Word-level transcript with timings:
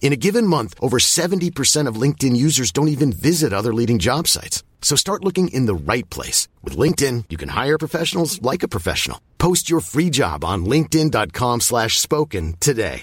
In 0.00 0.14
a 0.14 0.16
given 0.16 0.46
month, 0.46 0.74
over 0.80 0.98
70% 0.98 1.86
of 1.86 1.96
LinkedIn 1.96 2.34
users 2.34 2.72
don't 2.72 2.88
even 2.88 3.12
visit 3.12 3.52
other 3.52 3.74
leading 3.74 3.98
job 3.98 4.26
sites. 4.26 4.62
So 4.80 4.96
start 4.96 5.22
looking 5.22 5.48
in 5.48 5.66
the 5.66 5.74
right 5.74 6.08
place. 6.08 6.48
With 6.62 6.78
LinkedIn, 6.78 7.24
you 7.28 7.36
can 7.36 7.50
hire 7.50 7.76
professionals 7.76 8.40
like 8.40 8.62
a 8.62 8.68
professional. 8.68 9.20
Post 9.36 9.68
your 9.68 9.80
free 9.80 10.08
job 10.08 10.44
on 10.44 10.64
linkedin.com 10.64 11.60
slash 11.60 11.98
spoken 11.98 12.54
today. 12.58 13.02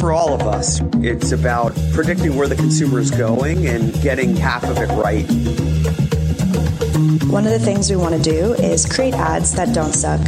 For 0.00 0.12
all 0.12 0.34
of 0.34 0.42
us, 0.42 0.82
it's 0.96 1.32
about 1.32 1.72
predicting 1.92 2.36
where 2.36 2.48
the 2.48 2.56
consumer 2.56 2.98
is 2.98 3.10
going 3.10 3.66
and 3.66 3.94
getting 4.02 4.36
half 4.36 4.64
of 4.64 4.76
it 4.76 4.90
right. 4.90 5.24
One 7.30 7.46
of 7.46 7.52
the 7.52 7.58
things 7.58 7.88
we 7.88 7.96
want 7.96 8.14
to 8.14 8.30
do 8.30 8.52
is 8.54 8.84
create 8.84 9.14
ads 9.14 9.52
that 9.54 9.74
don't 9.74 9.92
suck. 9.92 10.20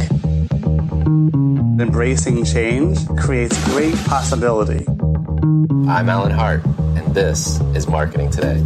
Embracing 1.07 2.43
change 2.43 3.07
creates 3.17 3.63
great 3.71 3.95
possibility. 4.07 4.85
I'm 5.87 6.09
Alan 6.09 6.33
Hart, 6.33 6.65
and 6.65 7.15
this 7.15 7.61
is 7.73 7.87
Marketing 7.87 8.29
Today. 8.29 8.61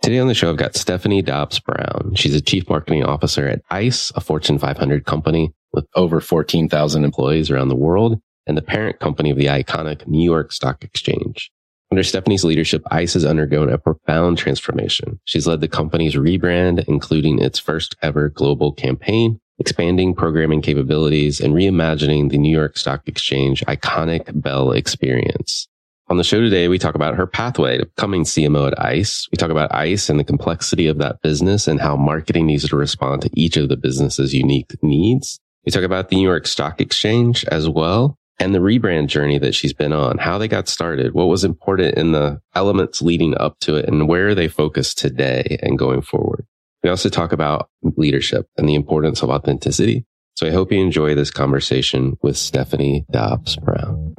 Today 0.00 0.20
on 0.20 0.28
the 0.28 0.34
show, 0.34 0.50
I've 0.50 0.56
got 0.56 0.76
Stephanie 0.76 1.22
Dobbs 1.22 1.58
Brown. 1.58 2.12
She's 2.14 2.36
a 2.36 2.40
chief 2.40 2.68
marketing 2.68 3.02
officer 3.02 3.48
at 3.48 3.62
ICE, 3.70 4.12
a 4.14 4.20
Fortune 4.20 4.58
500 4.60 5.04
company 5.04 5.52
with 5.72 5.86
over 5.96 6.20
14,000 6.20 7.02
employees 7.02 7.50
around 7.50 7.66
the 7.66 7.74
world 7.74 8.20
and 8.46 8.56
the 8.56 8.62
parent 8.62 9.00
company 9.00 9.30
of 9.30 9.36
the 9.36 9.46
iconic 9.46 10.06
New 10.06 10.22
York 10.22 10.52
Stock 10.52 10.84
Exchange. 10.84 11.50
Under 11.90 12.04
Stephanie's 12.04 12.44
leadership, 12.44 12.84
ICE 12.92 13.12
has 13.14 13.24
undergone 13.24 13.70
a 13.70 13.78
profound 13.78 14.38
transformation. 14.38 15.18
She's 15.24 15.48
led 15.48 15.60
the 15.60 15.68
company's 15.68 16.14
rebrand, 16.14 16.84
including 16.86 17.40
its 17.40 17.58
first 17.58 17.96
ever 18.02 18.28
global 18.28 18.72
campaign, 18.72 19.40
expanding 19.58 20.14
programming 20.14 20.62
capabilities 20.62 21.40
and 21.40 21.54
reimagining 21.54 22.30
the 22.30 22.38
New 22.38 22.50
York 22.50 22.76
Stock 22.76 23.02
Exchange 23.06 23.64
iconic 23.66 24.30
Bell 24.40 24.72
experience. 24.72 25.68
On 26.08 26.18
the 26.18 26.24
show 26.24 26.40
today, 26.40 26.68
we 26.68 26.78
talk 26.78 26.94
about 26.94 27.14
her 27.14 27.26
pathway 27.26 27.78
to 27.78 27.86
becoming 27.86 28.24
CMO 28.24 28.66
at 28.66 28.84
ICE. 28.84 29.26
We 29.32 29.36
talk 29.36 29.50
about 29.50 29.74
ICE 29.74 30.10
and 30.10 30.20
the 30.20 30.24
complexity 30.24 30.86
of 30.86 30.98
that 30.98 31.22
business 31.22 31.66
and 31.66 31.80
how 31.80 31.96
marketing 31.96 32.46
needs 32.46 32.68
to 32.68 32.76
respond 32.76 33.22
to 33.22 33.30
each 33.32 33.56
of 33.56 33.70
the 33.70 33.76
business's 33.76 34.34
unique 34.34 34.70
needs. 34.82 35.40
We 35.64 35.72
talk 35.72 35.82
about 35.82 36.10
the 36.10 36.16
New 36.16 36.28
York 36.28 36.46
Stock 36.46 36.80
Exchange 36.80 37.44
as 37.46 37.70
well 37.70 38.18
and 38.38 38.54
the 38.54 38.58
rebrand 38.58 39.06
journey 39.06 39.38
that 39.38 39.54
she's 39.54 39.72
been 39.72 39.92
on, 39.92 40.18
how 40.18 40.36
they 40.36 40.48
got 40.48 40.68
started, 40.68 41.14
what 41.14 41.26
was 41.26 41.44
important 41.44 41.96
in 41.96 42.12
the 42.12 42.40
elements 42.54 43.00
leading 43.00 43.34
up 43.38 43.58
to 43.60 43.76
it 43.76 43.88
and 43.88 44.08
where 44.08 44.34
they 44.34 44.48
focus 44.48 44.92
today 44.92 45.58
and 45.62 45.78
going 45.78 46.02
forward. 46.02 46.46
We 46.84 46.90
also 46.90 47.08
talk 47.08 47.32
about 47.32 47.70
leadership 47.96 48.46
and 48.58 48.68
the 48.68 48.74
importance 48.74 49.22
of 49.22 49.30
authenticity. 49.30 50.04
So 50.34 50.46
I 50.46 50.50
hope 50.50 50.70
you 50.70 50.80
enjoy 50.80 51.14
this 51.14 51.30
conversation 51.30 52.18
with 52.20 52.36
Stephanie 52.36 53.06
Dobbs 53.10 53.56
Brown. 53.56 54.12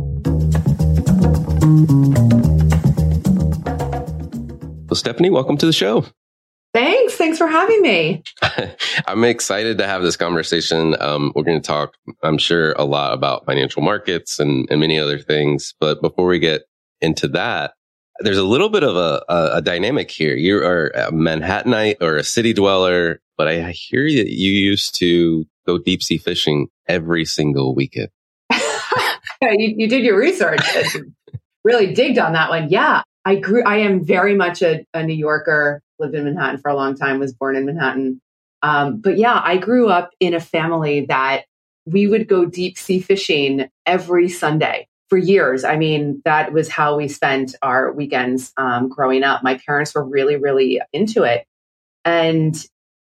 Well, 4.87 4.95
Stephanie, 4.95 5.29
welcome 5.29 5.57
to 5.57 5.67
the 5.67 5.73
show. 5.73 6.05
Thanks. 6.73 7.13
Thanks 7.13 7.37
for 7.37 7.45
having 7.45 7.83
me. 7.83 8.23
I'm 9.07 9.23
excited 9.25 9.77
to 9.77 9.85
have 9.85 10.01
this 10.01 10.17
conversation. 10.17 10.95
Um, 10.99 11.33
we're 11.35 11.43
going 11.43 11.61
to 11.61 11.67
talk, 11.67 11.93
I'm 12.23 12.39
sure, 12.39 12.71
a 12.73 12.83
lot 12.83 13.13
about 13.13 13.45
financial 13.45 13.83
markets 13.83 14.39
and, 14.39 14.67
and 14.71 14.79
many 14.79 14.97
other 14.97 15.19
things. 15.19 15.75
But 15.79 16.01
before 16.01 16.25
we 16.25 16.39
get 16.39 16.63
into 16.99 17.27
that, 17.27 17.75
there's 18.19 18.37
a 18.37 18.43
little 18.43 18.69
bit 18.69 18.83
of 18.83 18.95
a, 18.95 19.23
a, 19.27 19.57
a, 19.57 19.61
dynamic 19.61 20.09
here. 20.09 20.35
You 20.35 20.57
are 20.57 20.87
a 20.87 21.11
Manhattanite 21.11 21.97
or 22.01 22.15
a 22.15 22.23
city 22.23 22.53
dweller, 22.53 23.21
but 23.37 23.47
I 23.47 23.71
hear 23.71 24.03
that 24.03 24.31
you 24.31 24.51
used 24.51 24.95
to 24.99 25.45
go 25.65 25.77
deep 25.77 26.01
sea 26.01 26.17
fishing 26.17 26.67
every 26.87 27.25
single 27.25 27.75
weekend. 27.75 28.09
you, 29.41 29.75
you, 29.77 29.87
did 29.89 30.03
your 30.03 30.17
research. 30.17 30.61
really 31.63 31.93
digged 31.93 32.17
on 32.17 32.33
that 32.33 32.49
one. 32.49 32.69
Yeah, 32.69 33.01
I 33.25 33.35
grew. 33.35 33.63
I 33.63 33.77
am 33.77 34.03
very 34.05 34.35
much 34.35 34.61
a, 34.61 34.85
a 34.93 35.03
New 35.03 35.15
Yorker 35.15 35.81
lived 35.99 36.15
in 36.15 36.25
Manhattan 36.25 36.59
for 36.59 36.69
a 36.69 36.75
long 36.75 36.95
time, 36.95 37.19
was 37.19 37.33
born 37.33 37.55
in 37.55 37.65
Manhattan. 37.65 38.21
Um, 38.61 39.01
but 39.01 39.17
yeah, 39.17 39.41
I 39.43 39.57
grew 39.57 39.89
up 39.89 40.11
in 40.19 40.33
a 40.33 40.39
family 40.39 41.05
that 41.07 41.43
we 41.85 42.07
would 42.07 42.27
go 42.27 42.45
deep 42.45 42.77
sea 42.77 42.99
fishing 42.99 43.69
every 43.85 44.29
Sunday 44.29 44.87
for 45.15 45.19
years. 45.19 45.63
I 45.63 45.77
mean, 45.77 46.21
that 46.25 46.51
was 46.51 46.67
how 46.67 46.97
we 46.97 47.07
spent 47.07 47.55
our 47.61 47.93
weekends 47.93 48.51
um, 48.57 48.89
growing 48.89 49.23
up. 49.23 49.43
My 49.43 49.57
parents 49.65 49.95
were 49.95 50.03
really, 50.03 50.35
really 50.35 50.81
into 50.91 51.23
it. 51.23 51.45
And 52.03 52.53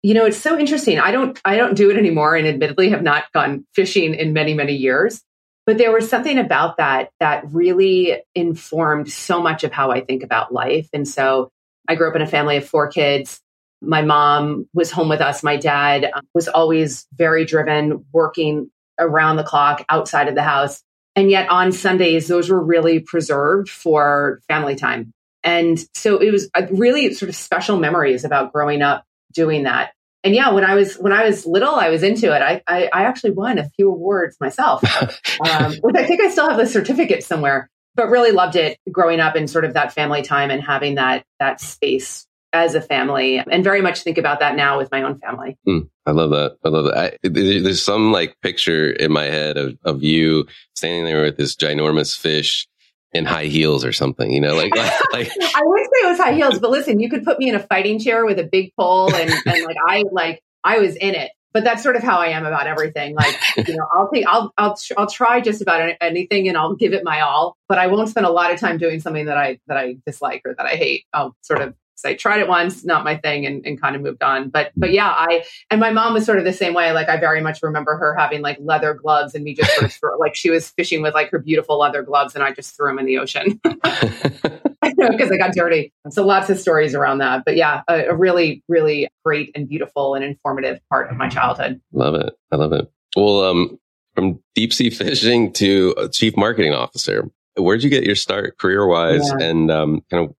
you 0.02 0.12
know, 0.12 0.26
it's 0.26 0.36
so 0.36 0.58
interesting. 0.58 0.98
I 0.98 1.12
don't, 1.12 1.40
I 1.46 1.56
don't 1.56 1.74
do 1.74 1.90
it 1.90 1.96
anymore, 1.96 2.36
and 2.36 2.46
admittedly, 2.46 2.90
have 2.90 3.02
not 3.02 3.32
gone 3.32 3.66
fishing 3.74 4.12
in 4.12 4.34
many, 4.34 4.52
many 4.52 4.74
years. 4.74 5.22
But 5.64 5.78
there 5.78 5.92
was 5.92 6.10
something 6.10 6.36
about 6.36 6.76
that 6.76 7.08
that 7.20 7.44
really 7.50 8.18
informed 8.34 9.10
so 9.10 9.40
much 9.40 9.64
of 9.64 9.72
how 9.72 9.90
I 9.90 10.02
think 10.02 10.22
about 10.22 10.52
life. 10.52 10.90
And 10.92 11.08
so, 11.08 11.48
I 11.88 11.94
grew 11.94 12.10
up 12.10 12.16
in 12.16 12.20
a 12.20 12.26
family 12.26 12.58
of 12.58 12.68
four 12.68 12.88
kids. 12.88 13.40
My 13.80 14.02
mom 14.02 14.68
was 14.74 14.90
home 14.90 15.08
with 15.08 15.22
us. 15.22 15.42
My 15.42 15.56
dad 15.56 16.04
um, 16.14 16.22
was 16.34 16.48
always 16.48 17.06
very 17.16 17.46
driven, 17.46 18.04
working 18.12 18.70
around 18.98 19.36
the 19.36 19.42
clock 19.42 19.86
outside 19.88 20.28
of 20.28 20.34
the 20.34 20.42
house. 20.42 20.82
And 21.16 21.30
yet 21.30 21.48
on 21.48 21.72
Sundays, 21.72 22.26
those 22.26 22.50
were 22.50 22.62
really 22.62 23.00
preserved 23.00 23.68
for 23.68 24.40
family 24.48 24.74
time. 24.74 25.12
And 25.42 25.78
so 25.94 26.18
it 26.18 26.30
was 26.30 26.48
a 26.54 26.66
really 26.70 27.14
sort 27.14 27.28
of 27.28 27.36
special 27.36 27.78
memories 27.78 28.24
about 28.24 28.52
growing 28.52 28.82
up 28.82 29.04
doing 29.32 29.64
that. 29.64 29.92
And 30.24 30.34
yeah, 30.34 30.52
when 30.52 30.64
I 30.64 30.74
was 30.74 30.96
when 30.96 31.12
I 31.12 31.24
was 31.24 31.44
little, 31.44 31.74
I 31.74 31.90
was 31.90 32.02
into 32.02 32.34
it. 32.34 32.40
I 32.40 32.62
I, 32.66 32.88
I 32.92 33.04
actually 33.04 33.32
won 33.32 33.58
a 33.58 33.68
few 33.76 33.90
awards 33.90 34.38
myself, 34.40 34.82
um, 35.50 35.74
which 35.82 35.96
I 35.96 36.06
think 36.06 36.22
I 36.22 36.30
still 36.30 36.48
have 36.48 36.56
the 36.56 36.66
certificate 36.66 37.22
somewhere 37.22 37.68
but 37.94 38.08
really 38.08 38.32
loved 38.32 38.56
it 38.56 38.78
growing 38.90 39.20
up 39.20 39.36
in 39.36 39.46
sort 39.46 39.64
of 39.64 39.74
that 39.74 39.92
family 39.92 40.22
time 40.22 40.50
and 40.50 40.62
having 40.62 40.96
that 40.96 41.24
that 41.38 41.60
space 41.60 42.26
as 42.54 42.74
a 42.74 42.80
family 42.80 43.38
and 43.38 43.64
very 43.64 43.82
much 43.82 44.02
think 44.02 44.16
about 44.16 44.40
that 44.40 44.56
now 44.56 44.78
with 44.78 44.90
my 44.90 45.02
own 45.02 45.18
family. 45.18 45.58
Mm, 45.66 45.88
I 46.06 46.12
love 46.12 46.30
that. 46.30 46.56
I 46.64 46.68
love 46.68 46.84
that. 46.86 46.96
I, 46.96 47.18
there's 47.22 47.82
some 47.82 48.12
like 48.12 48.40
picture 48.40 48.90
in 48.90 49.12
my 49.12 49.24
head 49.24 49.56
of, 49.56 49.76
of 49.84 50.02
you 50.02 50.46
standing 50.74 51.04
there 51.04 51.22
with 51.22 51.36
this 51.36 51.56
ginormous 51.56 52.16
fish 52.16 52.68
in 53.12 53.24
high 53.24 53.46
heels 53.46 53.84
or 53.84 53.92
something, 53.92 54.32
you 54.32 54.40
know, 54.40 54.54
like, 54.54 54.74
like, 54.76 54.88
I 55.12 55.62
would 55.62 55.84
say 55.84 56.06
it 56.06 56.08
was 56.08 56.18
high 56.18 56.34
heels, 56.34 56.58
but 56.58 56.70
listen, 56.70 57.00
you 57.00 57.10
could 57.10 57.24
put 57.24 57.38
me 57.38 57.48
in 57.48 57.54
a 57.54 57.60
fighting 57.60 57.98
chair 57.98 58.24
with 58.24 58.38
a 58.38 58.44
big 58.44 58.72
pole 58.76 59.14
and, 59.14 59.30
and 59.30 59.64
like, 59.64 59.76
I 59.86 60.04
like, 60.10 60.42
I 60.62 60.78
was 60.78 60.96
in 60.96 61.14
it 61.14 61.30
but 61.54 61.62
that's 61.62 61.84
sort 61.84 61.94
of 61.94 62.02
how 62.02 62.18
I 62.18 62.26
am 62.30 62.44
about 62.44 62.66
everything. 62.66 63.14
Like, 63.14 63.38
you 63.56 63.76
know, 63.76 63.86
I'll 63.90 64.08
think 64.08 64.26
I'll 64.26 64.52
I'll 64.58 64.76
I'll 64.98 65.06
try 65.06 65.40
just 65.40 65.62
about 65.62 65.92
anything 66.00 66.48
and 66.48 66.58
I'll 66.58 66.74
give 66.74 66.92
it 66.92 67.04
my 67.04 67.20
all, 67.20 67.56
but 67.68 67.78
I 67.78 67.86
won't 67.86 68.08
spend 68.08 68.26
a 68.26 68.30
lot 68.30 68.52
of 68.52 68.58
time 68.58 68.76
doing 68.76 69.00
something 69.00 69.26
that 69.26 69.38
I 69.38 69.60
that 69.68 69.76
I 69.76 69.96
dislike 70.04 70.42
or 70.44 70.54
that 70.58 70.66
I 70.66 70.74
hate. 70.74 71.04
I'll 71.12 71.36
sort 71.42 71.62
of 71.62 71.74
say 71.94 72.14
tried 72.14 72.40
it 72.40 72.48
once, 72.48 72.84
not 72.84 73.04
my 73.04 73.16
thing, 73.16 73.46
and, 73.46 73.64
and 73.66 73.80
kind 73.80 73.96
of 73.96 74.02
moved 74.02 74.22
on. 74.22 74.48
But 74.50 74.72
but 74.76 74.92
yeah, 74.92 75.08
I 75.08 75.44
and 75.70 75.80
my 75.80 75.90
mom 75.90 76.14
was 76.14 76.24
sort 76.24 76.38
of 76.38 76.44
the 76.44 76.52
same 76.52 76.74
way. 76.74 76.92
Like 76.92 77.08
I 77.08 77.16
very 77.18 77.40
much 77.40 77.62
remember 77.62 77.96
her 77.96 78.14
having 78.14 78.42
like 78.42 78.58
leather 78.60 78.94
gloves 78.94 79.34
and 79.34 79.44
me 79.44 79.54
just 79.54 79.72
sort 79.72 79.84
of 79.84 79.92
throw, 80.00 80.16
like 80.18 80.34
she 80.34 80.50
was 80.50 80.70
fishing 80.70 81.02
with 81.02 81.14
like 81.14 81.30
her 81.30 81.38
beautiful 81.38 81.78
leather 81.78 82.02
gloves, 82.02 82.34
and 82.34 82.44
I 82.44 82.52
just 82.52 82.76
threw 82.76 82.88
them 82.88 82.98
in 82.98 83.06
the 83.06 83.18
ocean 83.18 83.60
because 83.62 85.30
I 85.30 85.36
got 85.38 85.54
dirty. 85.54 85.92
So 86.10 86.24
lots 86.24 86.50
of 86.50 86.58
stories 86.58 86.94
around 86.94 87.18
that. 87.18 87.44
But 87.44 87.56
yeah, 87.56 87.82
a, 87.88 88.06
a 88.06 88.14
really 88.14 88.62
really 88.68 89.08
great 89.24 89.50
and 89.54 89.68
beautiful 89.68 90.14
and 90.14 90.24
informative 90.24 90.80
part 90.90 91.10
of 91.10 91.16
my 91.16 91.28
childhood. 91.28 91.80
Love 91.92 92.14
it. 92.14 92.34
I 92.52 92.56
love 92.56 92.72
it. 92.72 92.90
Well, 93.16 93.44
um, 93.44 93.78
from 94.14 94.40
deep 94.54 94.72
sea 94.72 94.90
fishing 94.90 95.52
to 95.54 96.08
chief 96.12 96.36
marketing 96.36 96.72
officer, 96.72 97.30
where'd 97.56 97.82
you 97.82 97.90
get 97.90 98.04
your 98.04 98.16
start 98.16 98.58
career 98.58 98.86
wise 98.86 99.28
yeah. 99.28 99.46
and 99.46 99.70
um, 99.70 100.02
kind 100.10 100.28
of 100.28 100.34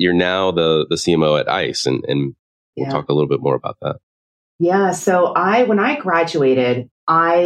you're 0.00 0.14
now 0.14 0.50
the 0.50 0.86
the 0.88 0.96
CMO 0.96 1.38
at 1.38 1.48
ICE, 1.48 1.86
and 1.86 2.04
and 2.08 2.34
we'll 2.74 2.86
yeah. 2.86 2.92
talk 2.92 3.10
a 3.10 3.12
little 3.12 3.28
bit 3.28 3.42
more 3.42 3.54
about 3.54 3.76
that. 3.82 3.96
Yeah. 4.58 4.92
So 4.92 5.26
I, 5.26 5.62
when 5.64 5.78
I 5.78 5.98
graduated, 5.98 6.90
I 7.06 7.36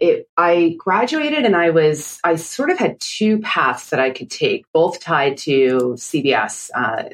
it, 0.00 0.28
I 0.36 0.76
graduated 0.78 1.44
and 1.44 1.56
I 1.56 1.70
was 1.70 2.20
I 2.22 2.36
sort 2.36 2.70
of 2.70 2.78
had 2.78 3.00
two 3.00 3.40
paths 3.40 3.90
that 3.90 3.98
I 3.98 4.10
could 4.10 4.30
take, 4.30 4.64
both 4.72 5.00
tied 5.00 5.38
to 5.38 5.96
CBS 5.96 6.70
uh, 6.74 7.10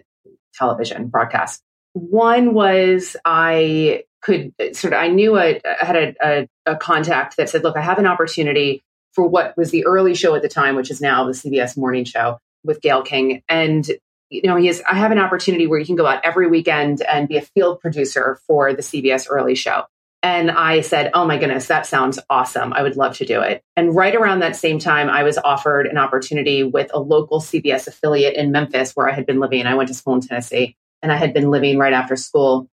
television 0.54 1.08
broadcast. 1.08 1.62
One 1.94 2.52
was 2.52 3.16
I 3.24 4.04
could 4.20 4.52
sort 4.72 4.92
of 4.92 5.00
I 5.00 5.08
knew 5.08 5.38
I, 5.38 5.60
I 5.64 5.84
had 5.84 5.96
a, 5.96 6.14
a, 6.22 6.48
a 6.66 6.76
contact 6.76 7.38
that 7.38 7.48
said, 7.48 7.62
"Look, 7.62 7.76
I 7.76 7.82
have 7.82 7.98
an 7.98 8.06
opportunity 8.06 8.82
for 9.14 9.26
what 9.26 9.56
was 9.56 9.70
the 9.70 9.86
early 9.86 10.14
show 10.14 10.34
at 10.34 10.42
the 10.42 10.48
time, 10.48 10.76
which 10.76 10.90
is 10.90 11.00
now 11.00 11.24
the 11.24 11.32
CBS 11.32 11.76
morning 11.76 12.04
show 12.04 12.38
with 12.64 12.82
Gayle 12.82 13.02
King, 13.02 13.42
and 13.48 13.90
you 14.30 14.42
know, 14.44 14.56
he 14.56 14.68
is, 14.68 14.82
I 14.90 14.96
have 14.96 15.12
an 15.12 15.18
opportunity 15.18 15.66
where 15.66 15.78
you 15.78 15.84
can 15.84 15.96
go 15.96 16.06
out 16.06 16.24
every 16.24 16.48
weekend 16.48 17.02
and 17.02 17.28
be 17.28 17.36
a 17.36 17.42
field 17.42 17.80
producer 17.80 18.40
for 18.46 18.72
the 18.72 18.82
CBS 18.82 19.26
early 19.28 19.54
show. 19.54 19.84
And 20.22 20.50
I 20.50 20.82
said, 20.82 21.10
Oh 21.14 21.24
my 21.24 21.38
goodness, 21.38 21.66
that 21.68 21.86
sounds 21.86 22.18
awesome. 22.28 22.72
I 22.72 22.82
would 22.82 22.96
love 22.96 23.16
to 23.18 23.26
do 23.26 23.40
it. 23.40 23.62
And 23.76 23.94
right 23.94 24.14
around 24.14 24.40
that 24.40 24.54
same 24.54 24.78
time, 24.78 25.08
I 25.08 25.22
was 25.22 25.38
offered 25.38 25.86
an 25.86 25.96
opportunity 25.96 26.62
with 26.62 26.90
a 26.92 27.00
local 27.00 27.40
CBS 27.40 27.86
affiliate 27.86 28.34
in 28.34 28.52
Memphis 28.52 28.92
where 28.92 29.08
I 29.08 29.14
had 29.14 29.26
been 29.26 29.40
living. 29.40 29.66
I 29.66 29.74
went 29.74 29.88
to 29.88 29.94
school 29.94 30.14
in 30.14 30.20
Tennessee 30.20 30.76
and 31.02 31.10
I 31.10 31.16
had 31.16 31.32
been 31.32 31.50
living 31.50 31.78
right 31.78 31.92
after 31.92 32.16
school. 32.16 32.68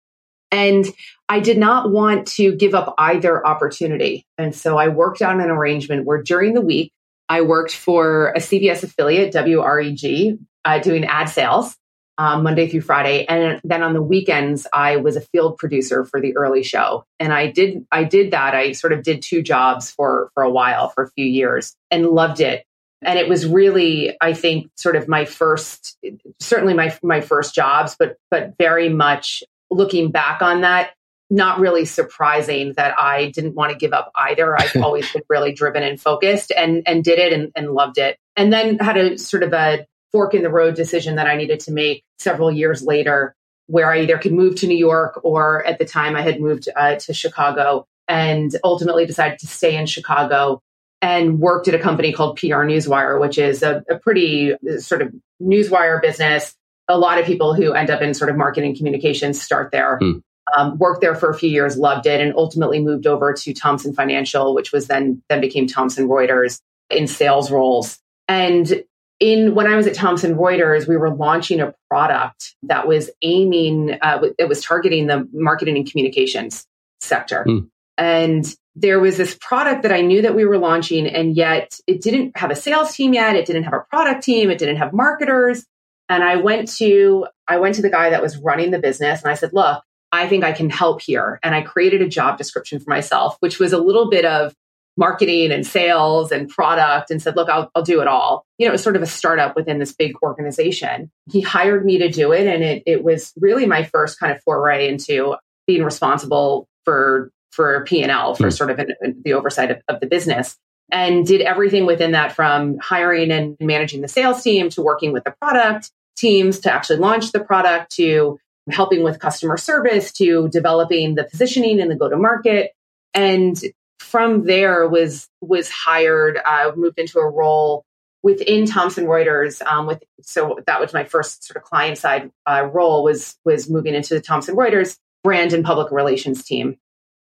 And 0.51 0.85
I 1.29 1.39
did 1.39 1.57
not 1.57 1.91
want 1.91 2.27
to 2.33 2.55
give 2.55 2.73
up 2.73 2.95
either 2.97 3.45
opportunity. 3.45 4.25
And 4.37 4.55
so 4.55 4.77
I 4.77 4.87
worked 4.87 5.21
out 5.21 5.39
an 5.39 5.49
arrangement 5.49 6.05
where 6.05 6.21
during 6.21 6.53
the 6.53 6.61
week, 6.61 6.91
I 7.27 7.41
worked 7.41 7.73
for 7.73 8.29
a 8.29 8.39
CBS 8.39 8.83
affiliate, 8.83 9.33
WREG, 9.33 10.37
uh, 10.65 10.79
doing 10.79 11.05
ad 11.05 11.29
sales 11.29 11.77
um, 12.17 12.43
Monday 12.43 12.67
through 12.67 12.81
Friday, 12.81 13.25
and 13.25 13.59
then 13.63 13.83
on 13.83 13.93
the 13.93 14.01
weekends 14.01 14.65
I 14.71 14.97
was 14.97 15.15
a 15.15 15.21
field 15.21 15.57
producer 15.57 16.05
for 16.05 16.21
the 16.21 16.35
early 16.37 16.63
show, 16.63 17.05
and 17.19 17.33
I 17.33 17.47
did 17.47 17.85
I 17.91 18.03
did 18.03 18.31
that. 18.31 18.55
I 18.55 18.71
sort 18.71 18.93
of 18.93 19.03
did 19.03 19.21
two 19.21 19.41
jobs 19.41 19.91
for 19.91 20.29
for 20.33 20.43
a 20.43 20.49
while, 20.49 20.89
for 20.89 21.03
a 21.03 21.11
few 21.11 21.25
years, 21.25 21.75
and 21.91 22.07
loved 22.07 22.39
it. 22.39 22.65
And 23.01 23.19
it 23.19 23.29
was 23.29 23.45
really, 23.45 24.17
I 24.19 24.33
think, 24.33 24.71
sort 24.75 24.95
of 24.95 25.07
my 25.07 25.25
first, 25.25 25.97
certainly 26.39 26.73
my 26.73 26.97
my 27.03 27.21
first 27.21 27.53
jobs, 27.53 27.95
but 27.99 28.17
but 28.31 28.55
very 28.57 28.89
much 28.89 29.43
looking 29.69 30.11
back 30.11 30.41
on 30.41 30.61
that, 30.61 30.91
not 31.29 31.59
really 31.59 31.85
surprising 31.85 32.73
that 32.77 32.97
I 32.97 33.31
didn't 33.31 33.55
want 33.55 33.71
to 33.71 33.77
give 33.77 33.93
up 33.93 34.11
either. 34.15 34.59
I've 34.59 34.75
always 34.81 35.11
been 35.11 35.23
really 35.29 35.51
driven 35.51 35.83
and 35.83 35.99
focused, 35.99 36.51
and 36.55 36.83
and 36.85 37.03
did 37.03 37.19
it 37.19 37.33
and, 37.33 37.51
and 37.55 37.71
loved 37.71 37.97
it. 37.97 38.17
And 38.37 38.53
then 38.53 38.79
had 38.79 38.95
a 38.95 39.17
sort 39.17 39.43
of 39.43 39.53
a 39.53 39.85
fork 40.15 40.33
in 40.33 40.43
the 40.43 40.49
road 40.49 40.75
decision 40.75 41.15
that 41.15 41.27
I 41.27 41.35
needed 41.35 41.59
to 41.61 41.73
make 41.73 42.05
several 42.19 42.49
years 42.49 42.81
later, 42.81 43.35
where 43.67 43.91
I 43.91 43.99
either 43.99 44.17
could 44.17 44.31
move 44.31 44.55
to 44.61 44.65
New 44.65 44.77
York 44.77 45.19
or 45.25 45.65
at 45.65 45.77
the 45.77 45.83
time 45.83 46.15
I 46.15 46.21
had 46.21 46.39
moved 46.39 46.69
uh, 46.73 46.95
to 46.95 47.13
Chicago 47.13 47.85
and 48.07 48.55
ultimately 48.63 49.05
decided 49.05 49.39
to 49.39 49.47
stay 49.47 49.75
in 49.75 49.87
Chicago 49.87 50.61
and 51.01 51.41
worked 51.41 51.67
at 51.67 51.75
a 51.75 51.79
company 51.79 52.13
called 52.13 52.37
PR 52.37 52.63
Newswire, 52.63 53.19
which 53.19 53.37
is 53.37 53.61
a, 53.61 53.83
a 53.89 53.99
pretty 53.99 54.53
uh, 54.53 54.79
sort 54.79 55.01
of 55.01 55.13
newswire 55.41 56.01
business. 56.01 56.55
A 56.87 56.97
lot 56.97 57.19
of 57.19 57.25
people 57.25 57.53
who 57.53 57.73
end 57.73 57.89
up 57.89 58.01
in 58.01 58.13
sort 58.13 58.29
of 58.29 58.37
marketing 58.37 58.73
communications 58.77 59.41
start 59.41 59.71
there. 59.73 59.97
Hmm. 59.97 60.19
Um, 60.55 60.77
worked 60.77 61.01
there 61.01 61.15
for 61.15 61.29
a 61.29 61.37
few 61.37 61.49
years, 61.49 61.75
loved 61.75 62.05
it, 62.05 62.21
and 62.21 62.33
ultimately 62.37 62.79
moved 62.79 63.05
over 63.05 63.33
to 63.33 63.53
Thomson 63.53 63.93
Financial, 63.93 64.55
which 64.55 64.71
was 64.71 64.87
then 64.87 65.21
then 65.27 65.41
became 65.41 65.67
Thomson 65.67 66.07
Reuters 66.07 66.61
in 66.89 67.07
sales 67.07 67.51
roles. 67.51 67.99
And 68.29 68.83
in 69.19 69.55
when 69.55 69.67
I 69.67 69.75
was 69.75 69.87
at 69.87 69.95
Thomson 69.95 70.35
Reuters, 70.35 70.87
we 70.87 70.97
were 70.97 71.13
launching 71.13 71.61
a 71.61 71.73
product 71.89 72.55
that 72.63 72.87
was 72.87 73.09
aiming, 73.21 73.97
uh, 74.01 74.21
it 74.37 74.49
was 74.49 74.63
targeting 74.63 75.07
the 75.07 75.27
marketing 75.31 75.77
and 75.77 75.89
communications 75.89 76.65
sector. 76.99 77.45
Mm. 77.47 77.69
And 77.97 78.55
there 78.75 78.99
was 78.99 79.15
this 79.15 79.37
product 79.39 79.83
that 79.83 79.93
I 79.93 80.01
knew 80.01 80.21
that 80.21 80.35
we 80.35 80.45
were 80.45 80.57
launching, 80.57 81.07
and 81.07 81.35
yet 81.35 81.79
it 81.87 82.01
didn't 82.01 82.35
have 82.37 82.51
a 82.51 82.55
sales 82.55 82.93
team 82.93 83.13
yet. 83.13 83.35
It 83.35 83.45
didn't 83.45 83.63
have 83.63 83.73
a 83.73 83.85
product 83.89 84.23
team. 84.23 84.51
It 84.51 84.57
didn't 84.57 84.77
have 84.77 84.91
marketers. 84.91 85.65
And 86.09 86.23
I 86.23 86.35
went 86.35 86.67
to 86.77 87.27
I 87.47 87.57
went 87.57 87.75
to 87.75 87.81
the 87.81 87.89
guy 87.89 88.09
that 88.09 88.21
was 88.21 88.37
running 88.37 88.71
the 88.71 88.79
business, 88.79 89.21
and 89.21 89.31
I 89.31 89.35
said, 89.35 89.51
"Look, 89.53 89.81
I 90.11 90.27
think 90.27 90.43
I 90.43 90.51
can 90.51 90.69
help 90.69 91.01
here." 91.01 91.39
And 91.41 91.55
I 91.55 91.61
created 91.61 92.01
a 92.01 92.07
job 92.07 92.37
description 92.37 92.79
for 92.79 92.89
myself, 92.89 93.37
which 93.39 93.59
was 93.59 93.71
a 93.71 93.79
little 93.79 94.09
bit 94.09 94.25
of 94.25 94.53
marketing 94.97 95.51
and 95.51 95.65
sales 95.65 96.31
and 96.31 96.49
product 96.49 97.11
and 97.11 97.21
said, 97.21 97.35
look, 97.35 97.49
I'll, 97.49 97.69
I'll 97.75 97.83
do 97.83 98.01
it 98.01 98.07
all. 98.07 98.45
You 98.57 98.65
know, 98.65 98.71
it 98.71 98.73
was 98.73 98.83
sort 98.83 98.95
of 98.95 99.01
a 99.01 99.07
startup 99.07 99.55
within 99.55 99.79
this 99.79 99.93
big 99.93 100.13
organization. 100.23 101.11
He 101.29 101.41
hired 101.41 101.85
me 101.85 101.97
to 101.97 102.09
do 102.09 102.31
it. 102.31 102.47
And 102.47 102.63
it, 102.63 102.83
it 102.85 103.03
was 103.03 103.33
really 103.37 103.65
my 103.65 103.83
first 103.83 104.19
kind 104.19 104.31
of 104.31 104.41
foray 104.43 104.87
into 104.87 105.35
being 105.67 105.83
responsible 105.83 106.67
for, 106.85 107.31
for 107.51 107.83
P&L, 107.85 108.35
for 108.35 108.47
mm. 108.47 108.53
sort 108.53 108.71
of 108.71 108.79
an, 108.79 109.21
the 109.23 109.33
oversight 109.33 109.71
of, 109.71 109.81
of 109.89 109.99
the 109.99 110.07
business 110.07 110.57
and 110.91 111.25
did 111.25 111.41
everything 111.41 111.85
within 111.85 112.11
that 112.11 112.31
from 112.33 112.77
hiring 112.77 113.31
and 113.31 113.57
managing 113.59 114.01
the 114.01 114.07
sales 114.07 114.43
team 114.43 114.69
to 114.69 114.81
working 114.81 115.11
with 115.11 115.23
the 115.23 115.33
product 115.41 115.91
teams 116.15 116.59
to 116.59 116.71
actually 116.71 116.97
launch 116.97 117.31
the 117.31 117.39
product 117.39 117.91
to 117.95 118.37
helping 118.69 119.03
with 119.03 119.19
customer 119.19 119.57
service 119.57 120.11
to 120.11 120.47
developing 120.49 121.15
the 121.15 121.23
positioning 121.23 121.79
and 121.79 121.91
the 121.91 121.95
go 121.95 122.09
to 122.09 122.17
market 122.17 122.71
and 123.13 123.61
from 124.05 124.45
there 124.45 124.87
was 124.87 125.27
was 125.41 125.69
hired, 125.69 126.39
uh, 126.45 126.71
moved 126.75 126.99
into 126.99 127.19
a 127.19 127.29
role 127.29 127.83
within 128.21 128.65
Thomson 128.65 129.05
Reuters. 129.05 129.65
Um, 129.65 129.87
with 129.87 130.03
so 130.21 130.59
that 130.67 130.79
was 130.79 130.93
my 130.93 131.03
first 131.03 131.43
sort 131.43 131.57
of 131.57 131.63
client 131.63 131.97
side 131.97 132.31
uh, 132.45 132.69
role 132.71 133.03
was 133.03 133.35
was 133.43 133.69
moving 133.69 133.95
into 133.95 134.13
the 134.13 134.21
Thomson 134.21 134.55
Reuters 134.55 134.97
brand 135.23 135.53
and 135.53 135.65
public 135.65 135.91
relations 135.91 136.43
team. 136.43 136.77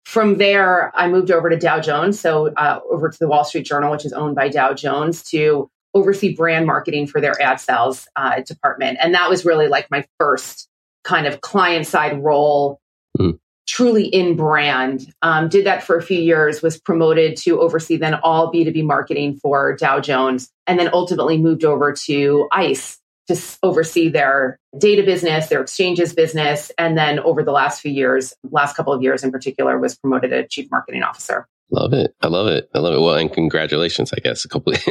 From 0.04 0.36
there, 0.36 0.92
I 0.94 1.08
moved 1.08 1.30
over 1.30 1.48
to 1.48 1.56
Dow 1.56 1.80
Jones, 1.80 2.20
so 2.20 2.48
uh, 2.48 2.80
over 2.90 3.08
to 3.08 3.18
the 3.18 3.28
Wall 3.28 3.44
Street 3.44 3.64
Journal, 3.64 3.90
which 3.90 4.04
is 4.04 4.12
owned 4.12 4.34
by 4.34 4.48
Dow 4.48 4.74
Jones, 4.74 5.22
to 5.30 5.70
oversee 5.94 6.34
brand 6.34 6.66
marketing 6.66 7.06
for 7.06 7.20
their 7.20 7.40
ad 7.40 7.60
sales 7.60 8.08
uh, 8.16 8.40
department, 8.40 8.98
and 9.00 9.14
that 9.14 9.30
was 9.30 9.44
really 9.44 9.68
like 9.68 9.90
my 9.90 10.04
first 10.18 10.68
kind 11.04 11.26
of 11.26 11.40
client 11.40 11.86
side 11.86 12.22
role. 12.22 12.80
Mm 13.18 13.38
truly 13.66 14.06
in 14.06 14.36
brand. 14.36 15.12
Um, 15.22 15.48
did 15.48 15.66
that 15.66 15.82
for 15.82 15.96
a 15.96 16.02
few 16.02 16.20
years, 16.20 16.62
was 16.62 16.78
promoted 16.78 17.36
to 17.38 17.60
oversee 17.60 17.96
then 17.96 18.14
all 18.14 18.52
B2B 18.52 18.84
marketing 18.84 19.36
for 19.36 19.76
Dow 19.76 20.00
Jones, 20.00 20.50
and 20.66 20.78
then 20.78 20.90
ultimately 20.92 21.38
moved 21.38 21.64
over 21.64 21.92
to 21.92 22.48
ICE 22.52 22.98
to 23.28 23.40
oversee 23.62 24.08
their 24.08 24.58
data 24.76 25.02
business, 25.02 25.48
their 25.48 25.62
exchanges 25.62 26.12
business. 26.12 26.70
And 26.76 26.96
then 26.96 27.18
over 27.20 27.42
the 27.42 27.52
last 27.52 27.80
few 27.80 27.90
years, 27.90 28.34
last 28.50 28.76
couple 28.76 28.92
of 28.92 29.02
years 29.02 29.24
in 29.24 29.32
particular, 29.32 29.78
was 29.78 29.96
promoted 29.96 30.30
to 30.30 30.46
chief 30.46 30.70
marketing 30.70 31.02
officer. 31.02 31.48
Love 31.70 31.94
it. 31.94 32.14
I 32.20 32.26
love 32.26 32.46
it. 32.48 32.68
I 32.74 32.78
love 32.78 32.94
it. 32.94 33.00
Well, 33.00 33.14
and 33.14 33.32
congratulations, 33.32 34.12
I 34.12 34.20
guess, 34.20 34.44
a 34.44 34.48
couple, 34.48 34.74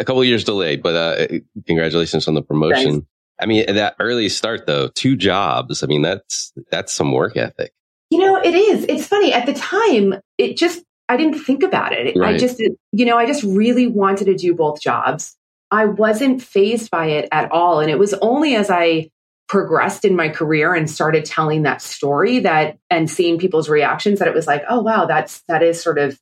a 0.00 0.04
couple 0.04 0.24
years 0.24 0.42
delayed, 0.42 0.82
but, 0.82 0.94
uh, 0.94 1.38
congratulations 1.66 2.26
on 2.26 2.34
the 2.34 2.42
promotion. 2.42 2.92
Thanks. 2.92 3.06
I 3.40 3.46
mean, 3.46 3.72
that 3.72 3.94
early 4.00 4.28
start 4.28 4.66
though, 4.66 4.88
two 4.88 5.14
jobs. 5.14 5.84
I 5.84 5.86
mean, 5.86 6.02
that's, 6.02 6.52
that's 6.72 6.92
some 6.92 7.12
work 7.12 7.36
ethic. 7.36 7.72
You 8.10 8.18
know, 8.18 8.36
it 8.36 8.54
is. 8.54 8.86
It's 8.88 9.06
funny. 9.06 9.32
At 9.32 9.46
the 9.46 9.54
time, 9.54 10.14
it 10.38 10.56
just, 10.56 10.82
I 11.08 11.16
didn't 11.16 11.40
think 11.40 11.62
about 11.62 11.92
it. 11.92 12.16
Right. 12.16 12.34
I 12.34 12.38
just, 12.38 12.58
you 12.58 13.04
know, 13.04 13.18
I 13.18 13.26
just 13.26 13.42
really 13.42 13.86
wanted 13.86 14.26
to 14.26 14.34
do 14.34 14.54
both 14.54 14.80
jobs. 14.80 15.36
I 15.70 15.84
wasn't 15.84 16.42
fazed 16.42 16.90
by 16.90 17.06
it 17.06 17.28
at 17.30 17.52
all. 17.52 17.80
And 17.80 17.90
it 17.90 17.98
was 17.98 18.14
only 18.14 18.56
as 18.56 18.70
I 18.70 19.10
progressed 19.48 20.04
in 20.04 20.16
my 20.16 20.28
career 20.28 20.74
and 20.74 20.90
started 20.90 21.24
telling 21.24 21.62
that 21.62 21.82
story 21.82 22.40
that 22.40 22.78
and 22.90 23.10
seeing 23.10 23.38
people's 23.38 23.68
reactions 23.68 24.18
that 24.18 24.28
it 24.28 24.34
was 24.34 24.46
like, 24.46 24.62
oh, 24.68 24.80
wow, 24.80 25.06
that's, 25.06 25.42
that 25.48 25.62
is 25.62 25.82
sort 25.82 25.98
of 25.98 26.18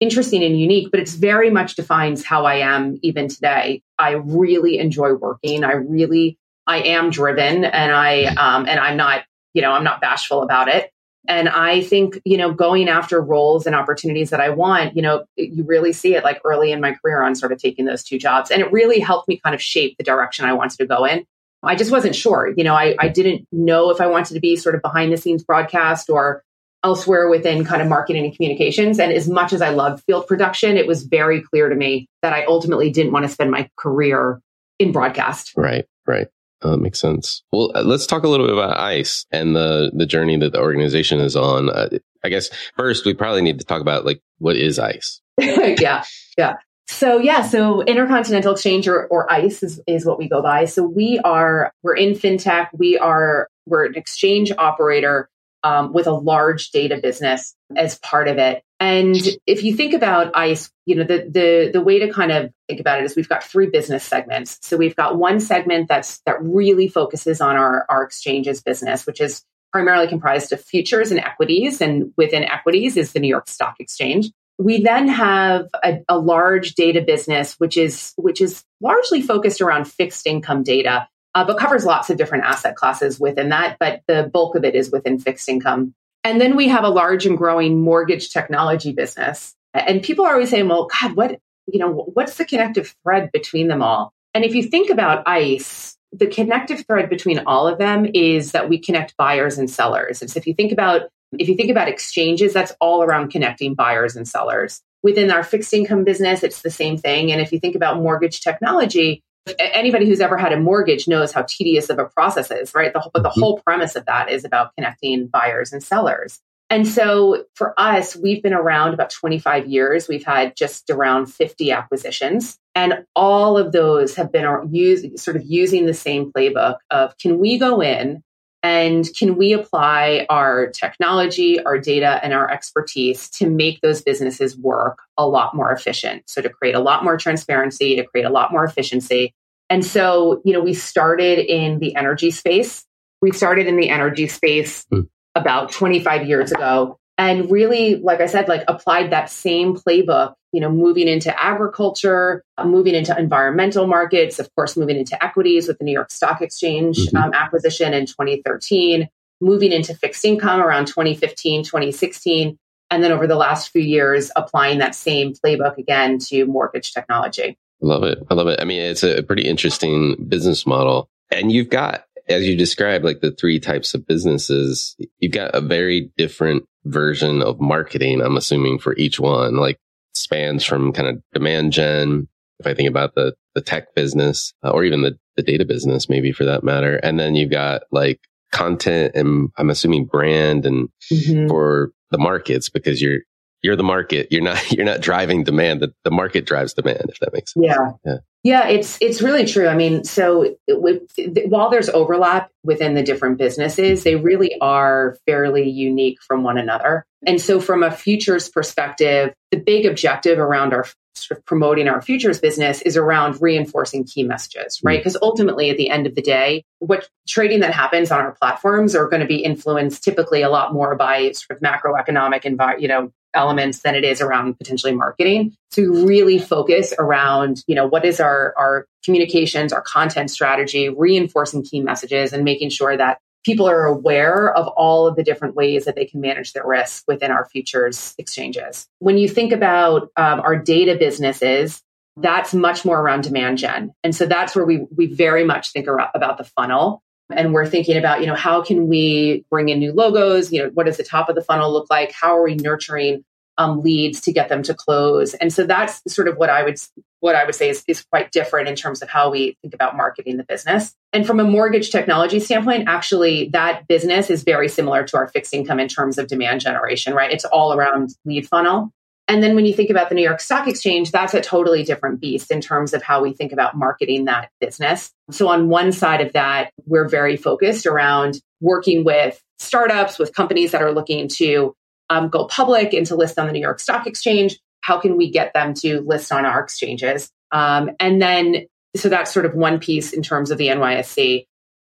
interesting 0.00 0.42
and 0.42 0.58
unique, 0.58 0.90
but 0.90 1.00
it's 1.00 1.14
very 1.14 1.50
much 1.50 1.76
defines 1.76 2.24
how 2.24 2.44
I 2.44 2.56
am 2.56 2.98
even 3.02 3.28
today. 3.28 3.82
I 3.98 4.12
really 4.12 4.78
enjoy 4.78 5.14
working. 5.14 5.64
I 5.64 5.72
really, 5.72 6.38
I 6.66 6.78
am 6.82 7.10
driven 7.10 7.64
and 7.64 7.92
I, 7.92 8.24
um, 8.24 8.66
and 8.66 8.78
I'm 8.78 8.98
not, 8.98 9.24
you 9.54 9.62
know, 9.62 9.72
I'm 9.72 9.84
not 9.84 10.02
bashful 10.02 10.42
about 10.42 10.68
it. 10.68 10.90
And 11.28 11.48
I 11.48 11.82
think, 11.82 12.20
you 12.24 12.36
know, 12.36 12.52
going 12.52 12.88
after 12.88 13.20
roles 13.20 13.66
and 13.66 13.74
opportunities 13.74 14.30
that 14.30 14.40
I 14.40 14.50
want, 14.50 14.96
you 14.96 15.02
know, 15.02 15.24
you 15.36 15.64
really 15.64 15.92
see 15.92 16.14
it 16.14 16.24
like 16.24 16.40
early 16.44 16.72
in 16.72 16.80
my 16.80 16.94
career 16.94 17.22
on 17.22 17.34
sort 17.34 17.52
of 17.52 17.58
taking 17.58 17.84
those 17.84 18.02
two 18.02 18.18
jobs. 18.18 18.50
And 18.50 18.62
it 18.62 18.70
really 18.72 19.00
helped 19.00 19.28
me 19.28 19.38
kind 19.38 19.54
of 19.54 19.62
shape 19.62 19.96
the 19.98 20.04
direction 20.04 20.44
I 20.44 20.52
wanted 20.52 20.78
to 20.78 20.86
go 20.86 21.04
in. 21.04 21.24
I 21.62 21.74
just 21.74 21.90
wasn't 21.90 22.14
sure. 22.14 22.52
You 22.56 22.64
know, 22.64 22.74
I, 22.74 22.94
I 22.98 23.08
didn't 23.08 23.46
know 23.50 23.90
if 23.90 24.00
I 24.00 24.06
wanted 24.06 24.34
to 24.34 24.40
be 24.40 24.56
sort 24.56 24.74
of 24.74 24.82
behind 24.82 25.12
the 25.12 25.16
scenes 25.16 25.42
broadcast 25.42 26.08
or 26.08 26.44
elsewhere 26.84 27.28
within 27.28 27.64
kind 27.64 27.82
of 27.82 27.88
marketing 27.88 28.24
and 28.24 28.34
communications. 28.34 29.00
And 29.00 29.12
as 29.12 29.28
much 29.28 29.52
as 29.52 29.60
I 29.60 29.70
loved 29.70 30.04
field 30.04 30.26
production, 30.26 30.76
it 30.76 30.86
was 30.86 31.02
very 31.02 31.42
clear 31.42 31.68
to 31.68 31.74
me 31.74 32.08
that 32.22 32.32
I 32.32 32.44
ultimately 32.44 32.90
didn't 32.90 33.12
want 33.12 33.24
to 33.24 33.28
spend 33.28 33.50
my 33.50 33.68
career 33.76 34.40
in 34.78 34.92
broadcast. 34.92 35.52
Right, 35.56 35.86
right. 36.06 36.28
Uh, 36.66 36.76
makes 36.76 36.98
sense. 36.98 37.42
Well, 37.52 37.70
uh, 37.74 37.82
let's 37.82 38.06
talk 38.06 38.24
a 38.24 38.28
little 38.28 38.46
bit 38.46 38.54
about 38.54 38.76
ICE 38.78 39.24
and 39.30 39.54
the 39.54 39.92
the 39.94 40.06
journey 40.06 40.36
that 40.38 40.52
the 40.52 40.60
organization 40.60 41.20
is 41.20 41.36
on. 41.36 41.70
Uh, 41.70 41.88
I 42.24 42.28
guess 42.28 42.50
first 42.76 43.04
we 43.04 43.14
probably 43.14 43.42
need 43.42 43.60
to 43.60 43.64
talk 43.64 43.80
about 43.80 44.04
like 44.04 44.20
what 44.38 44.56
is 44.56 44.78
ICE. 44.78 45.20
yeah, 45.38 46.04
yeah. 46.36 46.54
So 46.88 47.18
yeah, 47.18 47.42
so 47.42 47.82
Intercontinental 47.82 48.52
Exchange 48.52 48.88
or, 48.88 49.06
or 49.06 49.30
ICE 49.30 49.62
is, 49.62 49.80
is 49.86 50.04
what 50.04 50.18
we 50.18 50.28
go 50.28 50.42
by. 50.42 50.64
So 50.64 50.82
we 50.82 51.20
are 51.20 51.72
we're 51.82 51.96
in 51.96 52.14
fintech. 52.14 52.68
We 52.72 52.98
are 52.98 53.48
we're 53.66 53.86
an 53.86 53.94
exchange 53.94 54.50
operator 54.56 55.28
um, 55.62 55.92
with 55.92 56.06
a 56.06 56.14
large 56.14 56.70
data 56.70 56.98
business 57.00 57.54
as 57.76 57.98
part 57.98 58.26
of 58.26 58.38
it. 58.38 58.62
And 58.78 59.16
if 59.46 59.64
you 59.64 59.74
think 59.74 59.94
about 59.94 60.36
ICE, 60.36 60.70
you 60.84 60.96
know, 60.96 61.04
the, 61.04 61.26
the, 61.30 61.70
the 61.72 61.80
way 61.80 61.98
to 62.00 62.12
kind 62.12 62.30
of 62.30 62.52
think 62.68 62.78
about 62.78 62.98
it 62.98 63.04
is 63.04 63.16
we've 63.16 63.28
got 63.28 63.42
three 63.42 63.68
business 63.70 64.04
segments. 64.04 64.58
So 64.62 64.76
we've 64.76 64.96
got 64.96 65.16
one 65.16 65.40
segment 65.40 65.88
that's, 65.88 66.20
that 66.26 66.42
really 66.42 66.86
focuses 66.88 67.40
on 67.40 67.56
our, 67.56 67.86
our 67.88 68.02
exchanges 68.02 68.62
business, 68.62 69.06
which 69.06 69.20
is 69.20 69.42
primarily 69.72 70.08
comprised 70.08 70.52
of 70.52 70.60
futures 70.60 71.10
and 71.10 71.20
equities. 71.20 71.80
And 71.80 72.12
within 72.18 72.44
equities 72.44 72.98
is 72.98 73.12
the 73.12 73.20
New 73.20 73.28
York 73.28 73.48
Stock 73.48 73.76
Exchange. 73.80 74.30
We 74.58 74.82
then 74.82 75.08
have 75.08 75.68
a, 75.82 76.00
a 76.08 76.18
large 76.18 76.74
data 76.74 77.00
business, 77.00 77.54
which 77.54 77.78
is, 77.78 78.12
which 78.16 78.42
is 78.42 78.62
largely 78.82 79.22
focused 79.22 79.62
around 79.62 79.86
fixed 79.86 80.26
income 80.26 80.62
data. 80.62 81.08
Uh, 81.34 81.44
but 81.44 81.58
covers 81.58 81.84
lots 81.84 82.08
of 82.08 82.16
different 82.16 82.44
asset 82.44 82.76
classes 82.76 83.20
within 83.20 83.50
that, 83.50 83.76
but 83.78 84.00
the 84.08 84.30
bulk 84.32 84.54
of 84.54 84.64
it 84.64 84.74
is 84.74 84.90
within 84.90 85.18
fixed 85.18 85.48
income. 85.50 85.94
And 86.26 86.40
then 86.40 86.56
we 86.56 86.66
have 86.66 86.82
a 86.82 86.88
large 86.88 87.24
and 87.24 87.38
growing 87.38 87.80
mortgage 87.80 88.30
technology 88.30 88.92
business. 88.92 89.54
And 89.72 90.02
people 90.02 90.26
are 90.26 90.32
always 90.32 90.50
saying, 90.50 90.66
well, 90.66 90.88
God, 91.00 91.14
what, 91.14 91.38
you 91.68 91.78
know, 91.78 92.10
what's 92.14 92.36
the 92.36 92.44
connective 92.44 92.96
thread 93.04 93.30
between 93.30 93.68
them 93.68 93.80
all? 93.80 94.12
And 94.34 94.44
if 94.44 94.52
you 94.52 94.64
think 94.64 94.90
about 94.90 95.22
ICE, 95.28 95.96
the 96.10 96.26
connective 96.26 96.84
thread 96.84 97.08
between 97.08 97.44
all 97.46 97.68
of 97.68 97.78
them 97.78 98.08
is 98.12 98.50
that 98.52 98.68
we 98.68 98.80
connect 98.80 99.16
buyers 99.16 99.56
and 99.56 99.70
sellers. 99.70 100.20
And 100.20 100.28
so 100.28 100.38
if 100.38 100.48
you 100.48 100.54
think 100.54 100.72
about 100.72 101.02
if 101.38 101.48
you 101.48 101.54
think 101.54 101.70
about 101.70 101.88
exchanges, 101.88 102.52
that's 102.52 102.72
all 102.80 103.02
around 103.02 103.30
connecting 103.30 103.74
buyers 103.74 104.16
and 104.16 104.26
sellers. 104.26 104.82
Within 105.02 105.30
our 105.30 105.44
fixed 105.44 105.72
income 105.72 106.02
business, 106.02 106.42
it's 106.42 106.62
the 106.62 106.70
same 106.70 106.96
thing. 106.96 107.30
And 107.30 107.40
if 107.40 107.52
you 107.52 107.60
think 107.60 107.76
about 107.76 108.00
mortgage 108.00 108.40
technology, 108.40 109.22
anybody 109.58 110.06
who's 110.06 110.20
ever 110.20 110.36
had 110.36 110.52
a 110.52 110.60
mortgage 110.60 111.08
knows 111.08 111.32
how 111.32 111.42
tedious 111.48 111.90
of 111.90 111.98
a 111.98 112.04
process 112.04 112.50
is, 112.50 112.74
right? 112.74 112.92
The, 112.92 113.08
but 113.12 113.22
the 113.22 113.28
mm-hmm. 113.28 113.40
whole 113.40 113.58
premise 113.58 113.96
of 113.96 114.06
that 114.06 114.30
is 114.30 114.44
about 114.44 114.74
connecting 114.76 115.28
buyers 115.28 115.72
and 115.72 115.82
sellers. 115.82 116.40
And 116.68 116.86
so 116.86 117.44
for 117.54 117.78
us, 117.78 118.16
we've 118.16 118.42
been 118.42 118.52
around 118.52 118.92
about 118.92 119.10
25 119.10 119.66
years. 119.66 120.08
We've 120.08 120.24
had 120.24 120.56
just 120.56 120.90
around 120.90 121.26
50 121.26 121.70
acquisitions. 121.70 122.58
And 122.74 123.04
all 123.14 123.56
of 123.56 123.72
those 123.72 124.16
have 124.16 124.32
been 124.32 124.68
use, 124.72 125.22
sort 125.22 125.36
of 125.36 125.44
using 125.46 125.86
the 125.86 125.94
same 125.94 126.32
playbook 126.32 126.78
of 126.90 127.16
can 127.18 127.38
we 127.38 127.58
go 127.58 127.80
in 127.80 128.22
and 128.66 129.08
can 129.16 129.36
we 129.36 129.52
apply 129.52 130.26
our 130.28 130.66
technology, 130.66 131.62
our 131.62 131.78
data, 131.78 132.18
and 132.24 132.32
our 132.32 132.50
expertise 132.50 133.30
to 133.30 133.48
make 133.48 133.80
those 133.80 134.02
businesses 134.02 134.58
work 134.58 134.98
a 135.16 135.24
lot 135.28 135.54
more 135.54 135.70
efficient? 135.70 136.24
So, 136.26 136.42
to 136.42 136.48
create 136.48 136.74
a 136.74 136.80
lot 136.80 137.04
more 137.04 137.16
transparency, 137.16 137.94
to 137.94 138.04
create 138.04 138.24
a 138.24 138.30
lot 138.30 138.50
more 138.50 138.64
efficiency. 138.64 139.32
And 139.70 139.84
so, 139.84 140.42
you 140.44 140.52
know, 140.52 140.60
we 140.60 140.74
started 140.74 141.38
in 141.38 141.78
the 141.78 141.94
energy 141.94 142.32
space. 142.32 142.84
We 143.22 143.30
started 143.30 143.68
in 143.68 143.76
the 143.76 143.88
energy 143.88 144.26
space 144.26 144.84
mm. 144.92 145.08
about 145.36 145.70
25 145.70 146.26
years 146.26 146.50
ago 146.50 146.98
and 147.18 147.50
really, 147.50 147.96
like 147.96 148.20
I 148.20 148.26
said, 148.26 148.48
like 148.48 148.64
applied 148.68 149.10
that 149.10 149.30
same 149.30 149.74
playbook, 149.74 150.34
you 150.52 150.60
know, 150.60 150.70
moving 150.70 151.08
into 151.08 151.42
agriculture, 151.42 152.42
moving 152.62 152.94
into 152.94 153.16
environmental 153.18 153.86
markets, 153.86 154.38
of 154.38 154.54
course, 154.54 154.76
moving 154.76 154.96
into 154.96 155.22
equities 155.24 155.66
with 155.66 155.78
the 155.78 155.84
New 155.84 155.92
York 155.92 156.10
Stock 156.10 156.42
Exchange 156.42 156.98
mm-hmm. 156.98 157.16
um, 157.16 157.32
acquisition 157.32 157.94
in 157.94 158.04
2013, 158.04 159.08
moving 159.40 159.72
into 159.72 159.94
fixed 159.94 160.24
income 160.24 160.60
around 160.60 160.86
2015, 160.86 161.64
2016. 161.64 162.58
And 162.90 163.02
then 163.02 163.12
over 163.12 163.26
the 163.26 163.36
last 163.36 163.70
few 163.70 163.82
years, 163.82 164.30
applying 164.36 164.78
that 164.78 164.94
same 164.94 165.32
playbook 165.32 165.78
again 165.78 166.18
to 166.28 166.44
mortgage 166.44 166.92
technology. 166.92 167.58
I 167.82 167.86
love 167.86 168.02
it. 168.04 168.18
I 168.30 168.34
love 168.34 168.46
it. 168.48 168.60
I 168.60 168.64
mean, 168.64 168.80
it's 168.80 169.02
a 169.02 169.22
pretty 169.22 169.48
interesting 169.48 170.26
business 170.28 170.66
model. 170.66 171.08
And 171.30 171.50
you've 171.50 171.70
got, 171.70 172.04
as 172.28 172.46
you 172.46 172.56
described, 172.56 173.04
like 173.04 173.20
the 173.20 173.32
three 173.32 173.58
types 173.58 173.94
of 173.94 174.06
businesses, 174.06 174.96
you've 175.18 175.32
got 175.32 175.54
a 175.54 175.60
very 175.60 176.10
different 176.16 176.66
version 176.86 177.42
of 177.42 177.60
marketing, 177.60 178.20
I'm 178.20 178.36
assuming 178.36 178.78
for 178.78 178.96
each 178.96 179.20
one, 179.20 179.56
like 179.56 179.78
spans 180.14 180.64
from 180.64 180.92
kind 180.92 181.08
of 181.08 181.22
demand 181.32 181.72
gen. 181.72 182.28
If 182.58 182.66
I 182.66 182.74
think 182.74 182.88
about 182.88 183.14
the, 183.14 183.34
the 183.54 183.60
tech 183.60 183.94
business 183.94 184.54
uh, 184.64 184.70
or 184.70 184.84
even 184.84 185.02
the, 185.02 185.18
the 185.36 185.42
data 185.42 185.64
business, 185.64 186.08
maybe 186.08 186.32
for 186.32 186.44
that 186.44 186.64
matter. 186.64 186.96
And 186.96 187.20
then 187.20 187.34
you've 187.34 187.50
got 187.50 187.82
like 187.92 188.20
content 188.52 189.14
and 189.14 189.50
I'm 189.58 189.68
assuming 189.68 190.06
brand 190.06 190.64
and 190.64 190.88
mm-hmm. 191.12 191.48
for 191.48 191.90
the 192.10 192.18
markets 192.18 192.68
because 192.70 193.02
you're, 193.02 193.20
you're 193.62 193.76
the 193.76 193.82
market. 193.82 194.28
You're 194.30 194.42
not, 194.42 194.70
you're 194.72 194.86
not 194.86 195.00
driving 195.00 195.44
demand. 195.44 195.80
The, 195.80 195.92
the 196.04 196.10
market 196.10 196.46
drives 196.46 196.74
demand, 196.74 197.06
if 197.08 197.18
that 197.20 197.32
makes 197.32 197.52
sense. 197.54 197.66
Yeah. 197.66 197.92
Yeah. 198.04 198.18
Yeah, 198.46 198.68
it's 198.68 198.96
it's 199.00 199.22
really 199.22 199.44
true. 199.44 199.66
I 199.66 199.74
mean, 199.74 200.04
so 200.04 200.54
with, 200.68 201.02
while 201.46 201.68
there's 201.68 201.88
overlap 201.88 202.48
within 202.62 202.94
the 202.94 203.02
different 203.02 203.38
businesses, 203.38 204.04
they 204.04 204.14
really 204.14 204.56
are 204.60 205.16
fairly 205.26 205.68
unique 205.68 206.18
from 206.22 206.44
one 206.44 206.56
another. 206.56 207.04
And 207.26 207.40
so, 207.40 207.60
from 207.60 207.82
a 207.82 207.90
futures 207.90 208.48
perspective, 208.48 209.34
the 209.50 209.56
big 209.56 209.84
objective 209.84 210.38
around 210.38 210.74
our 210.74 210.86
sort 211.16 211.38
of 211.40 211.44
promoting 211.44 211.88
our 211.88 212.00
futures 212.00 212.40
business 212.40 212.82
is 212.82 212.96
around 212.96 213.42
reinforcing 213.42 214.04
key 214.04 214.22
messages, 214.22 214.80
right? 214.84 215.00
Because 215.00 215.16
mm. 215.16 215.22
ultimately, 215.22 215.70
at 215.70 215.76
the 215.76 215.90
end 215.90 216.06
of 216.06 216.14
the 216.14 216.22
day, 216.22 216.62
what 216.78 217.08
trading 217.26 217.60
that 217.60 217.74
happens 217.74 218.12
on 218.12 218.20
our 218.20 218.32
platforms 218.32 218.94
are 218.94 219.08
going 219.08 219.22
to 219.22 219.26
be 219.26 219.42
influenced 219.42 220.04
typically 220.04 220.42
a 220.42 220.48
lot 220.48 220.72
more 220.72 220.94
by 220.94 221.32
sort 221.32 221.56
of 221.56 221.62
macroeconomic 221.62 222.44
environment, 222.44 222.82
you 222.82 222.88
know, 222.88 223.10
elements 223.36 223.80
than 223.80 223.94
it 223.94 224.04
is 224.04 224.20
around 224.20 224.56
potentially 224.58 224.94
marketing 224.94 225.54
to 225.72 226.06
really 226.06 226.38
focus 226.38 226.92
around 226.98 227.62
you 227.66 227.74
know 227.74 227.86
what 227.86 228.04
is 228.04 228.20
our 228.20 228.54
our 228.56 228.86
communications 229.04 229.72
our 229.72 229.82
content 229.82 230.30
strategy 230.30 230.88
reinforcing 230.88 231.62
key 231.62 231.80
messages 231.80 232.32
and 232.32 232.44
making 232.44 232.70
sure 232.70 232.96
that 232.96 233.18
people 233.44 233.68
are 233.68 233.84
aware 233.86 234.52
of 234.56 234.66
all 234.68 235.06
of 235.06 235.14
the 235.14 235.22
different 235.22 235.54
ways 235.54 235.84
that 235.84 235.94
they 235.94 236.04
can 236.04 236.20
manage 236.20 236.52
their 236.52 236.66
risk 236.66 237.04
within 237.06 237.30
our 237.30 237.44
futures 237.44 238.12
exchanges. 238.18 238.88
When 238.98 239.18
you 239.18 239.28
think 239.28 239.52
about 239.52 240.08
um, 240.16 240.40
our 240.40 240.56
data 240.56 240.96
businesses 240.96 241.80
that's 242.16 242.54
much 242.54 242.84
more 242.84 242.98
around 242.98 243.22
demand 243.22 243.58
gen. 243.58 243.92
And 244.02 244.14
so 244.14 244.26
that's 244.26 244.56
where 244.56 244.64
we 244.64 244.86
we 244.96 245.06
very 245.06 245.44
much 245.44 245.72
think 245.72 245.86
about 245.86 246.38
the 246.38 246.44
funnel 246.44 247.02
and 247.30 247.52
we're 247.52 247.66
thinking 247.66 247.96
about 247.96 248.20
you 248.20 248.26
know 248.26 248.34
how 248.34 248.62
can 248.62 248.88
we 248.88 249.44
bring 249.50 249.68
in 249.68 249.78
new 249.78 249.92
logos? 249.92 250.52
You 250.52 250.64
know 250.64 250.70
what 250.74 250.86
does 250.86 250.96
the 250.96 251.02
top 251.02 251.28
of 251.28 251.34
the 251.34 251.42
funnel 251.42 251.72
look 251.72 251.86
like? 251.90 252.12
How 252.12 252.36
are 252.36 252.44
we 252.44 252.54
nurturing 252.56 253.24
um, 253.58 253.80
leads 253.82 254.20
to 254.22 254.32
get 254.32 254.48
them 254.48 254.62
to 254.64 254.74
close? 254.74 255.34
And 255.34 255.52
so 255.52 255.64
that's 255.64 256.02
sort 256.12 256.28
of 256.28 256.36
what 256.36 256.50
i 256.50 256.62
would 256.62 256.76
what 257.20 257.34
i 257.34 257.44
would 257.44 257.54
say 257.54 257.70
is, 257.70 257.82
is 257.88 258.04
quite 258.04 258.30
different 258.30 258.68
in 258.68 258.76
terms 258.76 259.02
of 259.02 259.08
how 259.08 259.30
we 259.30 259.56
think 259.62 259.74
about 259.74 259.96
marketing 259.96 260.36
the 260.36 260.44
business. 260.44 260.94
And 261.12 261.26
from 261.26 261.40
a 261.40 261.44
mortgage 261.44 261.90
technology 261.90 262.40
standpoint 262.40 262.88
actually 262.88 263.48
that 263.52 263.88
business 263.88 264.30
is 264.30 264.44
very 264.44 264.68
similar 264.68 265.04
to 265.04 265.16
our 265.16 265.28
fixed 265.28 265.54
income 265.54 265.80
in 265.80 265.88
terms 265.88 266.18
of 266.18 266.28
demand 266.28 266.60
generation 266.60 267.14
right? 267.14 267.32
It's 267.32 267.44
all 267.44 267.72
around 267.72 268.10
lead 268.24 268.46
funnel 268.46 268.92
and 269.28 269.42
then 269.42 269.54
when 269.56 269.66
you 269.66 269.74
think 269.74 269.90
about 269.90 270.08
the 270.08 270.14
New 270.14 270.22
York 270.22 270.40
Stock 270.40 270.68
Exchange, 270.68 271.10
that's 271.10 271.34
a 271.34 271.40
totally 271.40 271.82
different 271.82 272.20
beast 272.20 272.50
in 272.50 272.60
terms 272.60 272.94
of 272.94 273.02
how 273.02 273.22
we 273.22 273.32
think 273.32 273.52
about 273.52 273.76
marketing 273.76 274.26
that 274.26 274.50
business. 274.60 275.12
So 275.30 275.48
on 275.48 275.68
one 275.68 275.90
side 275.90 276.20
of 276.20 276.32
that, 276.34 276.70
we're 276.86 277.08
very 277.08 277.36
focused 277.36 277.86
around 277.86 278.40
working 278.60 279.04
with 279.04 279.42
startups, 279.58 280.18
with 280.18 280.34
companies 280.34 280.72
that 280.72 280.82
are 280.82 280.92
looking 280.92 281.28
to 281.28 281.74
um, 282.08 282.28
go 282.28 282.46
public 282.46 282.94
and 282.94 283.04
to 283.06 283.16
list 283.16 283.38
on 283.38 283.46
the 283.46 283.52
New 283.52 283.60
York 283.60 283.80
Stock 283.80 284.06
Exchange. 284.06 284.58
How 284.82 285.00
can 285.00 285.16
we 285.16 285.30
get 285.30 285.52
them 285.52 285.74
to 285.74 286.00
list 286.02 286.30
on 286.30 286.44
our 286.44 286.60
exchanges? 286.60 287.30
Um, 287.50 287.90
and 287.98 288.22
then, 288.22 288.66
so 288.94 289.08
that's 289.08 289.32
sort 289.32 289.46
of 289.46 289.54
one 289.54 289.80
piece 289.80 290.12
in 290.12 290.22
terms 290.22 290.52
of 290.52 290.58
the 290.58 290.68
NYSE. 290.68 291.46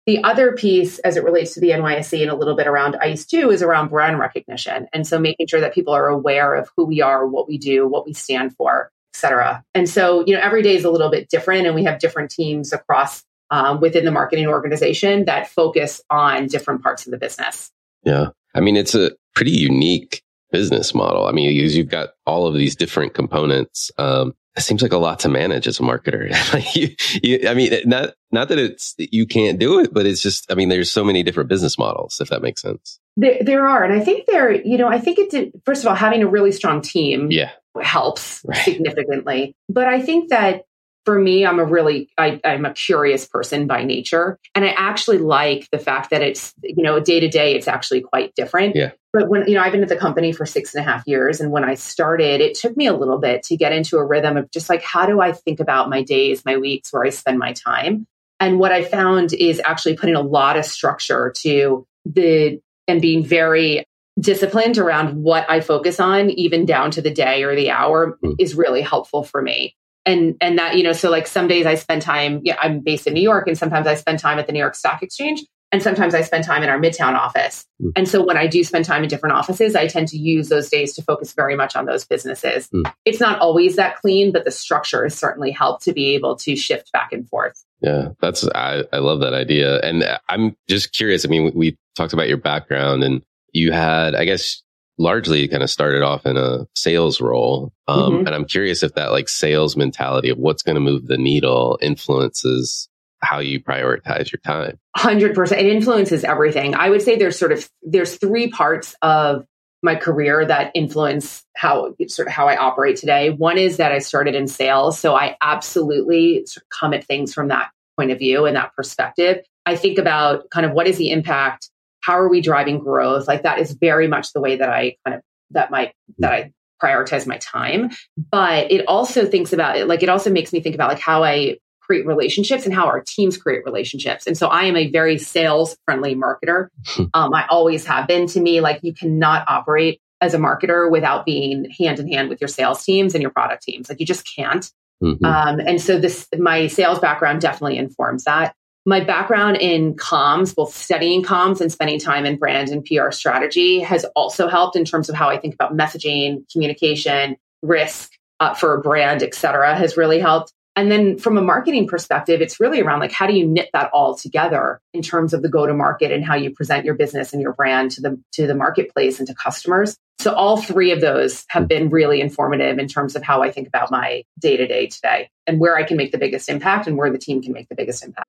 The 0.08 0.24
other 0.24 0.52
piece, 0.52 0.98
as 1.00 1.18
it 1.18 1.22
relates 1.22 1.52
to 1.52 1.60
the 1.60 1.68
NYSE 1.68 2.22
and 2.22 2.30
a 2.30 2.34
little 2.34 2.56
bit 2.56 2.66
around 2.66 2.96
ICE 2.96 3.26
too, 3.26 3.50
is 3.50 3.60
around 3.60 3.90
brand 3.90 4.18
recognition. 4.18 4.86
And 4.94 5.06
so 5.06 5.18
making 5.18 5.48
sure 5.48 5.60
that 5.60 5.74
people 5.74 5.92
are 5.92 6.08
aware 6.08 6.54
of 6.54 6.70
who 6.74 6.86
we 6.86 7.02
are, 7.02 7.26
what 7.26 7.46
we 7.46 7.58
do, 7.58 7.86
what 7.86 8.06
we 8.06 8.14
stand 8.14 8.56
for, 8.56 8.90
et 9.14 9.18
cetera. 9.18 9.62
And 9.74 9.86
so, 9.86 10.24
you 10.26 10.34
know, 10.34 10.40
every 10.40 10.62
day 10.62 10.74
is 10.74 10.86
a 10.86 10.90
little 10.90 11.10
bit 11.10 11.28
different 11.28 11.66
and 11.66 11.74
we 11.74 11.84
have 11.84 11.98
different 11.98 12.30
teams 12.30 12.72
across 12.72 13.22
um, 13.50 13.82
within 13.82 14.06
the 14.06 14.10
marketing 14.10 14.46
organization 14.46 15.26
that 15.26 15.46
focus 15.46 16.00
on 16.08 16.46
different 16.46 16.82
parts 16.82 17.04
of 17.06 17.10
the 17.10 17.18
business. 17.18 17.70
Yeah. 18.02 18.28
I 18.54 18.60
mean, 18.60 18.78
it's 18.78 18.94
a 18.94 19.10
pretty 19.34 19.50
unique 19.50 20.22
business 20.50 20.94
model. 20.94 21.26
I 21.26 21.32
mean, 21.32 21.54
you've 21.54 21.90
got 21.90 22.14
all 22.24 22.46
of 22.46 22.54
these 22.54 22.74
different 22.74 23.12
components. 23.12 23.90
Um, 23.98 24.32
it 24.58 24.62
seems 24.62 24.82
like 24.82 24.92
a 24.92 24.98
lot 24.98 25.20
to 25.20 25.28
manage 25.28 25.66
as 25.66 25.80
a 25.80 25.82
marketer. 25.82 26.28
you, 26.76 26.94
you, 27.22 27.48
I 27.48 27.54
mean, 27.54 27.72
not 27.86 28.14
not 28.30 28.48
that 28.48 28.58
it's 28.58 28.94
you 28.98 29.26
can't 29.26 29.58
do 29.58 29.78
it, 29.80 29.92
but 29.92 30.06
it's 30.06 30.20
just 30.20 30.50
I 30.50 30.54
mean, 30.54 30.68
there's 30.68 30.92
so 30.92 31.04
many 31.04 31.22
different 31.22 31.48
business 31.48 31.78
models. 31.78 32.18
If 32.20 32.28
that 32.28 32.42
makes 32.42 32.62
sense, 32.62 33.00
there, 33.16 33.38
there 33.40 33.68
are, 33.68 33.84
and 33.84 33.92
I 33.92 34.00
think 34.04 34.26
there, 34.26 34.52
you 34.52 34.78
know, 34.78 34.88
I 34.88 34.98
think 34.98 35.18
it 35.18 35.30
did. 35.30 35.52
First 35.64 35.82
of 35.82 35.88
all, 35.88 35.94
having 35.94 36.22
a 36.22 36.28
really 36.28 36.52
strong 36.52 36.82
team, 36.82 37.30
yeah, 37.30 37.50
helps 37.80 38.42
right. 38.44 38.58
significantly. 38.58 39.54
But 39.68 39.86
I 39.86 40.00
think 40.00 40.30
that 40.30 40.62
for 41.08 41.18
me, 41.18 41.46
I'm 41.46 41.58
a 41.58 41.64
really, 41.64 42.10
I, 42.18 42.38
am 42.44 42.66
a 42.66 42.74
curious 42.74 43.26
person 43.26 43.66
by 43.66 43.82
nature. 43.82 44.38
And 44.54 44.62
I 44.62 44.74
actually 44.76 45.16
like 45.16 45.66
the 45.72 45.78
fact 45.78 46.10
that 46.10 46.20
it's, 46.20 46.52
you 46.62 46.82
know, 46.82 47.00
day 47.00 47.18
to 47.18 47.28
day, 47.28 47.54
it's 47.54 47.66
actually 47.66 48.02
quite 48.02 48.34
different. 48.34 48.76
Yeah. 48.76 48.90
But 49.14 49.30
when, 49.30 49.48
you 49.48 49.54
know, 49.54 49.62
I've 49.62 49.72
been 49.72 49.82
at 49.82 49.88
the 49.88 49.96
company 49.96 50.32
for 50.32 50.44
six 50.44 50.74
and 50.74 50.86
a 50.86 50.86
half 50.86 51.04
years. 51.06 51.40
And 51.40 51.50
when 51.50 51.64
I 51.64 51.76
started, 51.76 52.42
it 52.42 52.56
took 52.56 52.76
me 52.76 52.86
a 52.86 52.92
little 52.92 53.16
bit 53.16 53.42
to 53.44 53.56
get 53.56 53.72
into 53.72 53.96
a 53.96 54.04
rhythm 54.04 54.36
of 54.36 54.50
just 54.50 54.68
like, 54.68 54.82
how 54.82 55.06
do 55.06 55.18
I 55.18 55.32
think 55.32 55.60
about 55.60 55.88
my 55.88 56.02
days, 56.02 56.44
my 56.44 56.58
weeks, 56.58 56.92
where 56.92 57.04
I 57.04 57.08
spend 57.08 57.38
my 57.38 57.54
time? 57.54 58.06
And 58.38 58.58
what 58.58 58.72
I 58.72 58.84
found 58.84 59.32
is 59.32 59.62
actually 59.64 59.96
putting 59.96 60.14
a 60.14 60.20
lot 60.20 60.58
of 60.58 60.66
structure 60.66 61.32
to 61.38 61.86
the 62.04 62.60
and 62.86 63.00
being 63.00 63.24
very 63.24 63.82
disciplined 64.20 64.76
around 64.76 65.22
what 65.22 65.48
I 65.48 65.62
focus 65.62 66.00
on, 66.00 66.28
even 66.28 66.66
down 66.66 66.90
to 66.90 67.00
the 67.00 67.10
day 67.10 67.44
or 67.44 67.56
the 67.56 67.70
hour, 67.70 68.18
mm. 68.22 68.34
is 68.38 68.54
really 68.54 68.82
helpful 68.82 69.24
for 69.24 69.40
me. 69.40 69.74
And 70.08 70.36
and 70.40 70.58
that, 70.58 70.76
you 70.76 70.82
know, 70.82 70.92
so 70.92 71.10
like 71.10 71.26
some 71.26 71.46
days 71.46 71.66
I 71.66 71.74
spend 71.74 72.02
time, 72.02 72.40
yeah, 72.42 72.56
I'm 72.60 72.80
based 72.80 73.06
in 73.06 73.12
New 73.12 73.22
York 73.22 73.46
and 73.46 73.56
sometimes 73.56 73.86
I 73.86 73.94
spend 73.94 74.18
time 74.18 74.38
at 74.38 74.46
the 74.46 74.52
New 74.52 74.58
York 74.58 74.74
Stock 74.74 75.02
Exchange. 75.02 75.44
And 75.70 75.82
sometimes 75.82 76.14
I 76.14 76.22
spend 76.22 76.44
time 76.44 76.62
in 76.62 76.70
our 76.70 76.78
Midtown 76.78 77.12
office. 77.12 77.66
Mm. 77.82 77.92
And 77.94 78.08
so 78.08 78.24
when 78.24 78.38
I 78.38 78.46
do 78.46 78.64
spend 78.64 78.86
time 78.86 79.02
in 79.02 79.10
different 79.10 79.36
offices, 79.36 79.76
I 79.76 79.86
tend 79.86 80.08
to 80.08 80.16
use 80.16 80.48
those 80.48 80.70
days 80.70 80.94
to 80.94 81.02
focus 81.02 81.34
very 81.34 81.56
much 81.56 81.76
on 81.76 81.84
those 81.84 82.06
businesses. 82.06 82.68
Mm. 82.68 82.90
It's 83.04 83.20
not 83.20 83.38
always 83.40 83.76
that 83.76 83.96
clean, 83.96 84.32
but 84.32 84.46
the 84.46 84.50
structure 84.50 85.02
has 85.02 85.14
certainly 85.14 85.50
helped 85.50 85.84
to 85.84 85.92
be 85.92 86.14
able 86.14 86.36
to 86.36 86.56
shift 86.56 86.90
back 86.92 87.12
and 87.12 87.28
forth. 87.28 87.62
Yeah, 87.82 88.12
that's, 88.18 88.48
I, 88.54 88.84
I 88.94 88.98
love 89.00 89.20
that 89.20 89.34
idea. 89.34 89.78
And 89.80 90.04
I'm 90.30 90.56
just 90.70 90.94
curious. 90.94 91.26
I 91.26 91.28
mean, 91.28 91.44
we, 91.44 91.50
we 91.50 91.76
talked 91.96 92.14
about 92.14 92.28
your 92.28 92.38
background 92.38 93.04
and 93.04 93.22
you 93.52 93.70
had, 93.70 94.14
I 94.14 94.24
guess, 94.24 94.62
largely 94.98 95.46
kind 95.48 95.62
of 95.62 95.70
started 95.70 96.02
off 96.02 96.26
in 96.26 96.36
a 96.36 96.66
sales 96.74 97.20
role. 97.20 97.72
Um, 97.86 98.12
mm-hmm. 98.12 98.26
And 98.26 98.34
I'm 98.34 98.44
curious 98.44 98.82
if 98.82 98.94
that 98.94 99.12
like 99.12 99.28
sales 99.28 99.76
mentality 99.76 100.28
of 100.28 100.38
what's 100.38 100.62
going 100.62 100.74
to 100.74 100.80
move 100.80 101.06
the 101.06 101.18
needle 101.18 101.78
influences 101.80 102.88
how 103.20 103.40
you 103.40 103.60
prioritize 103.60 104.30
your 104.30 104.40
time. 104.44 104.78
100%. 104.96 105.52
It 105.52 105.66
influences 105.66 106.24
everything. 106.24 106.74
I 106.74 106.88
would 106.88 107.02
say 107.02 107.16
there's 107.16 107.38
sort 107.38 107.52
of, 107.52 107.68
there's 107.82 108.16
three 108.16 108.48
parts 108.48 108.94
of 109.02 109.44
my 109.82 109.94
career 109.94 110.44
that 110.44 110.72
influence 110.74 111.44
how 111.56 111.94
sort 112.08 112.28
of 112.28 112.34
how 112.34 112.48
I 112.48 112.56
operate 112.56 112.96
today. 112.96 113.30
One 113.30 113.58
is 113.58 113.76
that 113.76 113.92
I 113.92 113.98
started 113.98 114.34
in 114.34 114.48
sales. 114.48 114.98
So 114.98 115.14
I 115.14 115.36
absolutely 115.40 116.46
sort 116.46 116.64
of 116.64 116.68
come 116.68 116.94
at 116.94 117.04
things 117.04 117.32
from 117.32 117.48
that 117.48 117.70
point 117.96 118.10
of 118.10 118.18
view 118.18 118.46
and 118.46 118.56
that 118.56 118.74
perspective. 118.74 119.44
I 119.66 119.76
think 119.76 119.98
about 119.98 120.50
kind 120.50 120.66
of 120.66 120.72
what 120.72 120.88
is 120.88 120.96
the 120.96 121.10
impact 121.10 121.70
how 122.08 122.18
are 122.18 122.28
we 122.28 122.40
driving 122.40 122.78
growth? 122.78 123.28
Like 123.28 123.42
that 123.42 123.58
is 123.58 123.72
very 123.72 124.08
much 124.08 124.32
the 124.32 124.40
way 124.40 124.56
that 124.56 124.70
I 124.70 124.96
kind 125.04 125.18
of 125.18 125.22
that 125.50 125.70
my 125.70 125.92
that 126.18 126.32
I 126.32 126.52
prioritize 126.82 127.26
my 127.26 127.36
time. 127.36 127.90
But 128.16 128.72
it 128.72 128.86
also 128.88 129.26
thinks 129.26 129.52
about 129.52 129.76
it, 129.76 129.86
like 129.86 130.02
it 130.02 130.08
also 130.08 130.30
makes 130.30 130.50
me 130.50 130.60
think 130.60 130.74
about 130.74 130.88
like 130.88 131.00
how 131.00 131.22
I 131.22 131.58
create 131.82 132.06
relationships 132.06 132.64
and 132.64 132.74
how 132.74 132.86
our 132.86 133.02
teams 133.06 133.36
create 133.36 133.62
relationships. 133.66 134.26
And 134.26 134.38
so 134.38 134.46
I 134.46 134.64
am 134.64 134.76
a 134.76 134.90
very 134.90 135.18
sales 135.18 135.76
friendly 135.84 136.14
marketer. 136.14 136.68
um, 137.14 137.34
I 137.34 137.46
always 137.48 137.84
have 137.84 138.06
been 138.08 138.26
to 138.28 138.40
me, 138.40 138.62
like 138.62 138.80
you 138.82 138.94
cannot 138.94 139.44
operate 139.46 140.00
as 140.22 140.32
a 140.32 140.38
marketer 140.38 140.90
without 140.90 141.26
being 141.26 141.70
hand 141.78 141.98
in 141.98 142.10
hand 142.10 142.30
with 142.30 142.40
your 142.40 142.48
sales 142.48 142.84
teams 142.84 143.14
and 143.14 143.20
your 143.20 143.30
product 143.30 143.62
teams. 143.64 143.90
Like 143.90 144.00
you 144.00 144.06
just 144.06 144.26
can't. 144.34 144.70
Mm-hmm. 145.02 145.24
Um, 145.24 145.60
and 145.60 145.80
so 145.80 145.98
this, 145.98 146.26
my 146.38 146.68
sales 146.68 147.00
background 147.00 147.42
definitely 147.42 147.76
informs 147.76 148.24
that 148.24 148.54
my 148.86 149.04
background 149.04 149.58
in 149.58 149.94
comms, 149.94 150.54
both 150.54 150.74
studying 150.74 151.22
comms 151.22 151.60
and 151.60 151.70
spending 151.70 151.98
time 151.98 152.24
in 152.24 152.36
brand 152.36 152.70
and 152.70 152.84
PR 152.84 153.10
strategy, 153.10 153.80
has 153.80 154.04
also 154.16 154.48
helped 154.48 154.76
in 154.76 154.84
terms 154.84 155.08
of 155.08 155.14
how 155.14 155.28
I 155.28 155.38
think 155.38 155.54
about 155.54 155.76
messaging, 155.76 156.50
communication, 156.50 157.36
risk 157.62 158.12
uh, 158.40 158.54
for 158.54 158.74
a 158.74 158.80
brand, 158.80 159.22
et 159.22 159.34
cetera, 159.34 159.76
has 159.76 159.96
really 159.96 160.18
helped. 160.18 160.52
And 160.76 160.92
then 160.92 161.18
from 161.18 161.36
a 161.36 161.42
marketing 161.42 161.88
perspective, 161.88 162.40
it's 162.40 162.60
really 162.60 162.80
around 162.80 163.00
like 163.00 163.10
how 163.10 163.26
do 163.26 163.32
you 163.32 163.44
knit 163.44 163.68
that 163.72 163.90
all 163.92 164.14
together 164.14 164.80
in 164.94 165.02
terms 165.02 165.34
of 165.34 165.42
the 165.42 165.48
go 165.48 165.66
to 165.66 165.74
market 165.74 166.12
and 166.12 166.24
how 166.24 166.36
you 166.36 166.52
present 166.52 166.84
your 166.84 166.94
business 166.94 167.32
and 167.32 167.42
your 167.42 167.52
brand 167.52 167.90
to 167.92 168.00
the 168.00 168.20
to 168.34 168.46
the 168.46 168.54
marketplace 168.54 169.18
and 169.18 169.26
to 169.26 169.34
customers. 169.34 169.96
So 170.20 170.32
all 170.32 170.62
three 170.62 170.92
of 170.92 171.00
those 171.00 171.44
have 171.48 171.66
been 171.66 171.90
really 171.90 172.20
informative 172.20 172.78
in 172.78 172.86
terms 172.86 173.16
of 173.16 173.24
how 173.24 173.42
I 173.42 173.50
think 173.50 173.66
about 173.66 173.90
my 173.90 174.22
day 174.38 174.56
to 174.56 174.68
day 174.68 174.86
today 174.86 175.30
and 175.48 175.58
where 175.58 175.76
I 175.76 175.82
can 175.82 175.96
make 175.96 176.12
the 176.12 176.18
biggest 176.18 176.48
impact 176.48 176.86
and 176.86 176.96
where 176.96 177.10
the 177.10 177.18
team 177.18 177.42
can 177.42 177.52
make 177.52 177.68
the 177.68 177.74
biggest 177.74 178.04
impact. 178.04 178.28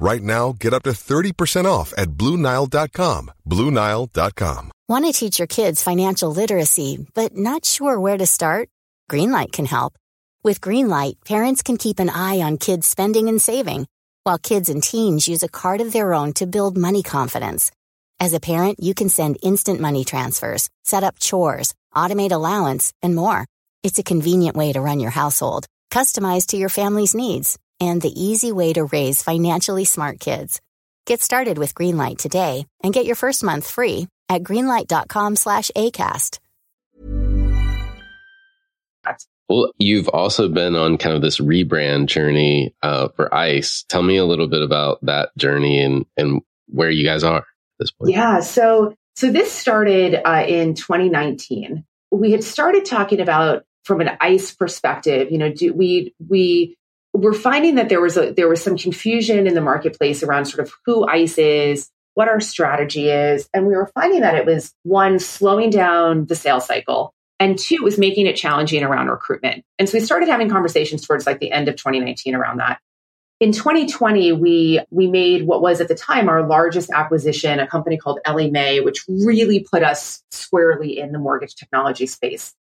Right 0.00 0.22
now, 0.22 0.52
get 0.52 0.72
up 0.72 0.84
to 0.84 0.90
30% 0.90 1.64
off 1.64 1.92
at 1.98 2.10
Bluenile.com. 2.10 3.32
Bluenile.com. 3.46 4.70
Want 4.88 5.04
to 5.04 5.12
teach 5.12 5.40
your 5.40 5.48
kids 5.48 5.82
financial 5.82 6.32
literacy, 6.32 7.04
but 7.14 7.36
not 7.36 7.64
sure 7.64 7.98
where 7.98 8.16
to 8.16 8.24
start? 8.24 8.68
Greenlight 9.10 9.50
can 9.50 9.66
help. 9.66 9.94
With 10.44 10.60
Greenlight, 10.60 11.24
parents 11.24 11.62
can 11.62 11.76
keep 11.78 11.98
an 11.98 12.10
eye 12.10 12.40
on 12.40 12.58
kids' 12.58 12.86
spending 12.86 13.28
and 13.28 13.42
saving, 13.42 13.86
while 14.22 14.38
kids 14.38 14.68
and 14.68 14.80
teens 14.80 15.26
use 15.26 15.42
a 15.42 15.48
card 15.48 15.80
of 15.80 15.92
their 15.92 16.14
own 16.14 16.32
to 16.34 16.46
build 16.46 16.78
money 16.78 17.02
confidence. 17.02 17.72
As 18.20 18.34
a 18.34 18.40
parent, 18.40 18.78
you 18.80 18.94
can 18.94 19.08
send 19.08 19.38
instant 19.42 19.80
money 19.80 20.04
transfers, 20.04 20.70
set 20.84 21.02
up 21.02 21.18
chores, 21.18 21.74
automate 21.92 22.32
allowance, 22.32 22.92
and 23.02 23.16
more. 23.16 23.46
It's 23.82 23.98
a 23.98 24.04
convenient 24.04 24.56
way 24.56 24.72
to 24.72 24.80
run 24.80 25.00
your 25.00 25.10
household, 25.10 25.66
customized 25.90 26.46
to 26.48 26.56
your 26.56 26.68
family's 26.68 27.16
needs 27.16 27.58
and 27.80 28.00
the 28.00 28.12
easy 28.20 28.52
way 28.52 28.72
to 28.72 28.84
raise 28.84 29.22
financially 29.22 29.84
smart 29.84 30.20
kids. 30.20 30.60
Get 31.06 31.22
started 31.22 31.58
with 31.58 31.74
Greenlight 31.74 32.18
today 32.18 32.66
and 32.82 32.92
get 32.92 33.06
your 33.06 33.16
first 33.16 33.42
month 33.42 33.68
free 33.68 34.08
at 34.28 34.42
greenlight.com 34.42 35.36
slash 35.36 35.70
ACAST. 35.74 36.38
Well, 39.48 39.72
you've 39.78 40.08
also 40.08 40.48
been 40.48 40.76
on 40.76 40.98
kind 40.98 41.16
of 41.16 41.22
this 41.22 41.40
rebrand 41.40 42.06
journey 42.06 42.74
uh, 42.82 43.08
for 43.16 43.34
ICE. 43.34 43.84
Tell 43.88 44.02
me 44.02 44.18
a 44.18 44.26
little 44.26 44.48
bit 44.48 44.62
about 44.62 44.98
that 45.06 45.34
journey 45.38 45.80
and, 45.80 46.04
and 46.18 46.42
where 46.66 46.90
you 46.90 47.04
guys 47.04 47.24
are 47.24 47.38
at 47.38 47.44
this 47.78 47.90
point. 47.90 48.12
Yeah. 48.12 48.40
So, 48.40 48.94
so 49.16 49.32
this 49.32 49.50
started 49.50 50.20
uh, 50.28 50.44
in 50.46 50.74
2019. 50.74 51.84
We 52.10 52.32
had 52.32 52.44
started 52.44 52.84
talking 52.84 53.20
about 53.20 53.64
from 53.84 54.02
an 54.02 54.10
ICE 54.20 54.54
perspective, 54.54 55.32
you 55.32 55.38
know, 55.38 55.50
do 55.50 55.72
we, 55.72 56.14
we, 56.28 56.76
we're 57.18 57.34
finding 57.34 57.74
that 57.74 57.88
there 57.88 58.00
was 58.00 58.16
a, 58.16 58.32
there 58.32 58.48
was 58.48 58.62
some 58.62 58.76
confusion 58.76 59.46
in 59.46 59.54
the 59.54 59.60
marketplace 59.60 60.22
around 60.22 60.46
sort 60.46 60.66
of 60.66 60.72
who 60.86 61.06
ICE 61.06 61.38
is, 61.38 61.90
what 62.14 62.28
our 62.28 62.40
strategy 62.40 63.10
is, 63.10 63.48
and 63.52 63.66
we 63.66 63.74
were 63.74 63.90
finding 63.94 64.20
that 64.20 64.34
it 64.34 64.46
was 64.46 64.72
one 64.84 65.18
slowing 65.18 65.70
down 65.70 66.26
the 66.26 66.34
sales 66.34 66.66
cycle, 66.66 67.12
and 67.40 67.58
two 67.58 67.82
was 67.82 67.98
making 67.98 68.26
it 68.26 68.36
challenging 68.36 68.82
around 68.82 69.08
recruitment. 69.08 69.64
And 69.78 69.88
so 69.88 69.98
we 69.98 70.04
started 70.04 70.28
having 70.28 70.48
conversations 70.48 71.06
towards 71.06 71.26
like 71.26 71.40
the 71.40 71.52
end 71.52 71.68
of 71.68 71.76
2019 71.76 72.34
around 72.34 72.58
that. 72.58 72.80
In 73.40 73.52
2020, 73.52 74.32
we 74.32 74.80
we 74.90 75.06
made 75.06 75.46
what 75.46 75.62
was 75.62 75.80
at 75.80 75.86
the 75.86 75.94
time 75.94 76.28
our 76.28 76.44
largest 76.44 76.90
acquisition, 76.90 77.60
a 77.60 77.68
company 77.68 77.96
called 77.96 78.18
Ellie 78.24 78.50
Mae, 78.50 78.80
which 78.80 79.04
really 79.08 79.60
put 79.60 79.84
us 79.84 80.22
squarely 80.32 80.98
in 80.98 81.12
the 81.12 81.20
mortgage 81.20 81.54
technology 81.54 82.06
space. 82.06 82.54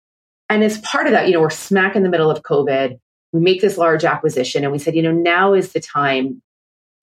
And 0.50 0.64
as 0.64 0.78
part 0.80 1.08
of 1.08 1.14
that, 1.14 1.28
you 1.28 1.34
know, 1.34 1.42
we're 1.42 1.50
smack 1.50 1.96
in 1.96 2.04
the 2.04 2.10
middle 2.10 2.30
of 2.30 2.44
COVID 2.44 3.00
we 3.36 3.42
make 3.42 3.60
this 3.60 3.78
large 3.78 4.06
acquisition 4.06 4.64
and 4.64 4.72
we 4.72 4.80
said, 4.80 4.96
you 4.96 5.02
know, 5.02 5.12
now 5.12 5.54
is 5.54 5.74
the 5.74 5.82
time 5.82 6.42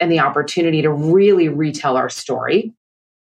and 0.01 0.11
the 0.11 0.21
opportunity 0.21 0.81
to 0.81 0.91
really 0.91 1.51
retell 1.51 1.99
our 1.99 2.09
story. 2.09 2.73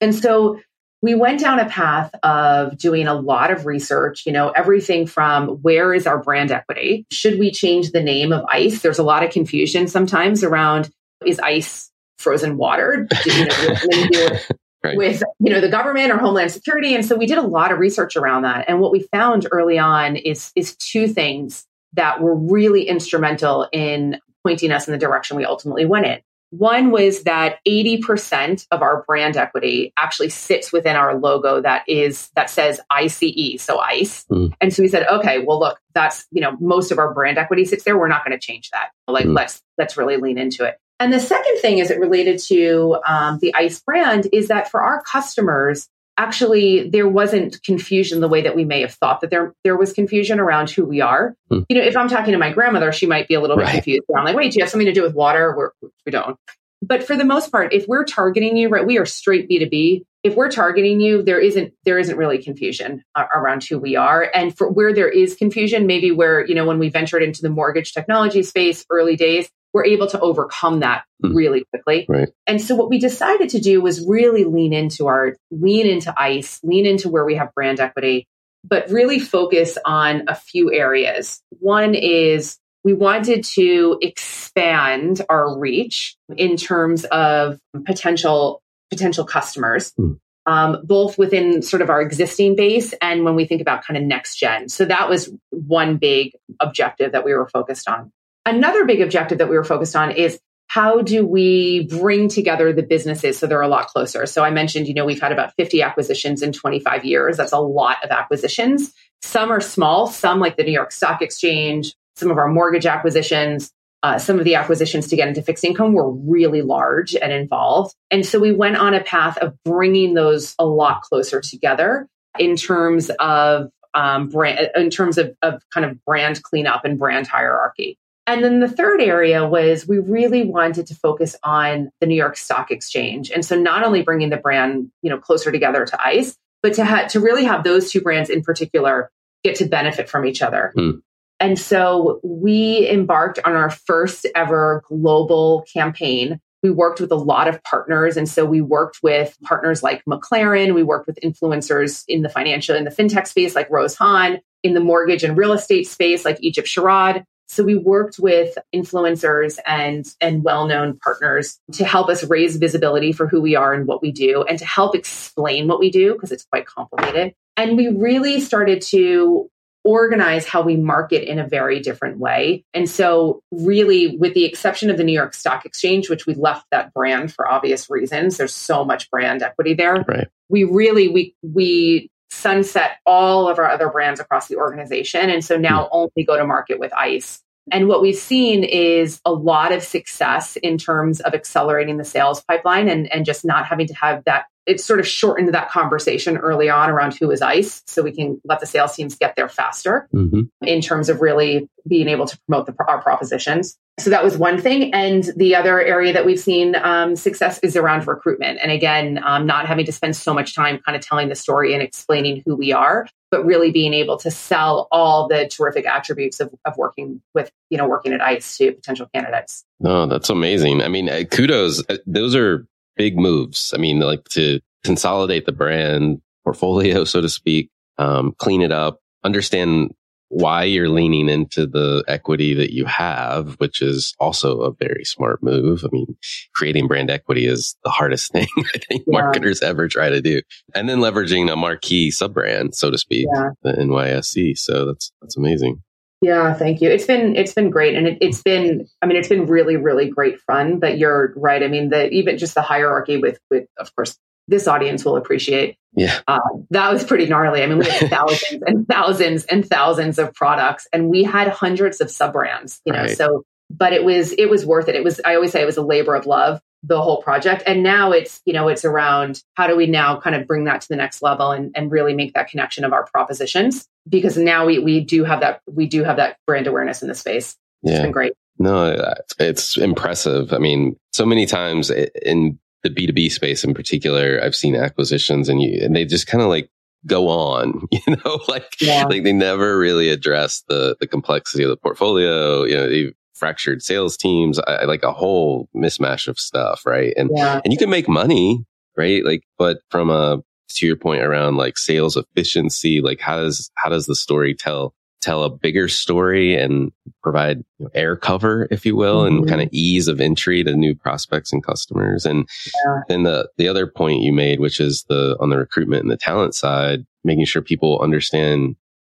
And 0.01 0.13
so 0.13 0.59
we 1.03 1.13
went 1.13 1.39
down 1.39 1.59
a 1.59 1.69
path 1.69 2.09
of 2.23 2.79
doing 2.79 3.05
a 3.05 3.13
lot 3.13 3.51
of 3.51 3.67
research, 3.67 4.25
you 4.25 4.31
know, 4.31 4.49
everything 4.49 5.05
from 5.05 5.49
where 5.61 5.93
is 5.93 6.07
our 6.07 6.17
brand 6.17 6.49
equity? 6.49 7.05
Should 7.11 7.37
we 7.37 7.51
change 7.51 7.91
the 7.91 8.01
name 8.01 8.33
of 8.33 8.43
ICE? 8.49 8.81
There's 8.81 8.97
a 8.97 9.03
lot 9.03 9.23
of 9.23 9.29
confusion 9.29 9.87
sometimes 9.87 10.43
around 10.43 10.89
is 11.23 11.39
ICE 11.39 11.91
frozen 12.17 12.57
water? 12.57 13.07
You 13.23 13.45
know, 13.45 14.29
right. 14.83 14.97
with 14.97 15.21
you 15.39 15.53
know 15.53 15.61
the 15.61 15.69
government 15.69 16.11
or 16.11 16.17
homeland 16.17 16.51
security 16.51 16.95
and 16.95 17.05
so 17.05 17.15
we 17.15 17.27
did 17.27 17.37
a 17.37 17.43
lot 17.43 17.71
of 17.71 17.77
research 17.77 18.15
around 18.15 18.43
that 18.43 18.65
and 18.67 18.79
what 18.79 18.91
we 18.91 19.01
found 19.11 19.47
early 19.51 19.77
on 19.77 20.15
is 20.15 20.51
is 20.55 20.75
two 20.75 21.07
things 21.07 21.65
that 21.95 22.21
were 22.21 22.35
really 22.35 22.87
instrumental 22.87 23.67
in 23.71 24.19
pointing 24.43 24.71
us 24.71 24.87
in 24.87 24.91
the 24.91 24.97
direction 24.97 25.37
we 25.37 25.45
ultimately 25.45 25.85
went 25.85 26.05
in. 26.05 26.19
One 26.51 26.91
was 26.91 27.23
that 27.23 27.57
80% 27.67 28.67
of 28.71 28.81
our 28.81 29.03
brand 29.03 29.35
equity 29.35 29.91
actually 29.97 30.29
sits 30.29 30.71
within 30.71 30.95
our 30.95 31.17
logo 31.17 31.59
that 31.61 31.83
is 31.87 32.29
that 32.35 32.49
says 32.49 32.79
ICE, 32.89 33.57
so 33.57 33.79
ICE. 33.79 34.25
Mm. 34.31 34.53
And 34.61 34.73
so 34.73 34.83
we 34.83 34.87
said, 34.87 35.07
okay, 35.07 35.39
well 35.39 35.59
look, 35.59 35.79
that's, 35.93 36.25
you 36.31 36.41
know, 36.41 36.55
most 36.59 36.91
of 36.91 36.99
our 36.99 37.13
brand 37.13 37.37
equity 37.37 37.65
sits 37.65 37.83
there. 37.83 37.97
We're 37.97 38.07
not 38.07 38.23
going 38.23 38.37
to 38.37 38.45
change 38.45 38.69
that. 38.69 38.89
Like 39.07 39.25
mm. 39.25 39.35
let's 39.35 39.61
let's 39.77 39.97
really 39.97 40.17
lean 40.17 40.37
into 40.37 40.63
it. 40.63 40.79
And 40.99 41.11
the 41.11 41.19
second 41.19 41.57
thing 41.59 41.79
is 41.79 41.91
it 41.91 41.99
related 41.99 42.39
to 42.47 42.99
um, 43.05 43.39
the 43.39 43.53
ICE 43.53 43.77
brand 43.81 44.27
is 44.31 44.47
that 44.47 44.71
for 44.71 44.81
our 44.81 45.01
customers, 45.01 45.89
actually 46.17 46.89
there 46.89 47.07
wasn't 47.07 47.61
confusion 47.63 48.19
the 48.19 48.27
way 48.27 48.41
that 48.41 48.55
we 48.55 48.65
may 48.65 48.81
have 48.81 48.93
thought 48.93 49.21
that 49.21 49.29
there 49.29 49.53
there 49.63 49.75
was 49.75 49.93
confusion 49.93 50.39
around 50.39 50.69
who 50.69 50.85
we 50.85 51.01
are. 51.01 51.35
Hmm. 51.49 51.61
You 51.69 51.77
know, 51.77 51.83
if 51.83 51.97
I'm 51.97 52.07
talking 52.07 52.31
to 52.31 52.37
my 52.37 52.51
grandmother, 52.51 52.91
she 52.91 53.05
might 53.05 53.27
be 53.27 53.33
a 53.33 53.41
little 53.41 53.57
bit 53.57 53.63
right. 53.63 53.73
confused. 53.73 54.03
I'm 54.15 54.25
like, 54.25 54.35
wait, 54.35 54.51
do 54.51 54.59
you 54.59 54.63
have 54.63 54.69
something 54.69 54.87
to 54.87 54.93
do 54.93 55.03
with 55.03 55.13
water? 55.13 55.53
We're, 55.55 55.71
we 56.05 56.11
do 56.11 56.17
not 56.17 56.37
But 56.81 57.03
for 57.03 57.15
the 57.17 57.25
most 57.25 57.51
part, 57.51 57.73
if 57.73 57.87
we're 57.87 58.05
targeting 58.05 58.55
you, 58.57 58.69
right, 58.69 58.85
we 58.85 58.97
are 58.97 59.05
straight 59.05 59.49
B2B. 59.49 60.03
If 60.23 60.35
we're 60.35 60.49
targeting 60.49 60.99
you, 61.01 61.21
there 61.21 61.39
isn't 61.39 61.73
there 61.83 61.99
isn't 61.99 62.17
really 62.17 62.41
confusion 62.41 63.03
around 63.15 63.63
who 63.63 63.77
we 63.77 63.95
are. 63.95 64.29
And 64.33 64.57
for 64.57 64.71
where 64.71 64.93
there 64.93 65.09
is 65.09 65.35
confusion, 65.35 65.85
maybe 65.85 66.11
where, 66.11 66.45
you 66.45 66.55
know, 66.55 66.65
when 66.65 66.79
we 66.79 66.89
ventured 66.89 67.21
into 67.21 67.41
the 67.41 67.49
mortgage 67.49 67.93
technology 67.93 68.41
space 68.41 68.85
early 68.89 69.15
days, 69.15 69.49
we're 69.75 69.83
able 69.83 70.07
to 70.07 70.19
overcome 70.21 70.79
that 70.79 71.03
mm. 71.21 71.35
really 71.35 71.65
quickly. 71.65 72.05
Right. 72.07 72.29
And 72.47 72.61
so 72.61 72.75
what 72.75 72.89
we 72.89 72.97
decided 72.97 73.49
to 73.49 73.59
do 73.59 73.81
was 73.81 74.07
really 74.07 74.45
lean 74.45 74.71
into 74.71 75.07
our 75.07 75.35
lean 75.51 75.85
into 75.85 76.13
ICE, 76.17 76.61
lean 76.63 76.85
into 76.85 77.09
where 77.09 77.25
we 77.25 77.35
have 77.35 77.53
brand 77.53 77.81
equity, 77.81 78.25
but 78.63 78.89
really 78.89 79.19
focus 79.19 79.77
on 79.83 80.23
a 80.29 80.35
few 80.35 80.71
areas. 80.71 81.41
One 81.59 81.93
is 81.93 82.57
we 82.85 82.93
wanted 82.93 83.43
to 83.55 83.97
expand 84.01 85.21
our 85.27 85.59
reach 85.59 86.15
in 86.37 86.55
terms 86.55 87.03
of 87.03 87.59
potential 87.85 88.61
potential 88.89 89.25
customers. 89.25 89.91
Mm. 89.99 90.19
Um, 90.47 90.77
both 90.83 91.17
within 91.17 91.63
sort 91.63 91.81
of 91.81 91.89
our 91.89 91.99
existing 92.01 92.55
base 92.55 92.93
and 93.01 93.25
when 93.25 93.33
we 93.33 93.45
think 93.45 93.61
about 93.61 93.83
kind 93.83 93.97
of 93.97 94.03
next 94.03 94.35
gen. 94.35 94.69
So 94.69 94.85
that 94.85 95.09
was 95.09 95.33
one 95.49 95.97
big 95.97 96.33
objective 96.59 97.13
that 97.13 97.25
we 97.25 97.33
were 97.33 97.49
focused 97.49 97.89
on. 97.89 98.11
Another 98.45 98.85
big 98.85 99.01
objective 99.01 99.39
that 99.39 99.49
we 99.49 99.55
were 99.55 99.63
focused 99.63 99.95
on 99.95 100.11
is 100.11 100.39
how 100.67 101.01
do 101.01 101.25
we 101.25 101.87
bring 101.87 102.27
together 102.27 102.73
the 102.73 102.83
businesses 102.83 103.37
so 103.37 103.47
they're 103.47 103.61
a 103.61 103.67
lot 103.67 103.87
closer? 103.87 104.25
So 104.25 104.43
I 104.43 104.51
mentioned, 104.51 104.87
you 104.87 104.93
know, 104.93 105.05
we've 105.05 105.21
had 105.21 105.31
about 105.31 105.53
50 105.55 105.81
acquisitions 105.81 106.41
in 106.41 106.51
25 106.51 107.05
years. 107.05 107.37
That's 107.37 107.51
a 107.51 107.59
lot 107.59 108.03
of 108.03 108.09
acquisitions. 108.09 108.93
Some 109.21 109.51
are 109.51 109.61
small, 109.61 110.07
some 110.07 110.39
like 110.39 110.57
the 110.57 110.63
New 110.63 110.71
York 110.71 110.91
Stock 110.91 111.21
Exchange, 111.21 111.93
some 112.15 112.31
of 112.31 112.37
our 112.37 112.47
mortgage 112.47 112.85
acquisitions, 112.85 113.71
uh, 114.03 114.19
some 114.19 114.37
of 114.37 114.45
the 114.45 114.55
acquisitions 114.55 115.07
to 115.07 115.15
get 115.15 115.27
into 115.27 115.41
fixed 115.41 115.63
income 115.63 115.93
were 115.93 116.11
really 116.11 116.61
large 116.61 117.15
and 117.15 117.31
involved. 117.31 117.95
And 118.11 118.25
so 118.25 118.39
we 118.39 118.51
went 118.51 118.77
on 118.77 118.93
a 118.93 119.03
path 119.03 119.37
of 119.39 119.55
bringing 119.63 120.13
those 120.13 120.55
a 120.59 120.65
lot 120.65 121.01
closer 121.01 121.41
together 121.41 122.07
in 122.37 122.55
terms 122.55 123.09
of 123.19 123.71
um, 123.95 124.29
brand, 124.29 124.69
in 124.75 124.89
terms 124.89 125.17
of, 125.17 125.35
of 125.41 125.63
kind 125.73 125.85
of 125.85 126.03
brand 126.05 126.43
cleanup 126.43 126.85
and 126.85 126.99
brand 126.99 127.27
hierarchy. 127.27 127.97
And 128.27 128.43
then 128.43 128.59
the 128.59 128.67
third 128.67 129.01
area 129.01 129.45
was 129.45 129.87
we 129.87 129.99
really 129.99 130.43
wanted 130.43 130.87
to 130.87 130.95
focus 130.95 131.35
on 131.43 131.91
the 132.01 132.07
New 132.07 132.15
York 132.15 132.37
Stock 132.37 132.71
Exchange. 132.71 133.29
And 133.29 133.45
so 133.45 133.55
not 133.55 133.83
only 133.83 134.01
bringing 134.01 134.29
the 134.29 134.37
brand, 134.37 134.91
you 135.03 135.09
know, 135.11 135.19
closer 135.19 135.51
together 135.51 135.85
to 135.85 136.03
ICE, 136.03 136.35
but 136.63 136.73
to 136.73 136.85
ha- 136.85 137.07
to 137.09 137.19
really 137.19 137.43
have 137.43 137.63
those 137.63 137.91
two 137.91 138.01
brands 138.01 138.29
in 138.29 138.41
particular 138.41 139.11
get 139.43 139.57
to 139.57 139.65
benefit 139.65 140.09
from 140.09 140.25
each 140.25 140.41
other. 140.41 140.73
Mm. 140.75 141.01
And 141.39 141.59
so 141.59 142.19
we 142.23 142.89
embarked 142.89 143.39
on 143.45 143.53
our 143.53 143.69
first 143.69 144.25
ever 144.33 144.81
global 144.87 145.65
campaign. 145.71 146.39
We 146.63 146.71
worked 146.71 146.99
with 146.99 147.11
a 147.11 147.15
lot 147.15 147.47
of 147.47 147.63
partners. 147.63 148.17
And 148.17 148.27
so 148.27 148.43
we 148.45 148.61
worked 148.61 149.03
with 149.03 149.37
partners 149.43 149.83
like 149.83 150.03
McLaren. 150.05 150.73
We 150.73 150.81
worked 150.81 151.05
with 151.05 151.19
influencers 151.23 152.03
in 152.07 152.23
the 152.23 152.29
financial, 152.29 152.75
in 152.75 152.85
the 152.85 152.89
fintech 152.89 153.27
space 153.27 153.53
like 153.53 153.69
Rose 153.69 153.93
Han, 153.95 154.39
in 154.63 154.73
the 154.73 154.79
mortgage 154.79 155.23
and 155.23 155.37
real 155.37 155.53
estate 155.53 155.87
space 155.87 156.25
like 156.25 156.37
Egypt 156.39 156.67
Sherrod. 156.67 157.23
So 157.47 157.63
we 157.63 157.75
worked 157.75 158.19
with 158.19 158.57
influencers 158.73 159.57
and, 159.65 160.05
and 160.19 160.43
well-known 160.43 160.99
partners 161.03 161.59
to 161.73 161.85
help 161.85 162.09
us 162.09 162.23
raise 162.23 162.57
visibility 162.57 163.11
for 163.11 163.27
who 163.27 163.41
we 163.41 163.55
are 163.55 163.73
and 163.73 163.87
what 163.87 164.01
we 164.01 164.11
do 164.11 164.43
and 164.43 164.57
to 164.59 164.65
help 164.65 164.95
explain 164.95 165.67
what 165.67 165.79
we 165.79 165.91
do 165.91 166.13
because 166.13 166.31
it's 166.31 166.45
quite 166.45 166.65
complicated. 166.65 167.33
And 167.57 167.77
we 167.77 167.87
really 167.87 168.39
started 168.39 168.81
to 168.89 169.49
organize 169.83 170.47
how 170.47 170.63
we 170.63 170.75
market 170.75 171.29
in 171.29 171.37
a 171.37 171.47
very 171.47 171.79
different 171.79 172.17
way. 172.17 172.65
And 172.73 172.89
so 172.89 173.41
really 173.51 174.17
with 174.17 174.33
the 174.33 174.43
exception 174.43 174.89
of 174.89 174.97
the 174.97 175.03
New 175.03 175.13
York 175.13 175.35
Stock 175.35 175.63
Exchange, 175.63 176.09
which 176.09 176.25
we 176.25 176.33
left 176.33 176.65
that 176.71 176.91
brand 176.91 177.31
for 177.31 177.47
obvious 177.47 177.87
reasons, 177.87 178.37
there's 178.37 178.53
so 178.53 178.83
much 178.83 179.11
brand 179.11 179.43
equity 179.43 179.75
there. 179.75 180.03
Right. 180.07 180.27
We 180.49 180.63
really, 180.63 181.07
we, 181.07 181.35
we 181.43 182.09
sunset 182.29 182.97
all 183.05 183.47
of 183.47 183.59
our 183.59 183.69
other 183.69 183.89
brands 183.89 184.19
across 184.19 184.47
the 184.47 184.57
organization. 184.57 185.29
And 185.29 185.43
so 185.43 185.57
now 185.57 185.83
hmm. 185.83 185.89
only 185.91 186.23
go 186.25 186.37
to 186.37 186.45
market 186.45 186.79
with 186.79 186.93
ICE. 186.93 187.41
And 187.71 187.87
what 187.87 188.01
we've 188.01 188.15
seen 188.15 188.63
is 188.63 189.19
a 189.25 189.31
lot 189.31 189.71
of 189.71 189.81
success 189.81 190.55
in 190.55 190.77
terms 190.77 191.19
of 191.21 191.33
accelerating 191.33 191.97
the 191.97 192.03
sales 192.03 192.43
pipeline 192.43 192.87
and, 192.87 193.11
and 193.11 193.25
just 193.25 193.43
not 193.43 193.65
having 193.65 193.87
to 193.87 193.93
have 193.95 194.23
that. 194.25 194.45
It's 194.67 194.83
sort 194.83 194.99
of 194.99 195.07
shortened 195.07 195.53
that 195.53 195.69
conversation 195.69 196.37
early 196.37 196.69
on 196.69 196.89
around 196.89 197.15
who 197.15 197.29
is 197.31 197.41
ICE 197.41 197.83
so 197.87 198.01
we 198.01 198.11
can 198.11 198.41
let 198.45 198.59
the 198.59 198.65
sales 198.65 198.95
teams 198.95 199.15
get 199.15 199.35
there 199.35 199.49
faster 199.49 200.07
mm-hmm. 200.13 200.41
in 200.61 200.81
terms 200.81 201.09
of 201.09 201.21
really 201.21 201.69
being 201.87 202.07
able 202.07 202.25
to 202.25 202.37
promote 202.47 202.65
the, 202.65 202.75
our 202.87 203.01
propositions. 203.01 203.77
So 203.97 204.09
that 204.09 204.23
was 204.23 204.37
one 204.37 204.59
thing. 204.59 204.93
And 204.93 205.23
the 205.37 205.55
other 205.55 205.79
area 205.81 206.11
that 206.11 206.25
we've 206.25 206.39
seen 206.39 206.75
um, 206.75 207.15
success 207.15 207.59
is 207.59 207.77
around 207.77 208.05
recruitment. 208.07 208.59
And 208.61 208.69
again, 208.71 209.21
um, 209.23 209.45
not 209.45 209.67
having 209.67 209.85
to 209.85 209.93
spend 209.93 210.17
so 210.17 210.33
much 210.33 210.53
time 210.53 210.79
kind 210.85 210.97
of 210.97 211.01
telling 211.01 211.29
the 211.29 211.35
story 211.35 211.73
and 211.73 211.81
explaining 211.81 212.43
who 212.45 212.57
we 212.57 212.73
are, 212.73 213.07
but 213.31 213.45
really 213.45 213.71
being 213.71 213.93
able 213.93 214.17
to 214.17 214.29
sell 214.29 214.89
all 214.91 215.29
the 215.29 215.47
terrific 215.47 215.85
attributes 215.85 216.41
of, 216.41 216.53
of 216.65 216.75
working 216.77 217.21
with, 217.33 217.49
you 217.69 217.77
know, 217.77 217.87
working 217.87 218.11
at 218.11 218.19
ICE 218.21 218.57
to 218.57 218.73
potential 218.73 219.07
candidates. 219.13 219.63
Oh, 219.85 220.07
that's 220.07 220.29
amazing. 220.29 220.81
I 220.81 220.89
mean, 220.89 221.09
uh, 221.09 221.23
kudos. 221.31 221.81
Uh, 221.87 221.97
those 222.05 222.35
are 222.35 222.67
big 222.97 223.17
moves. 223.17 223.73
I 223.73 223.77
mean, 223.77 223.99
like 224.01 224.25
to 224.29 224.59
consolidate 224.83 225.45
the 225.45 225.53
brand 225.53 226.21
portfolio, 226.43 227.03
so 227.05 227.21
to 227.21 227.29
speak, 227.29 227.69
um, 227.97 228.35
clean 228.37 228.61
it 228.61 228.73
up, 228.73 228.99
understand 229.23 229.93
why 230.29 230.63
you're 230.63 230.89
leaning 230.89 231.29
into 231.29 231.67
the 231.67 232.03
equity 232.07 232.53
that 232.53 232.73
you 232.73 232.85
have, 232.85 233.55
which 233.55 233.81
is 233.81 234.15
also 234.19 234.61
a 234.61 234.73
very 234.73 235.03
smart 235.05 235.43
move. 235.43 235.83
I 235.85 235.89
mean, 235.91 236.17
creating 236.53 236.87
brand 236.87 237.09
equity 237.09 237.45
is 237.45 237.75
the 237.83 237.89
hardest 237.89 238.31
thing 238.31 238.47
I 238.57 238.77
think 238.79 239.03
yeah. 239.07 239.21
marketers 239.21 239.61
ever 239.61 239.87
try 239.87 240.09
to 240.09 240.21
do. 240.21 240.41
And 240.73 240.89
then 240.89 240.99
leveraging 240.99 241.51
a 241.51 241.55
marquee 241.55 242.11
sub 242.11 242.33
brand, 242.33 242.75
so 242.75 242.91
to 242.91 242.97
speak, 242.97 243.27
yeah. 243.33 243.49
the 243.63 243.73
NYSE. 243.73 244.57
So 244.57 244.85
that's, 244.85 245.11
that's 245.21 245.37
amazing. 245.37 245.81
Yeah, 246.21 246.53
thank 246.53 246.81
you. 246.81 246.89
It's 246.89 247.05
been 247.05 247.35
it's 247.35 247.53
been 247.53 247.69
great, 247.69 247.93
and 247.93 248.07
it, 248.07 248.23
has 248.23 248.41
been 248.41 248.87
I 249.01 249.05
mean 249.05 249.17
it's 249.17 249.27
been 249.27 249.45
really 249.45 249.75
really 249.75 250.09
great 250.09 250.39
fun. 250.39 250.79
But 250.79 250.97
you're 250.97 251.33
right. 251.35 251.61
I 251.61 251.67
mean 251.67 251.89
the 251.89 252.09
even 252.09 252.37
just 252.37 252.55
the 252.55 252.63
hierarchy 252.63 253.17
with 253.17 253.37
with 253.51 253.67
of 253.77 253.93
course 253.95 254.17
this 254.47 254.67
audience 254.67 255.03
will 255.05 255.17
appreciate. 255.17 255.77
Yeah. 255.95 256.19
Uh, 256.27 256.39
that 256.71 256.91
was 256.91 257.03
pretty 257.03 257.25
gnarly. 257.25 257.63
I 257.63 257.67
mean, 257.67 257.79
we 257.79 257.85
had 257.85 258.09
thousands 258.09 258.63
and 258.65 258.87
thousands 258.87 259.45
and 259.45 259.67
thousands 259.67 260.19
of 260.19 260.33
products 260.33 260.87
and 260.91 261.09
we 261.09 261.23
had 261.23 261.47
hundreds 261.47 262.01
of 262.01 262.11
sub 262.11 262.33
brands, 262.33 262.81
you 262.85 262.93
know, 262.93 263.03
right. 263.03 263.17
so, 263.17 263.43
but 263.69 263.93
it 263.93 264.03
was, 264.03 264.33
it 264.33 264.49
was 264.49 264.65
worth 264.65 264.89
it. 264.89 264.95
It 264.95 265.03
was, 265.03 265.21
I 265.25 265.35
always 265.35 265.51
say 265.51 265.61
it 265.61 265.65
was 265.65 265.77
a 265.77 265.81
labor 265.81 266.15
of 266.15 266.25
love, 266.25 266.61
the 266.83 267.01
whole 267.01 267.21
project. 267.21 267.63
And 267.65 267.81
now 267.81 268.11
it's, 268.11 268.41
you 268.45 268.53
know, 268.53 268.67
it's 268.67 268.85
around 268.85 269.41
how 269.55 269.67
do 269.67 269.75
we 269.75 269.87
now 269.87 270.19
kind 270.19 270.35
of 270.35 270.45
bring 270.45 270.65
that 270.65 270.81
to 270.81 270.87
the 270.87 270.95
next 270.95 271.21
level 271.21 271.51
and, 271.51 271.71
and 271.75 271.91
really 271.91 272.13
make 272.13 272.33
that 272.33 272.49
connection 272.49 272.83
of 272.83 272.93
our 272.93 273.05
propositions? 273.05 273.87
Because 274.07 274.37
now 274.37 274.65
we, 274.65 274.79
we 274.79 274.99
do 274.99 275.23
have 275.23 275.39
that, 275.39 275.61
we 275.71 275.87
do 275.87 276.03
have 276.03 276.17
that 276.17 276.37
brand 276.45 276.67
awareness 276.67 277.01
in 277.01 277.07
the 277.07 277.15
space. 277.15 277.55
It's 277.83 277.93
yeah. 277.93 278.01
been 278.03 278.11
great. 278.11 278.33
No, 278.57 279.13
it's 279.39 279.77
impressive. 279.77 280.53
I 280.53 280.59
mean, 280.59 280.95
so 281.11 281.25
many 281.25 281.45
times 281.45 281.91
in 281.91 282.57
the 282.85 283.07
B2B 283.07 283.31
space 283.31 283.63
in 283.63 283.73
particular, 283.73 284.39
I've 284.41 284.55
seen 284.55 284.75
acquisitions 284.75 285.49
and 285.49 285.61
you, 285.61 285.83
and 285.83 285.95
they 285.95 286.05
just 286.05 286.27
kind 286.27 286.41
of 286.41 286.49
like 286.49 286.69
go 287.05 287.27
on, 287.27 287.81
you 287.91 287.99
know, 288.07 288.39
like, 288.47 288.75
yeah. 288.79 289.05
like 289.05 289.23
they 289.23 289.33
never 289.33 289.77
really 289.77 290.09
address 290.09 290.63
the, 290.69 290.95
the 290.99 291.07
complexity 291.07 291.63
of 291.63 291.69
the 291.69 291.77
portfolio, 291.77 292.63
you 292.63 292.75
know, 292.75 292.89
they 292.89 293.13
fractured 293.33 293.81
sales 293.81 294.15
teams, 294.15 294.59
I, 294.59 294.85
like 294.85 295.03
a 295.03 295.11
whole 295.11 295.67
mismatch 295.75 296.27
of 296.27 296.39
stuff. 296.39 296.85
Right. 296.85 297.13
And, 297.17 297.29
yeah. 297.33 297.61
and 297.63 297.73
you 297.73 297.77
can 297.77 297.89
make 297.89 298.07
money, 298.07 298.63
right? 298.95 299.25
Like, 299.25 299.43
but 299.57 299.79
from 299.89 300.09
a, 300.09 300.41
to 300.69 300.85
your 300.85 300.95
point 300.95 301.21
around 301.21 301.57
like 301.57 301.77
sales 301.77 302.17
efficiency, 302.17 303.01
like 303.01 303.19
how 303.19 303.39
does, 303.39 303.71
how 303.75 303.89
does 303.89 304.05
the 304.05 304.15
story 304.15 304.55
tell 304.55 304.93
tell 305.21 305.43
a 305.43 305.49
bigger 305.49 305.87
story 305.87 306.55
and 306.55 306.91
provide 307.23 307.63
you 307.79 307.85
know, 307.85 307.89
air 307.95 308.15
cover, 308.15 308.67
if 308.69 308.85
you 308.85 308.95
will, 308.95 309.23
mm-hmm. 309.23 309.37
and 309.37 309.47
kind 309.47 309.61
of 309.61 309.69
ease 309.71 310.07
of 310.07 310.21
entry 310.21 310.63
to 310.63 310.75
new 310.75 310.93
prospects 310.93 311.51
and 311.51 311.63
customers. 311.63 312.25
And 312.25 312.47
yeah. 312.85 312.99
then 313.07 313.23
the, 313.23 313.49
the 313.57 313.67
other 313.67 313.87
point 313.87 314.21
you 314.21 314.31
made, 314.31 314.59
which 314.59 314.79
is 314.79 315.03
the, 315.09 315.35
on 315.39 315.49
the 315.49 315.57
recruitment 315.57 316.03
and 316.03 316.11
the 316.11 316.17
talent 316.17 316.53
side, 316.53 317.05
making 317.23 317.45
sure 317.45 317.61
people 317.61 317.99
understand 318.01 318.75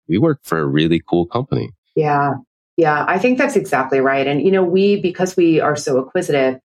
we 0.07 0.17
work 0.17 0.39
for 0.43 0.59
a 0.59 0.65
really 0.65 1.01
cool 1.05 1.25
company. 1.25 1.71
Yeah. 1.95 2.35
Yeah. 2.77 3.03
I 3.07 3.19
think 3.19 3.37
that's 3.37 3.55
exactly 3.55 3.99
right. 3.99 4.25
And, 4.25 4.41
you 4.41 4.51
know, 4.51 4.63
we, 4.63 5.01
because 5.01 5.35
we 5.35 5.59
are 5.59 5.75
so 5.75 5.97
acquisitive, 5.97 6.59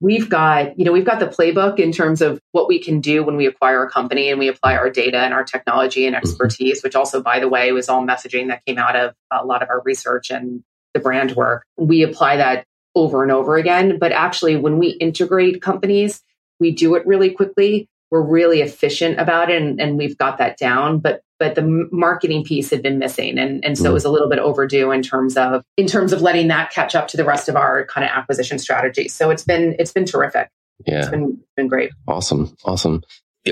we've 0.00 0.28
got, 0.28 0.78
you 0.78 0.84
know, 0.84 0.92
we've 0.92 1.04
got 1.04 1.20
the 1.20 1.26
playbook 1.26 1.78
in 1.78 1.92
terms 1.92 2.20
of 2.20 2.40
what 2.52 2.68
we 2.68 2.78
can 2.78 3.00
do 3.00 3.22
when 3.22 3.36
we 3.36 3.46
acquire 3.46 3.84
a 3.84 3.90
company 3.90 4.28
and 4.28 4.38
we 4.38 4.48
apply 4.48 4.76
our 4.76 4.90
data 4.90 5.18
and 5.18 5.32
our 5.32 5.44
technology 5.44 6.06
and 6.06 6.14
mm-hmm. 6.14 6.26
expertise, 6.26 6.82
which 6.82 6.94
also, 6.94 7.22
by 7.22 7.40
the 7.40 7.48
way, 7.48 7.72
was 7.72 7.88
all 7.88 8.04
messaging 8.04 8.48
that 8.48 8.64
came 8.66 8.78
out 8.78 8.96
of 8.96 9.14
a 9.32 9.44
lot 9.44 9.62
of 9.62 9.70
our 9.70 9.82
research 9.82 10.30
and 10.30 10.62
the 10.92 11.00
brand 11.00 11.32
work. 11.32 11.64
We 11.76 12.02
apply 12.02 12.36
that 12.36 12.64
over 12.94 13.22
and 13.22 13.32
over 13.32 13.56
again. 13.56 13.98
But 13.98 14.12
actually, 14.12 14.56
when 14.56 14.78
we 14.78 14.88
integrate 14.88 15.62
companies, 15.62 16.22
we 16.60 16.70
do 16.70 16.94
it 16.94 17.06
really 17.06 17.30
quickly. 17.30 17.88
We're 18.10 18.22
really 18.22 18.60
efficient 18.60 19.18
about 19.18 19.50
it 19.50 19.60
and, 19.60 19.80
and 19.80 19.98
we've 19.98 20.16
got 20.16 20.38
that 20.38 20.56
down. 20.56 21.00
But 21.00 21.22
but 21.38 21.54
the 21.54 21.88
marketing 21.90 22.44
piece 22.44 22.70
had 22.70 22.82
been 22.82 22.98
missing 22.98 23.38
and, 23.38 23.64
and 23.64 23.76
so 23.76 23.84
it 23.84 23.86
mm-hmm. 23.86 23.94
was 23.94 24.04
a 24.04 24.10
little 24.10 24.28
bit 24.28 24.38
overdue 24.38 24.90
in 24.90 25.02
terms 25.02 25.36
of 25.36 25.62
in 25.76 25.86
terms 25.86 26.12
of 26.12 26.22
letting 26.22 26.48
that 26.48 26.70
catch 26.70 26.94
up 26.94 27.08
to 27.08 27.16
the 27.16 27.24
rest 27.24 27.48
of 27.48 27.56
our 27.56 27.86
kind 27.86 28.04
of 28.04 28.10
acquisition 28.10 28.58
strategy. 28.58 29.08
So 29.08 29.30
it's 29.30 29.44
been 29.44 29.76
it's 29.78 29.92
been 29.92 30.04
terrific. 30.04 30.48
Yeah. 30.86 31.00
It's 31.00 31.08
been 31.08 31.40
been 31.56 31.68
great. 31.68 31.90
Awesome. 32.06 32.56
Awesome. 32.64 33.02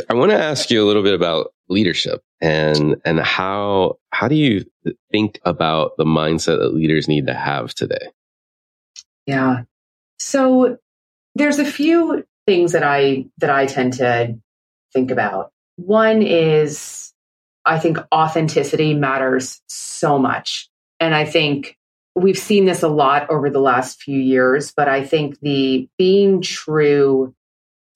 I 0.09 0.14
want 0.14 0.31
to 0.31 0.38
ask 0.38 0.71
you 0.71 0.83
a 0.83 0.87
little 0.87 1.03
bit 1.03 1.14
about 1.14 1.53
leadership 1.68 2.23
and 2.40 2.97
and 3.05 3.21
how 3.21 3.99
how 4.11 4.29
do 4.29 4.35
you 4.35 4.64
think 5.11 5.40
about 5.45 5.97
the 5.97 6.05
mindset 6.05 6.59
that 6.59 6.75
leaders 6.75 7.09
need 7.09 7.27
to 7.27 7.35
have 7.35 7.75
today? 7.75 8.09
Yeah. 9.27 9.62
So 10.18 10.79
there's 11.35 11.59
a 11.59 11.64
few 11.64 12.25
things 12.47 12.73
that 12.73 12.83
i 12.83 13.25
that 13.38 13.51
i 13.51 13.66
tend 13.66 13.95
to 13.95 14.37
think 14.92 15.11
about. 15.11 15.53
One 15.77 16.23
is 16.23 17.12
I 17.64 17.79
think 17.79 17.98
authenticity 18.12 18.94
matters 18.94 19.61
so 19.68 20.18
much. 20.18 20.68
And 21.01 21.14
I 21.14 21.25
think 21.25 21.77
we've 22.14 22.38
seen 22.38 22.64
this 22.64 22.83
a 22.83 22.88
lot 22.88 23.31
over 23.31 23.51
the 23.51 23.61
last 23.61 24.03
few 24.03 24.18
years, 24.18 24.72
but 24.77 24.88
I 24.88 25.05
think 25.05 25.38
the 25.40 25.88
being 25.96 26.42
true 26.42 27.35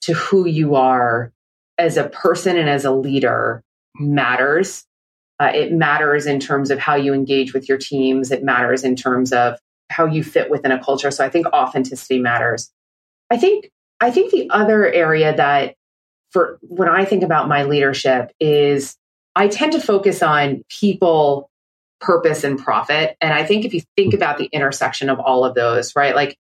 to 0.02 0.14
who 0.14 0.46
you 0.46 0.76
are 0.76 1.32
as 1.78 1.96
a 1.96 2.08
person 2.08 2.56
and 2.56 2.68
as 2.68 2.84
a 2.84 2.92
leader 2.92 3.62
matters. 3.98 4.84
Uh, 5.38 5.50
it 5.54 5.72
matters 5.72 6.26
in 6.26 6.40
terms 6.40 6.70
of 6.70 6.78
how 6.78 6.94
you 6.94 7.12
engage 7.12 7.52
with 7.52 7.68
your 7.68 7.76
teams. 7.76 8.30
It 8.30 8.42
matters 8.42 8.84
in 8.84 8.96
terms 8.96 9.32
of 9.32 9.58
how 9.90 10.06
you 10.06 10.24
fit 10.24 10.50
within 10.50 10.72
a 10.72 10.82
culture. 10.82 11.10
So 11.10 11.24
I 11.24 11.28
think 11.28 11.46
authenticity 11.48 12.18
matters. 12.18 12.70
I 13.30 13.36
think 13.36 13.70
I 14.00 14.10
think 14.10 14.30
the 14.30 14.48
other 14.50 14.86
area 14.86 15.34
that 15.36 15.74
for 16.30 16.58
when 16.62 16.88
I 16.88 17.04
think 17.04 17.22
about 17.22 17.48
my 17.48 17.64
leadership 17.64 18.32
is 18.40 18.96
I 19.36 19.48
tend 19.48 19.72
to 19.72 19.80
focus 19.80 20.22
on 20.22 20.64
people, 20.68 21.50
purpose, 22.00 22.42
and 22.42 22.58
profit. 22.58 23.16
And 23.20 23.32
I 23.34 23.44
think 23.44 23.64
if 23.64 23.74
you 23.74 23.82
think 23.94 24.14
about 24.14 24.38
the 24.38 24.46
intersection 24.46 25.10
of 25.10 25.20
all 25.20 25.44
of 25.44 25.54
those, 25.54 25.94
right, 25.94 26.14
like 26.14 26.38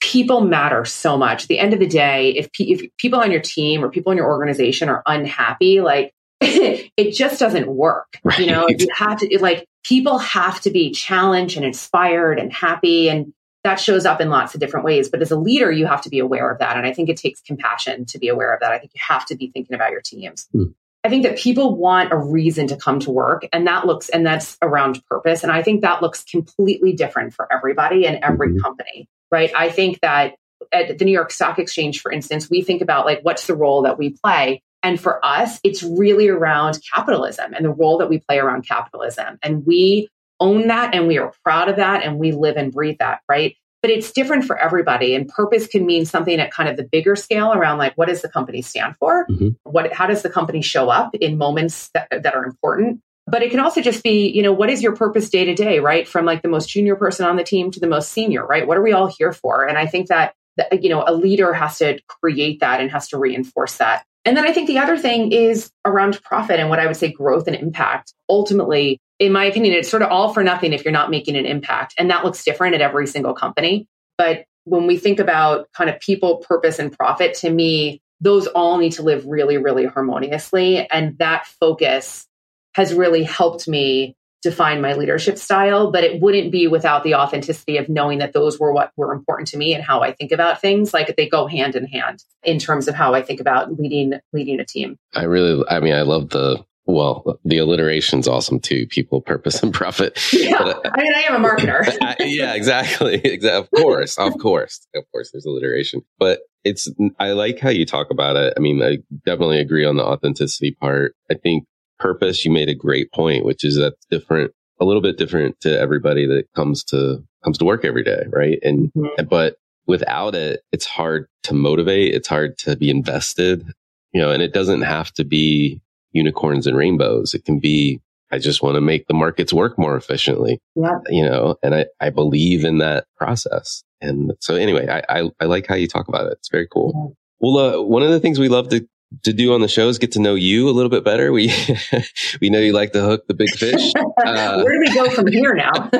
people 0.00 0.40
matter 0.40 0.84
so 0.84 1.16
much. 1.16 1.42
At 1.42 1.48
the 1.48 1.58
end 1.58 1.74
of 1.74 1.80
the 1.80 1.86
day, 1.86 2.30
if, 2.30 2.48
if 2.58 2.88
people 2.98 3.20
on 3.20 3.32
your 3.32 3.40
team 3.40 3.84
or 3.84 3.90
people 3.90 4.12
in 4.12 4.18
your 4.18 4.28
organization 4.28 4.88
are 4.88 5.02
unhappy, 5.06 5.80
like 5.80 6.12
it 6.40 7.12
just 7.12 7.40
doesn't 7.40 7.66
work. 7.66 8.18
Right. 8.22 8.38
You 8.38 8.46
know, 8.46 8.68
you 8.68 8.86
have 8.94 9.18
to, 9.18 9.38
like, 9.40 9.66
people 9.84 10.18
have 10.18 10.60
to 10.60 10.70
be 10.70 10.92
challenged 10.92 11.56
and 11.56 11.66
inspired 11.66 12.38
and 12.38 12.52
happy. 12.52 13.08
And 13.08 13.32
that 13.64 13.80
shows 13.80 14.06
up 14.06 14.20
in 14.20 14.30
lots 14.30 14.54
of 14.54 14.60
different 14.60 14.86
ways. 14.86 15.08
But 15.08 15.22
as 15.22 15.32
a 15.32 15.36
leader, 15.36 15.72
you 15.72 15.86
have 15.86 16.02
to 16.02 16.10
be 16.10 16.20
aware 16.20 16.48
of 16.50 16.60
that. 16.60 16.76
And 16.76 16.86
I 16.86 16.92
think 16.92 17.08
it 17.08 17.16
takes 17.16 17.40
compassion 17.40 18.04
to 18.06 18.18
be 18.18 18.28
aware 18.28 18.54
of 18.54 18.60
that. 18.60 18.70
I 18.70 18.78
think 18.78 18.92
you 18.94 19.00
have 19.08 19.26
to 19.26 19.36
be 19.36 19.50
thinking 19.50 19.74
about 19.74 19.90
your 19.90 20.02
teams. 20.02 20.46
Mm. 20.54 20.74
I 21.06 21.08
think 21.08 21.22
that 21.22 21.38
people 21.38 21.76
want 21.76 22.12
a 22.12 22.16
reason 22.16 22.66
to 22.66 22.76
come 22.76 22.98
to 22.98 23.12
work 23.12 23.46
and 23.52 23.64
that 23.68 23.86
looks, 23.86 24.08
and 24.08 24.26
that's 24.26 24.58
around 24.60 25.00
purpose. 25.06 25.44
And 25.44 25.52
I 25.52 25.62
think 25.62 25.82
that 25.82 26.02
looks 26.02 26.24
completely 26.24 26.94
different 26.94 27.32
for 27.32 27.46
everybody 27.52 28.08
and 28.08 28.18
every 28.24 28.48
mm-hmm. 28.48 28.58
company, 28.58 29.08
right? 29.30 29.52
I 29.56 29.70
think 29.70 30.00
that 30.00 30.34
at 30.72 30.98
the 30.98 31.04
New 31.04 31.12
York 31.12 31.30
Stock 31.30 31.60
Exchange, 31.60 32.00
for 32.00 32.10
instance, 32.10 32.50
we 32.50 32.60
think 32.60 32.82
about 32.82 33.06
like, 33.06 33.20
what's 33.22 33.46
the 33.46 33.54
role 33.54 33.82
that 33.82 33.98
we 33.98 34.16
play? 34.20 34.64
And 34.82 35.00
for 35.00 35.24
us, 35.24 35.60
it's 35.62 35.84
really 35.84 36.26
around 36.26 36.80
capitalism 36.92 37.54
and 37.54 37.64
the 37.64 37.70
role 37.70 37.98
that 37.98 38.08
we 38.08 38.18
play 38.18 38.40
around 38.40 38.66
capitalism. 38.66 39.38
And 39.44 39.64
we 39.64 40.08
own 40.40 40.66
that 40.66 40.92
and 40.92 41.06
we 41.06 41.18
are 41.18 41.32
proud 41.44 41.68
of 41.68 41.76
that 41.76 42.02
and 42.02 42.18
we 42.18 42.32
live 42.32 42.56
and 42.56 42.72
breathe 42.72 42.98
that, 42.98 43.20
right? 43.28 43.54
But 43.86 43.92
it's 43.92 44.10
different 44.10 44.44
for 44.44 44.58
everybody 44.58 45.14
and 45.14 45.28
purpose 45.28 45.68
can 45.68 45.86
mean 45.86 46.04
something 46.04 46.40
at 46.40 46.50
kind 46.50 46.68
of 46.68 46.76
the 46.76 46.82
bigger 46.82 47.14
scale 47.14 47.52
around 47.52 47.78
like 47.78 47.94
what 47.94 48.08
does 48.08 48.20
the 48.20 48.28
company 48.28 48.60
stand 48.60 48.96
for? 48.96 49.28
Mm-hmm. 49.28 49.50
what 49.62 49.92
how 49.92 50.08
does 50.08 50.22
the 50.22 50.28
company 50.28 50.60
show 50.60 50.88
up 50.88 51.14
in 51.14 51.38
moments 51.38 51.90
that, 51.94 52.08
that 52.10 52.34
are 52.34 52.44
important? 52.44 53.00
But 53.28 53.44
it 53.44 53.52
can 53.52 53.60
also 53.60 53.80
just 53.80 54.02
be 54.02 54.28
you 54.28 54.42
know 54.42 54.52
what 54.52 54.70
is 54.70 54.82
your 54.82 54.96
purpose 54.96 55.30
day 55.30 55.44
to 55.44 55.54
day 55.54 55.78
right? 55.78 56.08
From 56.08 56.24
like 56.24 56.42
the 56.42 56.48
most 56.48 56.68
junior 56.68 56.96
person 56.96 57.26
on 57.26 57.36
the 57.36 57.44
team 57.44 57.70
to 57.70 57.78
the 57.78 57.86
most 57.86 58.10
senior 58.10 58.44
right? 58.44 58.66
What 58.66 58.76
are 58.76 58.82
we 58.82 58.92
all 58.92 59.06
here 59.06 59.32
for? 59.32 59.64
And 59.64 59.78
i 59.78 59.86
think 59.86 60.08
that, 60.08 60.34
that 60.56 60.82
you 60.82 60.90
know 60.90 61.04
a 61.06 61.14
leader 61.14 61.52
has 61.52 61.78
to 61.78 62.00
create 62.08 62.58
that 62.58 62.80
and 62.80 62.90
has 62.90 63.06
to 63.10 63.18
reinforce 63.18 63.76
that 63.76 64.04
and 64.26 64.36
then 64.36 64.44
I 64.44 64.52
think 64.52 64.66
the 64.66 64.78
other 64.78 64.98
thing 64.98 65.30
is 65.30 65.70
around 65.84 66.20
profit 66.22 66.58
and 66.58 66.68
what 66.68 66.80
I 66.80 66.86
would 66.86 66.96
say 66.96 67.12
growth 67.12 67.46
and 67.46 67.56
impact. 67.56 68.12
Ultimately, 68.28 69.00
in 69.20 69.32
my 69.32 69.44
opinion, 69.44 69.74
it's 69.74 69.88
sort 69.88 70.02
of 70.02 70.10
all 70.10 70.34
for 70.34 70.42
nothing 70.42 70.72
if 70.72 70.84
you're 70.84 70.92
not 70.92 71.10
making 71.10 71.36
an 71.36 71.46
impact. 71.46 71.94
And 71.96 72.10
that 72.10 72.24
looks 72.24 72.44
different 72.44 72.74
at 72.74 72.80
every 72.80 73.06
single 73.06 73.34
company. 73.34 73.86
But 74.18 74.44
when 74.64 74.88
we 74.88 74.98
think 74.98 75.20
about 75.20 75.68
kind 75.72 75.88
of 75.88 76.00
people, 76.00 76.38
purpose, 76.38 76.80
and 76.80 76.92
profit, 76.92 77.34
to 77.34 77.50
me, 77.50 78.02
those 78.20 78.48
all 78.48 78.78
need 78.78 78.92
to 78.92 79.02
live 79.02 79.24
really, 79.26 79.58
really 79.58 79.86
harmoniously. 79.86 80.88
And 80.90 81.16
that 81.18 81.46
focus 81.46 82.26
has 82.74 82.92
really 82.92 83.22
helped 83.22 83.68
me 83.68 84.16
define 84.50 84.80
my 84.80 84.94
leadership 84.94 85.38
style, 85.38 85.90
but 85.90 86.04
it 86.04 86.20
wouldn't 86.20 86.52
be 86.52 86.68
without 86.68 87.02
the 87.02 87.14
authenticity 87.14 87.76
of 87.78 87.88
knowing 87.88 88.18
that 88.18 88.32
those 88.32 88.58
were 88.60 88.72
what 88.72 88.92
were 88.96 89.12
important 89.12 89.48
to 89.48 89.56
me 89.56 89.74
and 89.74 89.82
how 89.82 90.02
I 90.02 90.12
think 90.12 90.30
about 90.30 90.60
things. 90.60 90.94
Like 90.94 91.16
they 91.16 91.28
go 91.28 91.46
hand 91.46 91.74
in 91.74 91.86
hand 91.86 92.22
in 92.44 92.58
terms 92.58 92.86
of 92.86 92.94
how 92.94 93.14
I 93.14 93.22
think 93.22 93.40
about 93.40 93.72
leading 93.78 94.14
leading 94.32 94.60
a 94.60 94.64
team. 94.64 94.98
I 95.14 95.24
really 95.24 95.64
I 95.68 95.80
mean 95.80 95.94
I 95.94 96.02
love 96.02 96.30
the 96.30 96.64
well, 96.88 97.40
the 97.44 97.58
alliteration's 97.58 98.28
awesome 98.28 98.60
too. 98.60 98.86
People, 98.86 99.20
purpose, 99.20 99.60
and 99.60 99.74
profit. 99.74 100.16
Yeah, 100.32 100.58
but, 100.62 100.86
uh, 100.86 100.90
I 100.94 101.02
mean, 101.02 101.12
I 101.16 101.22
am 101.22 101.44
a 101.44 101.48
marketer. 101.48 101.84
I, 102.00 102.14
yeah, 102.20 102.54
exactly. 102.54 103.40
Of 103.56 103.68
course, 103.70 104.16
of 104.18 104.38
course, 104.38 104.86
of 104.94 105.04
course. 105.12 105.30
There's 105.32 105.46
alliteration, 105.46 106.02
but 106.18 106.40
it's. 106.62 106.88
I 107.18 107.32
like 107.32 107.58
how 107.58 107.70
you 107.70 107.84
talk 107.84 108.10
about 108.10 108.36
it. 108.36 108.54
I 108.56 108.60
mean, 108.60 108.80
I 108.82 108.98
definitely 109.24 109.58
agree 109.58 109.84
on 109.84 109.96
the 109.96 110.04
authenticity 110.04 110.72
part. 110.72 111.16
I 111.28 111.34
think 111.34 111.64
purpose, 111.98 112.44
you 112.44 112.50
made 112.50 112.68
a 112.68 112.74
great 112.74 113.12
point, 113.12 113.44
which 113.44 113.64
is 113.64 113.76
that's 113.76 114.06
different, 114.10 114.52
a 114.80 114.84
little 114.84 115.02
bit 115.02 115.18
different 115.18 115.60
to 115.60 115.78
everybody 115.78 116.26
that 116.26 116.44
comes 116.54 116.84
to, 116.84 117.22
comes 117.44 117.58
to 117.58 117.64
work 117.64 117.84
every 117.84 118.04
day. 118.04 118.24
Right. 118.28 118.58
And, 118.62 118.92
mm-hmm. 118.92 119.24
but 119.26 119.56
without 119.86 120.34
it, 120.34 120.60
it's 120.72 120.86
hard 120.86 121.26
to 121.44 121.54
motivate. 121.54 122.14
It's 122.14 122.28
hard 122.28 122.58
to 122.58 122.76
be 122.76 122.90
invested, 122.90 123.72
you 124.12 124.20
know, 124.20 124.30
and 124.30 124.42
it 124.42 124.52
doesn't 124.52 124.82
have 124.82 125.12
to 125.14 125.24
be 125.24 125.80
unicorns 126.12 126.66
and 126.66 126.76
rainbows. 126.76 127.34
It 127.34 127.44
can 127.44 127.58
be, 127.58 128.00
I 128.32 128.38
just 128.38 128.62
want 128.62 128.74
to 128.74 128.80
make 128.80 129.06
the 129.06 129.14
markets 129.14 129.52
work 129.52 129.78
more 129.78 129.96
efficiently. 129.96 130.58
Yeah. 130.74 130.98
You 131.08 131.24
know, 131.24 131.56
and 131.62 131.74
I, 131.74 131.86
I 132.00 132.10
believe 132.10 132.64
in 132.64 132.78
that 132.78 133.06
process. 133.16 133.84
And 134.00 134.32
so 134.40 134.56
anyway, 134.56 134.88
I, 134.88 135.20
I, 135.20 135.30
I 135.40 135.44
like 135.44 135.66
how 135.66 135.76
you 135.76 135.86
talk 135.86 136.08
about 136.08 136.26
it. 136.26 136.32
It's 136.32 136.50
very 136.50 136.66
cool. 136.70 136.92
Yeah. 136.94 137.14
Well, 137.38 137.58
uh, 137.58 137.82
one 137.82 138.02
of 138.02 138.10
the 138.10 138.18
things 138.18 138.38
we 138.38 138.48
love 138.48 138.68
to 138.70 138.86
to 139.22 139.32
do 139.32 139.54
on 139.54 139.60
the 139.60 139.68
show 139.68 139.88
is 139.88 139.98
get 139.98 140.12
to 140.12 140.20
know 140.20 140.34
you 140.34 140.68
a 140.68 140.72
little 140.72 140.90
bit 140.90 141.04
better. 141.04 141.32
We 141.32 141.52
we 142.40 142.50
know 142.50 142.58
you 142.58 142.72
like 142.72 142.92
to 142.92 143.02
hook 143.02 143.26
the 143.28 143.34
big 143.34 143.50
fish. 143.50 143.92
Uh, 144.24 144.62
Where 144.62 144.72
do 144.72 144.80
we 144.80 144.94
go 144.94 145.10
from 145.10 145.26
here 145.26 145.54
now? 145.54 145.90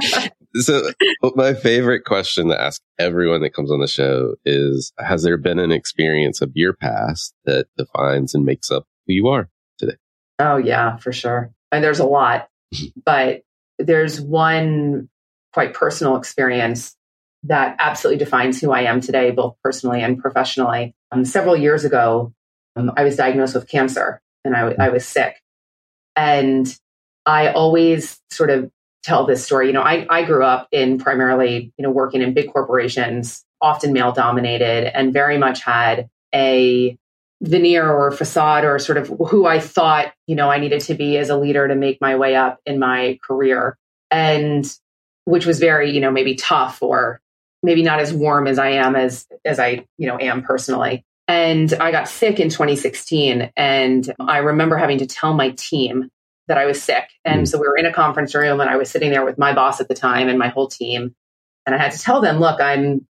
so, 0.56 0.90
my 1.36 1.52
favorite 1.54 2.04
question 2.04 2.48
to 2.48 2.60
ask 2.60 2.82
everyone 2.98 3.42
that 3.42 3.54
comes 3.54 3.70
on 3.70 3.80
the 3.80 3.86
show 3.86 4.34
is: 4.44 4.92
Has 4.98 5.22
there 5.22 5.36
been 5.36 5.58
an 5.58 5.70
experience 5.70 6.40
of 6.40 6.50
your 6.54 6.72
past 6.72 7.34
that 7.44 7.66
defines 7.76 8.34
and 8.34 8.44
makes 8.44 8.70
up 8.70 8.86
who 9.06 9.12
you 9.12 9.28
are 9.28 9.48
today? 9.78 9.96
Oh 10.38 10.56
yeah, 10.56 10.96
for 10.96 11.12
sure. 11.12 11.52
And 11.70 11.84
there's 11.84 12.00
a 12.00 12.06
lot, 12.06 12.48
but 13.04 13.42
there's 13.78 14.20
one 14.20 15.08
quite 15.52 15.74
personal 15.74 16.16
experience 16.16 16.96
that 17.44 17.76
absolutely 17.78 18.24
defines 18.24 18.60
who 18.60 18.72
I 18.72 18.82
am 18.82 19.00
today, 19.00 19.30
both 19.30 19.56
personally 19.62 20.02
and 20.02 20.18
professionally. 20.18 20.94
Um, 21.12 21.24
several 21.24 21.56
years 21.56 21.84
ago, 21.84 22.32
Um, 22.76 22.92
I 22.96 23.04
was 23.04 23.16
diagnosed 23.16 23.54
with 23.54 23.68
cancer 23.68 24.20
and 24.44 24.54
I, 24.54 24.72
hmm. 24.72 24.80
I 24.80 24.88
was 24.90 25.06
sick. 25.06 25.40
And 26.14 26.74
I 27.24 27.48
always 27.52 28.20
sort 28.30 28.50
of 28.50 28.70
tell 29.02 29.26
this 29.26 29.44
story. 29.44 29.68
You 29.68 29.72
know, 29.72 29.82
I, 29.82 30.06
I 30.08 30.24
grew 30.24 30.44
up 30.44 30.68
in 30.72 30.98
primarily, 30.98 31.72
you 31.76 31.82
know, 31.82 31.90
working 31.90 32.22
in 32.22 32.34
big 32.34 32.52
corporations, 32.52 33.44
often 33.60 33.92
male 33.92 34.12
dominated, 34.12 34.96
and 34.96 35.12
very 35.12 35.38
much 35.38 35.62
had 35.62 36.08
a 36.34 36.96
veneer 37.42 37.90
or 37.90 38.10
facade 38.10 38.64
or 38.64 38.78
sort 38.78 38.98
of 38.98 39.08
who 39.28 39.46
I 39.46 39.60
thought, 39.60 40.12
you 40.26 40.34
know, 40.34 40.50
I 40.50 40.58
needed 40.58 40.80
to 40.82 40.94
be 40.94 41.18
as 41.18 41.28
a 41.28 41.36
leader 41.36 41.68
to 41.68 41.74
make 41.74 42.00
my 42.00 42.16
way 42.16 42.34
up 42.34 42.60
in 42.64 42.78
my 42.78 43.18
career. 43.22 43.76
And 44.10 44.66
which 45.24 45.44
was 45.44 45.58
very, 45.58 45.90
you 45.90 46.00
know, 46.00 46.10
maybe 46.10 46.36
tough 46.36 46.82
or 46.82 47.20
maybe 47.62 47.82
not 47.82 47.98
as 47.98 48.12
warm 48.12 48.46
as 48.46 48.58
I 48.58 48.70
am 48.70 48.96
as 48.96 49.26
as 49.44 49.58
I, 49.58 49.86
you 49.98 50.06
know, 50.06 50.18
am 50.18 50.42
personally. 50.42 51.04
And 51.28 51.72
I 51.74 51.90
got 51.90 52.08
sick 52.08 52.38
in 52.38 52.48
2016. 52.48 53.50
And 53.56 54.14
I 54.20 54.38
remember 54.38 54.76
having 54.76 54.98
to 54.98 55.06
tell 55.06 55.34
my 55.34 55.50
team 55.50 56.10
that 56.48 56.58
I 56.58 56.66
was 56.66 56.80
sick. 56.80 57.08
And 57.24 57.42
mm. 57.42 57.48
so 57.48 57.58
we 57.58 57.66
were 57.66 57.76
in 57.76 57.86
a 57.86 57.92
conference 57.92 58.34
room 58.34 58.60
and 58.60 58.70
I 58.70 58.76
was 58.76 58.90
sitting 58.90 59.10
there 59.10 59.24
with 59.24 59.38
my 59.38 59.52
boss 59.52 59.80
at 59.80 59.88
the 59.88 59.94
time 59.94 60.28
and 60.28 60.38
my 60.38 60.48
whole 60.48 60.68
team. 60.68 61.14
And 61.66 61.74
I 61.74 61.78
had 61.78 61.92
to 61.92 61.98
tell 61.98 62.20
them, 62.20 62.38
look, 62.38 62.60
I'm 62.60 63.06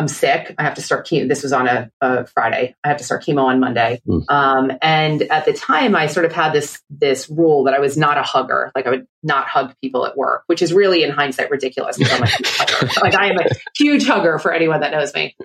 I'm 0.00 0.08
sick. 0.08 0.54
I 0.56 0.62
have 0.62 0.74
to 0.76 0.82
start 0.82 1.06
chemo. 1.06 1.28
This 1.28 1.42
was 1.42 1.52
on 1.52 1.68
a, 1.68 1.90
a 2.00 2.26
Friday. 2.26 2.74
I 2.82 2.88
have 2.88 2.96
to 2.96 3.04
start 3.04 3.22
chemo 3.22 3.44
on 3.44 3.60
Monday. 3.60 4.00
Mm. 4.08 4.24
Um, 4.30 4.72
and 4.80 5.22
at 5.24 5.44
the 5.44 5.52
time, 5.52 5.94
I 5.94 6.06
sort 6.06 6.24
of 6.24 6.32
had 6.32 6.54
this 6.54 6.80
this 6.88 7.28
rule 7.28 7.64
that 7.64 7.74
I 7.74 7.80
was 7.80 7.98
not 7.98 8.16
a 8.16 8.22
hugger. 8.22 8.72
Like 8.74 8.86
I 8.86 8.90
would 8.90 9.06
not 9.22 9.46
hug 9.46 9.74
people 9.82 10.06
at 10.06 10.16
work, 10.16 10.44
which 10.46 10.62
is 10.62 10.72
really, 10.72 11.02
in 11.02 11.10
hindsight, 11.10 11.50
ridiculous. 11.50 11.98
like 13.02 13.14
I 13.14 13.28
am 13.28 13.38
a 13.38 13.44
huge 13.76 14.06
hugger 14.06 14.38
for 14.38 14.54
anyone 14.54 14.80
that 14.80 14.90
knows 14.90 15.12
me. 15.12 15.36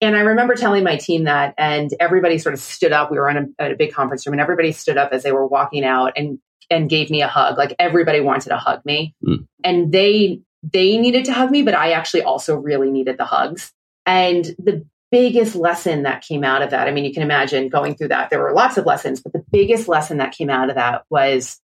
And 0.00 0.14
I 0.16 0.20
remember 0.20 0.54
telling 0.54 0.84
my 0.84 0.96
team 0.96 1.24
that, 1.24 1.54
and 1.58 1.92
everybody 1.98 2.38
sort 2.38 2.54
of 2.54 2.60
stood 2.60 2.92
up. 2.92 3.10
We 3.10 3.18
were 3.18 3.28
in 3.28 3.54
a, 3.58 3.72
a, 3.72 3.74
big 3.74 3.92
conference 3.92 4.26
room, 4.26 4.34
and 4.34 4.40
everybody 4.40 4.70
stood 4.72 4.96
up 4.96 5.10
as 5.12 5.24
they 5.24 5.32
were 5.32 5.46
walking 5.46 5.84
out. 5.84 6.12
And 6.16 6.38
and 6.70 6.88
gave 6.88 7.10
me 7.10 7.22
a 7.22 7.28
hug. 7.28 7.58
Like 7.58 7.74
everybody 7.78 8.20
wanted 8.20 8.50
to 8.50 8.56
hug 8.56 8.84
me. 8.84 9.14
Mm. 9.26 9.46
And 9.64 9.92
they 9.92 10.40
they 10.62 10.98
needed 10.98 11.26
to 11.26 11.32
hug 11.32 11.50
me, 11.50 11.62
but 11.62 11.74
I 11.74 11.92
actually 11.92 12.22
also 12.22 12.56
really 12.56 12.90
needed 12.90 13.16
the 13.16 13.24
hugs. 13.24 13.72
And 14.06 14.44
the 14.58 14.84
biggest 15.10 15.54
lesson 15.54 16.02
that 16.02 16.22
came 16.22 16.44
out 16.44 16.62
of 16.62 16.70
that, 16.70 16.88
I 16.88 16.90
mean, 16.90 17.04
you 17.04 17.14
can 17.14 17.22
imagine 17.22 17.68
going 17.68 17.94
through 17.94 18.08
that. 18.08 18.30
There 18.30 18.42
were 18.42 18.52
lots 18.52 18.76
of 18.76 18.84
lessons, 18.84 19.20
but 19.20 19.32
the 19.32 19.44
biggest 19.50 19.88
lesson 19.88 20.18
that 20.18 20.32
came 20.32 20.50
out 20.50 20.68
of 20.68 20.76
that 20.76 21.04
was 21.10 21.60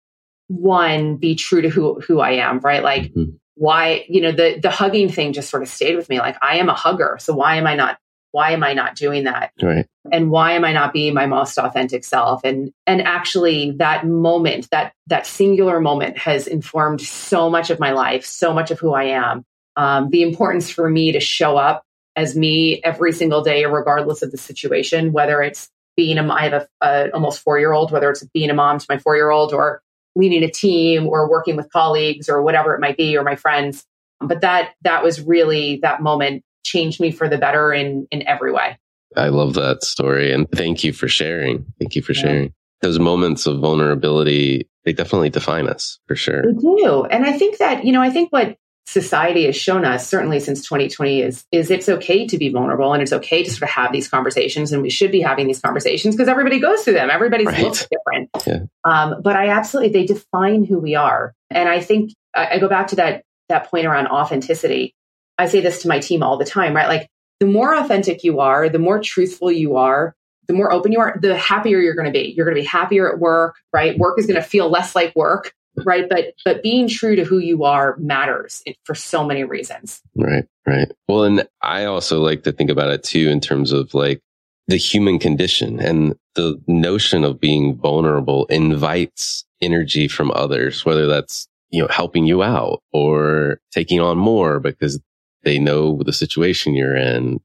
one, 0.48 1.16
be 1.16 1.36
true 1.36 1.62
to 1.62 1.68
who 1.68 2.00
who 2.00 2.20
I 2.20 2.32
am, 2.32 2.58
right? 2.60 2.82
Like 2.82 3.04
mm-hmm. 3.04 3.36
why, 3.54 4.04
you 4.08 4.20
know, 4.20 4.32
the 4.32 4.58
the 4.60 4.70
hugging 4.70 5.10
thing 5.10 5.32
just 5.32 5.50
sort 5.50 5.62
of 5.62 5.68
stayed 5.68 5.96
with 5.96 6.08
me. 6.08 6.18
Like 6.18 6.36
I 6.42 6.56
am 6.56 6.68
a 6.68 6.74
hugger. 6.74 7.16
So 7.20 7.34
why 7.34 7.56
am 7.56 7.66
I 7.66 7.76
not 7.76 7.98
why 8.32 8.52
am 8.52 8.62
I 8.62 8.74
not 8.74 8.96
doing 8.96 9.24
that? 9.24 9.52
Right. 9.60 9.86
And 10.12 10.30
why 10.30 10.52
am 10.52 10.64
I 10.64 10.72
not 10.72 10.92
being 10.92 11.14
my 11.14 11.26
most 11.26 11.58
authentic 11.58 12.04
self? 12.04 12.42
And 12.44 12.72
and 12.86 13.02
actually 13.02 13.72
that 13.72 14.06
moment, 14.06 14.68
that 14.70 14.92
that 15.08 15.26
singular 15.26 15.80
moment 15.80 16.18
has 16.18 16.46
informed 16.46 17.00
so 17.00 17.50
much 17.50 17.70
of 17.70 17.80
my 17.80 17.92
life, 17.92 18.24
so 18.24 18.52
much 18.52 18.70
of 18.70 18.78
who 18.78 18.92
I 18.92 19.04
am. 19.04 19.44
Um, 19.76 20.10
the 20.10 20.22
importance 20.22 20.70
for 20.70 20.88
me 20.88 21.12
to 21.12 21.20
show 21.20 21.56
up 21.56 21.84
as 22.16 22.36
me 22.36 22.80
every 22.82 23.12
single 23.12 23.42
day, 23.42 23.64
regardless 23.66 24.22
of 24.22 24.30
the 24.30 24.36
situation, 24.36 25.12
whether 25.12 25.42
it's 25.42 25.70
being 25.96 26.18
a, 26.18 26.28
I 26.32 26.48
have 26.48 26.52
a, 26.52 26.68
a 26.84 27.10
almost 27.10 27.42
four 27.42 27.58
year 27.58 27.72
old, 27.72 27.92
whether 27.92 28.10
it's 28.10 28.24
being 28.32 28.50
a 28.50 28.54
mom 28.54 28.78
to 28.78 28.86
my 28.88 28.98
four 28.98 29.16
year 29.16 29.30
old 29.30 29.52
or 29.52 29.82
leading 30.16 30.42
a 30.42 30.50
team 30.50 31.06
or 31.06 31.30
working 31.30 31.56
with 31.56 31.70
colleagues 31.70 32.28
or 32.28 32.42
whatever 32.42 32.74
it 32.74 32.80
might 32.80 32.96
be, 32.96 33.16
or 33.16 33.22
my 33.22 33.36
friends. 33.36 33.84
But 34.20 34.40
that, 34.40 34.74
that 34.82 35.02
was 35.02 35.20
really 35.20 35.78
that 35.82 36.02
moment 36.02 36.42
changed 36.64 37.00
me 37.00 37.10
for 37.10 37.28
the 37.28 37.38
better 37.38 37.72
in 37.72 38.06
in 38.10 38.26
every 38.26 38.52
way. 38.52 38.78
I 39.16 39.28
love 39.28 39.54
that 39.54 39.82
story 39.82 40.32
and 40.32 40.50
thank 40.50 40.84
you 40.84 40.92
for 40.92 41.08
sharing. 41.08 41.66
Thank 41.78 41.96
you 41.96 42.02
for 42.02 42.12
yeah. 42.12 42.22
sharing. 42.22 42.54
Those 42.80 42.98
moments 42.98 43.46
of 43.46 43.58
vulnerability, 43.58 44.68
they 44.84 44.92
definitely 44.92 45.30
define 45.30 45.68
us 45.68 45.98
for 46.06 46.16
sure. 46.16 46.42
They 46.42 46.58
do. 46.58 47.04
And 47.04 47.26
I 47.26 47.36
think 47.36 47.58
that, 47.58 47.84
you 47.84 47.92
know, 47.92 48.00
I 48.00 48.10
think 48.10 48.32
what 48.32 48.56
society 48.86 49.46
has 49.46 49.56
shown 49.56 49.84
us 49.84 50.08
certainly 50.08 50.40
since 50.40 50.62
2020 50.64 51.22
is 51.22 51.44
is 51.52 51.70
it's 51.70 51.88
okay 51.88 52.26
to 52.26 52.36
be 52.36 52.48
vulnerable 52.48 52.92
and 52.92 53.02
it's 53.02 53.12
okay 53.12 53.44
to 53.44 53.50
sort 53.50 53.62
of 53.62 53.68
have 53.68 53.92
these 53.92 54.08
conversations 54.08 54.72
and 54.72 54.82
we 54.82 54.90
should 54.90 55.12
be 55.12 55.20
having 55.20 55.46
these 55.46 55.60
conversations 55.60 56.16
because 56.16 56.28
everybody 56.28 56.58
goes 56.58 56.82
through 56.82 56.94
them 56.94 57.08
everybody's 57.08 57.46
right. 57.46 57.62
looks 57.62 57.86
different 57.86 58.30
yeah. 58.46 58.66
um, 58.84 59.22
but 59.22 59.36
i 59.36 59.48
absolutely 59.48 59.92
they 59.92 60.06
define 60.06 60.64
who 60.64 60.80
we 60.80 60.96
are 60.96 61.34
and 61.50 61.68
i 61.68 61.78
think 61.80 62.10
I, 62.34 62.54
I 62.54 62.58
go 62.58 62.68
back 62.68 62.88
to 62.88 62.96
that 62.96 63.22
that 63.48 63.70
point 63.70 63.86
around 63.86 64.08
authenticity 64.08 64.96
I 65.40 65.46
say 65.46 65.60
this 65.60 65.82
to 65.82 65.88
my 65.88 65.98
team 65.98 66.22
all 66.22 66.36
the 66.36 66.44
time, 66.44 66.74
right? 66.76 66.88
Like 66.88 67.08
the 67.40 67.46
more 67.46 67.74
authentic 67.74 68.22
you 68.22 68.40
are, 68.40 68.68
the 68.68 68.78
more 68.78 69.00
truthful 69.00 69.50
you 69.50 69.76
are, 69.76 70.14
the 70.46 70.52
more 70.52 70.70
open 70.70 70.92
you 70.92 71.00
are, 71.00 71.16
the 71.20 71.36
happier 71.36 71.78
you're 71.78 71.94
going 71.94 72.06
to 72.06 72.12
be. 72.12 72.34
You're 72.36 72.44
going 72.44 72.56
to 72.56 72.60
be 72.60 72.66
happier 72.66 73.10
at 73.10 73.18
work, 73.18 73.56
right? 73.72 73.98
Work 73.98 74.18
is 74.18 74.26
going 74.26 74.40
to 74.40 74.46
feel 74.46 74.68
less 74.68 74.94
like 74.94 75.16
work, 75.16 75.54
right? 75.84 76.08
But 76.08 76.34
but 76.44 76.62
being 76.62 76.88
true 76.88 77.16
to 77.16 77.24
who 77.24 77.38
you 77.38 77.64
are 77.64 77.96
matters 77.98 78.62
for 78.84 78.94
so 78.94 79.24
many 79.24 79.44
reasons. 79.44 80.02
Right, 80.14 80.44
right. 80.66 80.90
Well, 81.08 81.24
and 81.24 81.48
I 81.62 81.84
also 81.84 82.20
like 82.20 82.42
to 82.42 82.52
think 82.52 82.68
about 82.68 82.90
it 82.90 83.02
too 83.02 83.28
in 83.28 83.40
terms 83.40 83.72
of 83.72 83.94
like 83.94 84.20
the 84.68 84.76
human 84.76 85.18
condition 85.18 85.80
and 85.80 86.14
the 86.34 86.60
notion 86.66 87.24
of 87.24 87.40
being 87.40 87.76
vulnerable 87.76 88.44
invites 88.46 89.44
energy 89.62 90.06
from 90.06 90.30
others, 90.32 90.84
whether 90.84 91.06
that's 91.06 91.48
you 91.70 91.80
know 91.80 91.88
helping 91.88 92.26
you 92.26 92.42
out 92.42 92.82
or 92.92 93.60
taking 93.72 94.00
on 94.00 94.18
more 94.18 94.60
because 94.60 95.00
they 95.42 95.58
know 95.58 96.00
the 96.04 96.12
situation 96.12 96.74
you're 96.74 96.96
in. 96.96 97.40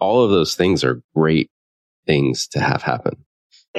All 0.00 0.24
of 0.24 0.30
those 0.30 0.54
things 0.54 0.82
are 0.82 1.02
great 1.14 1.50
things 2.06 2.46
to 2.48 2.60
have 2.60 2.82
happen. 2.82 3.24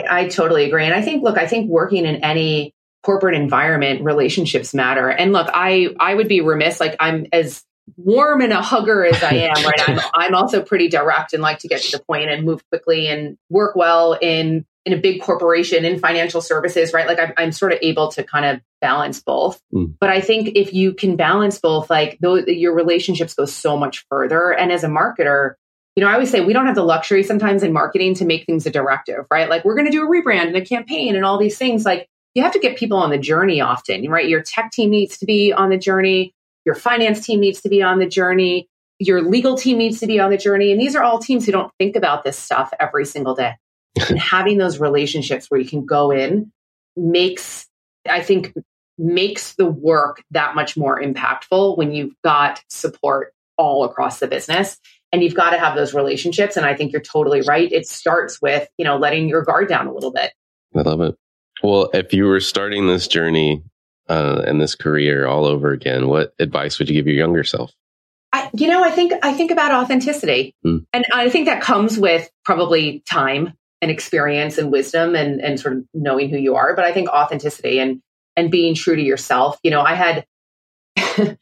I 0.09 0.27
totally 0.27 0.65
agree. 0.65 0.85
And 0.85 0.93
I 0.93 1.01
think, 1.01 1.23
look, 1.23 1.37
I 1.37 1.47
think 1.47 1.69
working 1.69 2.05
in 2.05 2.23
any 2.23 2.73
corporate 3.03 3.35
environment, 3.35 4.03
relationships 4.03 4.73
matter. 4.73 5.09
And 5.09 5.33
look, 5.33 5.49
I, 5.53 5.95
I 5.99 6.13
would 6.13 6.27
be 6.27 6.41
remiss, 6.41 6.79
like 6.79 6.95
I'm 6.99 7.25
as 7.33 7.63
warm 7.97 8.41
and 8.41 8.53
a 8.53 8.61
hugger 8.61 9.05
as 9.05 9.21
I 9.23 9.33
am, 9.33 9.65
right? 9.65 9.81
I'm, 9.89 9.99
I'm 10.13 10.35
also 10.35 10.61
pretty 10.61 10.89
direct 10.89 11.33
and 11.33 11.41
like 11.41 11.59
to 11.59 11.67
get 11.67 11.81
to 11.81 11.97
the 11.97 12.03
point 12.03 12.29
and 12.29 12.45
move 12.45 12.61
quickly 12.69 13.07
and 13.07 13.37
work 13.49 13.75
well 13.75 14.13
in 14.13 14.65
in 14.85 14.93
a 14.93 14.97
big 14.97 15.21
corporation 15.21 15.85
in 15.85 15.99
financial 15.99 16.41
services, 16.41 16.93
right? 16.93 17.07
Like 17.07 17.19
I'm, 17.19 17.33
I'm 17.37 17.51
sort 17.51 17.73
of 17.73 17.79
able 17.81 18.09
to 18.11 18.23
kind 18.23 18.45
of 18.45 18.61
balance 18.81 19.21
both. 19.21 19.61
Mm. 19.73 19.95
But 19.99 20.09
I 20.09 20.21
think 20.21 20.51
if 20.55 20.73
you 20.73 20.93
can 20.93 21.15
balance 21.15 21.59
both, 21.59 21.89
like 21.89 22.17
those, 22.21 22.47
your 22.47 22.73
relationships 22.73 23.33
go 23.33 23.45
so 23.45 23.77
much 23.77 24.05
further. 24.09 24.51
And 24.51 24.71
as 24.71 24.83
a 24.83 24.87
marketer, 24.87 25.55
you 25.95 26.03
know, 26.03 26.09
I 26.09 26.13
always 26.13 26.31
say 26.31 26.41
we 26.41 26.53
don't 26.53 26.65
have 26.65 26.75
the 26.75 26.83
luxury 26.83 27.23
sometimes 27.23 27.61
in 27.61 27.73
marketing 27.73 28.13
to 28.15 28.25
make 28.25 28.45
things 28.45 28.65
a 28.65 28.71
directive, 28.71 29.25
right? 29.29 29.49
Like 29.49 29.65
we're 29.65 29.75
going 29.75 29.87
to 29.87 29.91
do 29.91 30.03
a 30.03 30.09
rebrand 30.09 30.47
and 30.47 30.55
a 30.55 30.65
campaign 30.65 31.15
and 31.15 31.25
all 31.25 31.37
these 31.37 31.57
things. 31.57 31.83
Like 31.83 32.07
you 32.35 32.43
have 32.43 32.53
to 32.53 32.59
get 32.59 32.77
people 32.77 32.97
on 32.97 33.09
the 33.09 33.17
journey 33.17 33.59
often, 33.59 34.09
right? 34.09 34.27
Your 34.27 34.41
tech 34.41 34.71
team 34.71 34.91
needs 34.91 35.17
to 35.17 35.25
be 35.25 35.51
on 35.51 35.69
the 35.69 35.77
journey. 35.77 36.33
Your 36.65 36.75
finance 36.75 37.25
team 37.25 37.41
needs 37.41 37.61
to 37.61 37.69
be 37.69 37.81
on 37.81 37.99
the 37.99 38.07
journey. 38.07 38.69
Your 38.99 39.21
legal 39.21 39.57
team 39.57 39.77
needs 39.77 39.99
to 39.99 40.07
be 40.07 40.19
on 40.19 40.29
the 40.29 40.37
journey. 40.37 40.71
And 40.71 40.79
these 40.79 40.95
are 40.95 41.03
all 41.03 41.19
teams 41.19 41.45
who 41.45 41.51
don't 41.51 41.71
think 41.79 41.95
about 41.95 42.23
this 42.23 42.37
stuff 42.37 42.71
every 42.79 43.05
single 43.05 43.35
day 43.35 43.55
and 44.09 44.19
having 44.19 44.57
those 44.57 44.79
relationships 44.79 45.47
where 45.49 45.59
you 45.59 45.67
can 45.67 45.85
go 45.85 46.11
in 46.11 46.51
makes, 46.95 47.67
I 48.09 48.21
think, 48.21 48.53
makes 48.97 49.55
the 49.55 49.65
work 49.65 50.23
that 50.31 50.55
much 50.55 50.75
more 50.75 51.01
impactful 51.01 51.77
when 51.77 51.93
you've 51.93 52.13
got 52.23 52.61
support 52.69 53.33
all 53.57 53.83
across 53.85 54.19
the 54.19 54.27
business. 54.27 54.77
And 55.11 55.23
you've 55.23 55.35
got 55.35 55.51
to 55.51 55.57
have 55.57 55.75
those 55.75 55.95
relationships 55.95 56.55
and 56.55 56.65
i 56.67 56.75
think 56.75 56.91
you're 56.91 57.01
totally 57.01 57.41
right. 57.41 57.71
It 57.71 57.87
starts 57.87 58.39
with 58.41 58.67
you 58.77 58.85
know 58.85 58.97
letting 58.97 59.27
your 59.27 59.41
guard 59.43 59.67
down 59.67 59.87
a 59.87 59.93
little 59.93 60.11
bit. 60.11 60.31
I 60.75 60.81
love 60.81 61.01
it. 61.01 61.15
Well 61.63 61.89
if 61.93 62.13
you 62.13 62.25
were 62.25 62.39
starting 62.39 62.87
this 62.87 63.07
journey 63.07 63.63
uh, 64.07 64.43
and 64.45 64.61
this 64.61 64.75
career 64.75 65.25
all 65.25 65.45
over 65.45 65.71
again 65.71 66.07
what 66.07 66.33
advice 66.39 66.77
would 66.77 66.89
you 66.89 66.95
give 66.95 67.07
your 67.07 67.15
younger 67.15 67.43
self? 67.43 67.73
I, 68.31 68.51
you 68.53 68.67
know 68.67 68.83
i 68.83 68.91
think 68.91 69.13
i 69.23 69.33
think 69.33 69.49
about 69.49 69.71
authenticity. 69.71 70.55
Mm. 70.63 70.85
and 70.93 71.03
i 71.11 71.29
think 71.29 71.47
that 71.47 71.63
comes 71.63 71.97
with 71.97 72.29
probably 72.45 73.01
time 73.09 73.53
and 73.81 73.89
experience 73.91 74.57
and 74.57 74.71
wisdom 74.71 75.15
and, 75.15 75.41
and 75.41 75.59
sort 75.59 75.77
of 75.77 75.85
knowing 75.93 76.29
who 76.29 76.37
you 76.37 76.55
are. 76.55 76.75
But 76.75 76.85
I 76.85 76.93
think 76.93 77.09
authenticity 77.09 77.79
and, 77.79 78.01
and 78.35 78.51
being 78.51 78.75
true 78.75 78.95
to 78.95 79.01
yourself. 79.01 79.57
You 79.63 79.71
know, 79.71 79.81
I 79.81 79.95
had, 79.95 80.25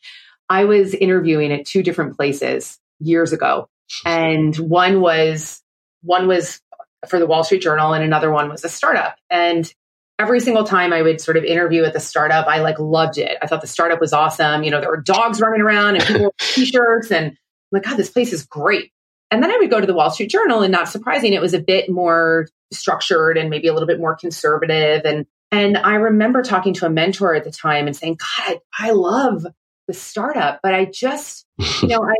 I 0.50 0.65
was 0.65 0.93
interviewing 0.93 1.52
at 1.52 1.65
two 1.65 1.84
different 1.84 2.15
places 2.15 2.80
years 3.00 3.34
ago. 3.34 3.69
And 4.06 4.56
one 4.58 5.02
was, 5.02 5.62
one 6.04 6.28
was 6.28 6.62
for 7.08 7.19
the 7.19 7.26
Wall 7.26 7.43
Street 7.43 7.62
Journal 7.62 7.93
and 7.93 8.04
another 8.04 8.32
one 8.32 8.50
was 8.50 8.63
a 8.63 8.69
startup. 8.69 9.15
And 9.30 9.71
every 10.19 10.39
single 10.39 10.63
time 10.63 10.93
I 10.93 11.02
would 11.02 11.21
sort 11.21 11.38
of 11.38 11.43
interview 11.43 11.84
at 11.84 11.93
the 11.93 12.00
startup, 12.00 12.47
I 12.47 12.60
like 12.60 12.80
loved 12.80 13.17
it. 13.17 13.38
I 13.41 13.47
thought 13.47 13.62
the 13.62 13.67
startup 13.67 14.02
was 14.02 14.13
awesome. 14.13 14.63
You 14.63 14.71
know, 14.71 14.82
there 14.82 14.89
were 14.89 15.02
dogs 15.02 15.41
running 15.41 15.62
around 15.62 15.95
and 15.95 16.06
people 16.06 16.26
with 16.26 16.38
t-shirts 16.39 17.12
and 17.12 17.28
I'm 17.28 17.38
like, 17.71 17.84
God, 17.84 17.97
this 17.97 18.10
place 18.10 18.34
is 18.34 18.45
great. 18.45 18.91
And 19.29 19.43
then 19.43 19.51
I 19.51 19.57
would 19.57 19.69
go 19.69 19.81
to 19.81 19.87
the 19.87 19.93
Wall 19.93 20.09
Street 20.09 20.29
Journal 20.29 20.61
and 20.61 20.71
not 20.71 20.89
surprising, 20.89 21.33
it 21.33 21.41
was 21.41 21.53
a 21.53 21.59
bit 21.59 21.89
more 21.89 22.47
structured 22.71 23.37
and 23.37 23.49
maybe 23.49 23.67
a 23.67 23.73
little 23.73 23.87
bit 23.87 23.99
more 23.99 24.15
conservative. 24.15 25.01
And 25.05 25.25
and 25.51 25.77
I 25.77 25.95
remember 25.95 26.43
talking 26.43 26.73
to 26.75 26.85
a 26.85 26.89
mentor 26.89 27.33
at 27.33 27.45
the 27.45 27.51
time 27.51 27.87
and 27.87 27.95
saying, 27.95 28.17
God, 28.19 28.59
I, 28.77 28.89
I 28.89 28.91
love 28.91 29.45
the 29.87 29.93
startup, 29.93 30.59
but 30.61 30.73
I 30.73 30.85
just, 30.85 31.45
you 31.81 31.87
know, 31.87 32.03
I 32.03 32.15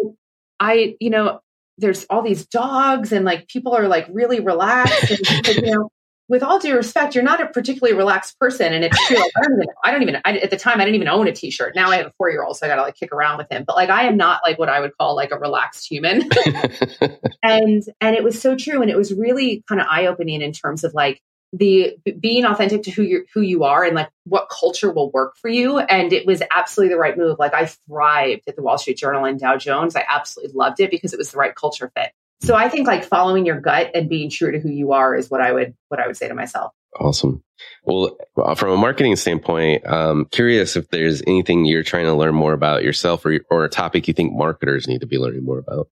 I, 0.60 0.96
you 1.00 1.10
know, 1.10 1.42
there's 1.78 2.06
all 2.10 2.24
these 2.24 2.46
dogs 2.48 3.12
and 3.12 3.26
like 3.26 3.48
people 3.48 3.76
are 3.76 3.88
like 3.88 4.08
really 4.12 4.40
relaxed 4.40 5.12
and 5.12 5.48
you 5.48 5.62
know 5.62 5.90
with 6.30 6.44
all 6.44 6.60
due 6.60 6.76
respect, 6.76 7.16
you're 7.16 7.24
not 7.24 7.42
a 7.42 7.48
particularly 7.48 7.96
relaxed 7.96 8.38
person. 8.40 8.74
And 8.74 8.84
it's 8.84 9.08
true. 9.08 9.18
Like, 9.18 9.32
I 9.38 9.42
don't 9.42 9.54
even, 9.54 9.68
I 9.84 9.92
don't 9.92 10.02
even, 10.02 10.16
I, 10.26 10.38
at 10.40 10.50
the 10.50 10.58
time, 10.58 10.82
I 10.82 10.86
didn't 10.86 10.96
even 10.96 11.08
own 11.08 11.28
a 11.28 11.32
t-shirt. 11.32 11.74
Now 11.76 11.90
I 11.90 11.98
have 11.98 12.08
a 12.08 12.14
four 12.18 12.30
year 12.30 12.44
old, 12.44 12.58
so 12.58 12.66
I 12.66 12.70
got 12.70 12.76
to 12.76 12.82
like 12.82 12.96
kick 12.96 13.14
around 13.14 13.38
with 13.38 13.52
him. 13.52 13.64
But 13.66 13.76
like, 13.76 13.90
I 13.90 14.04
am 14.04 14.18
not 14.18 14.42
like 14.46 14.60
what 14.60 14.70
I 14.70 14.80
would 14.80 14.92
call 14.98 15.16
like 15.16 15.32
a 15.32 15.40
relaxed 15.40 15.88
human. 15.90 16.30
and, 17.44 17.84
and 18.02 18.16
it 18.16 18.24
was 18.24 18.42
so 18.42 18.56
true. 18.56 18.82
And 18.82 18.92
it 18.92 18.98
was 18.98 19.14
really 19.14 19.64
kind 19.70 19.80
of 19.80 19.88
eye 19.90 20.08
opening 20.08 20.42
in 20.42 20.52
terms 20.52 20.84
of 20.84 20.94
like 20.94 21.22
the 21.54 21.96
being 22.20 22.46
authentic 22.46 22.84
to 22.84 22.92
who 22.92 23.04
you 23.04 23.26
who 23.34 23.40
you 23.42 23.64
are 23.64 23.86
and 23.86 23.96
like 23.96 24.10
what 24.26 24.50
culture 24.50 24.92
will 24.92 25.12
work 25.12 25.38
for 25.38 25.48
you. 25.48 25.80
And 25.80 26.12
it 26.12 26.26
was 26.26 26.44
absolutely 26.52 26.94
the 26.94 27.00
right 27.00 27.18
move. 27.18 27.40
Like 27.40 27.54
I 27.54 27.68
thrived 27.88 28.44
at 28.48 28.58
the 28.58 28.62
Wall 28.62 28.78
Street 28.78 28.98
Journal 28.98 29.24
and 29.24 29.40
Dow 29.40 29.58
Jones. 29.58 29.96
I 29.96 30.04
absolutely 30.10 30.54
loved 30.56 30.82
it 30.82 30.92
because 30.92 31.14
it 31.14 31.18
was 31.18 31.32
the 31.32 31.38
right 31.38 31.56
culture 31.56 31.90
fit. 31.96 32.12
So 32.42 32.56
I 32.56 32.70
think 32.70 32.88
like 32.88 33.04
following 33.04 33.46
your 33.46 33.60
gut 33.60 33.92
and 33.96 34.10
being 34.10 34.30
true 34.30 34.52
to 34.52 34.60
who 34.60 34.70
you 34.70 34.92
are 34.92 35.16
is 35.16 35.30
what 35.30 35.42
I 35.42 35.52
would 35.52 35.76
what 35.90 36.00
I 36.00 36.08
would 36.08 36.18
say 36.18 36.28
to 36.28 36.36
myself. 36.36 36.72
Awesome. 37.00 37.44
Well, 37.84 38.18
from 38.56 38.72
a 38.72 38.78
marketing 38.78 39.16
standpoint, 39.16 39.86
um, 39.88 40.26
curious 40.32 40.76
if 40.76 40.90
there's 40.90 41.22
anything 41.26 41.66
you're 41.66 41.84
trying 41.84 42.06
to 42.06 42.14
learn 42.14 42.36
more 42.36 42.54
about 42.54 42.84
yourself 42.84 43.26
or, 43.26 43.40
or 43.50 43.66
a 43.66 43.70
topic 43.70 44.08
you 44.08 44.14
think 44.14 44.34
marketers 44.34 44.88
need 44.88 45.02
to 45.02 45.08
be 45.08 45.18
learning 45.18 45.44
more 45.44 45.60
about. 45.60 45.90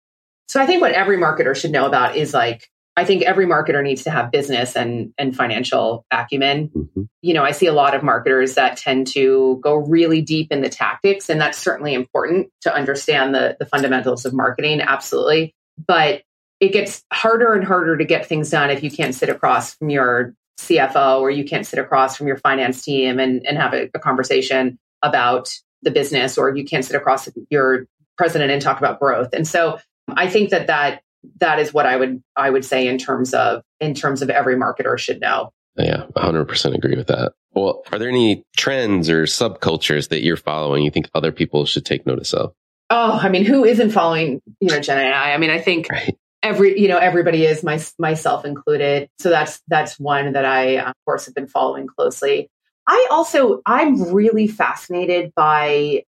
So 0.49 0.61
I 0.61 0.67
think 0.67 0.83
what 0.83 0.93
every 0.93 1.17
marketer 1.17 1.57
should 1.57 1.73
know 1.73 1.87
about 1.87 2.17
is 2.17 2.35
like, 2.35 2.69
I 2.97 3.05
think 3.05 3.23
every 3.23 3.47
marketer 3.47 3.83
needs 3.83 4.05
to 4.05 4.11
have 4.11 4.31
business 4.31 4.77
and, 4.77 5.13
and 5.19 5.35
financial 5.35 6.07
acumen. 6.11 6.69
Mm-hmm. 6.69 7.03
You 7.23 7.35
know, 7.35 7.43
I 7.43 7.51
see 7.51 7.67
a 7.67 7.73
lot 7.73 7.95
of 7.95 8.03
marketers 8.03 8.55
that 8.55 8.77
tend 8.77 9.09
to 9.09 9.59
go 9.63 9.75
really 9.75 10.21
deep 10.21 10.53
in 10.53 10.61
the 10.61 10.69
tactics, 10.69 11.29
and 11.29 11.41
that's 11.41 11.59
certainly 11.59 11.95
important 11.95 12.51
to 12.61 12.75
understand 12.75 13.35
the, 13.35 13.57
the 13.59 13.67
fundamentals 13.67 14.25
of 14.25 14.33
marketing. 14.33 14.81
Absolutely. 14.81 15.55
But 15.87 16.23
it 16.65 16.73
gets 16.73 17.05
harder 17.13 17.55
and 17.55 17.65
harder 17.65 17.97
to 17.97 18.05
get 18.05 18.27
things 18.27 18.51
done 18.51 18.71
if 18.71 18.83
you 18.83 18.91
can't 18.91 19.15
sit 19.15 19.29
across 19.29 19.75
from 19.75 19.91
your 19.91 20.35
CFO 20.59 21.21
or 21.21 21.31
you 21.31 21.45
can't 21.45 21.67
sit 21.67 21.79
across 21.79 22.17
from 22.17 22.27
your 22.27 22.37
finance 22.37 22.83
team 22.83 23.19
and, 23.19 23.47
and 23.47 23.59
have 23.59 23.75
a, 23.75 23.91
a 23.95 23.99
conversation 23.99 24.79
about 25.03 25.53
the 25.83 25.91
business 25.91 26.39
or 26.39 26.57
you 26.57 26.65
can't 26.65 26.85
sit 26.85 26.97
across 26.97 27.29
your 27.51 27.87
president 28.17 28.51
and 28.51 28.63
talk 28.63 28.79
about 28.79 28.99
growth. 28.99 29.31
And 29.33 29.47
so 29.47 29.79
I 30.09 30.29
think 30.29 30.51
that 30.51 30.69
that 30.69 31.03
that 31.41 31.59
is 31.59 31.73
what 31.73 31.87
I 31.87 31.97
would 31.97 32.23
I 32.37 32.51
would 32.51 32.65
say 32.65 32.87
in 32.87 32.99
terms 32.99 33.35
of 33.35 33.63
in 33.81 33.95
terms 33.95 34.23
of 34.23 34.31
every 34.31 34.57
marketer 34.57 34.99
should 34.99 35.21
know. 35.21 35.51
Yeah, 35.77 36.05
100% 36.15 36.75
agree 36.75 36.95
with 36.95 37.09
that. 37.09 37.33
Well, 37.53 37.83
are 37.91 37.99
there 37.99 38.09
any 38.09 38.45
trends 38.57 39.11
or 39.11 39.25
subcultures 39.25 40.09
that 40.11 40.23
you're 40.23 40.37
following 40.37 40.85
you 40.85 40.91
think 40.91 41.11
other 41.15 41.33
people 41.33 41.67
should 41.67 41.85
take 41.85 42.07
notice 42.07 42.33
of? 42.33 42.53
Oh, 42.91 43.19
I 43.21 43.29
mean, 43.29 43.45
who 43.45 43.65
isn't 43.65 43.91
following, 43.91 44.41
you 44.61 44.69
know, 44.69 44.79
Gen 44.79 44.99
AI? 44.99 45.35
I 45.35 45.39
mean, 45.39 45.51
I 45.51 45.61
think 45.61 45.89
right. 45.91 46.17
Every, 46.45 46.79
you 46.79 46.89
know, 46.89 46.99
everybody 46.99 47.45
is, 47.45 47.65
my, 47.65 47.83
myself 47.99 48.45
included. 48.45 49.09
So 49.19 49.31
that's, 49.31 49.61
that's 49.67 49.99
one 49.99 50.33
that 50.35 50.45
I, 50.45 50.77
um, 50.77 50.89
of 50.91 51.05
course, 51.05 51.25
have 51.25 51.35
been 51.35 51.49
following 51.49 51.87
closely. 51.89 52.51
I 52.87 53.09
also, 53.11 53.63
I'm 53.65 54.13
really 54.13 54.47
fascinated 54.47 55.33
by, 55.35 56.05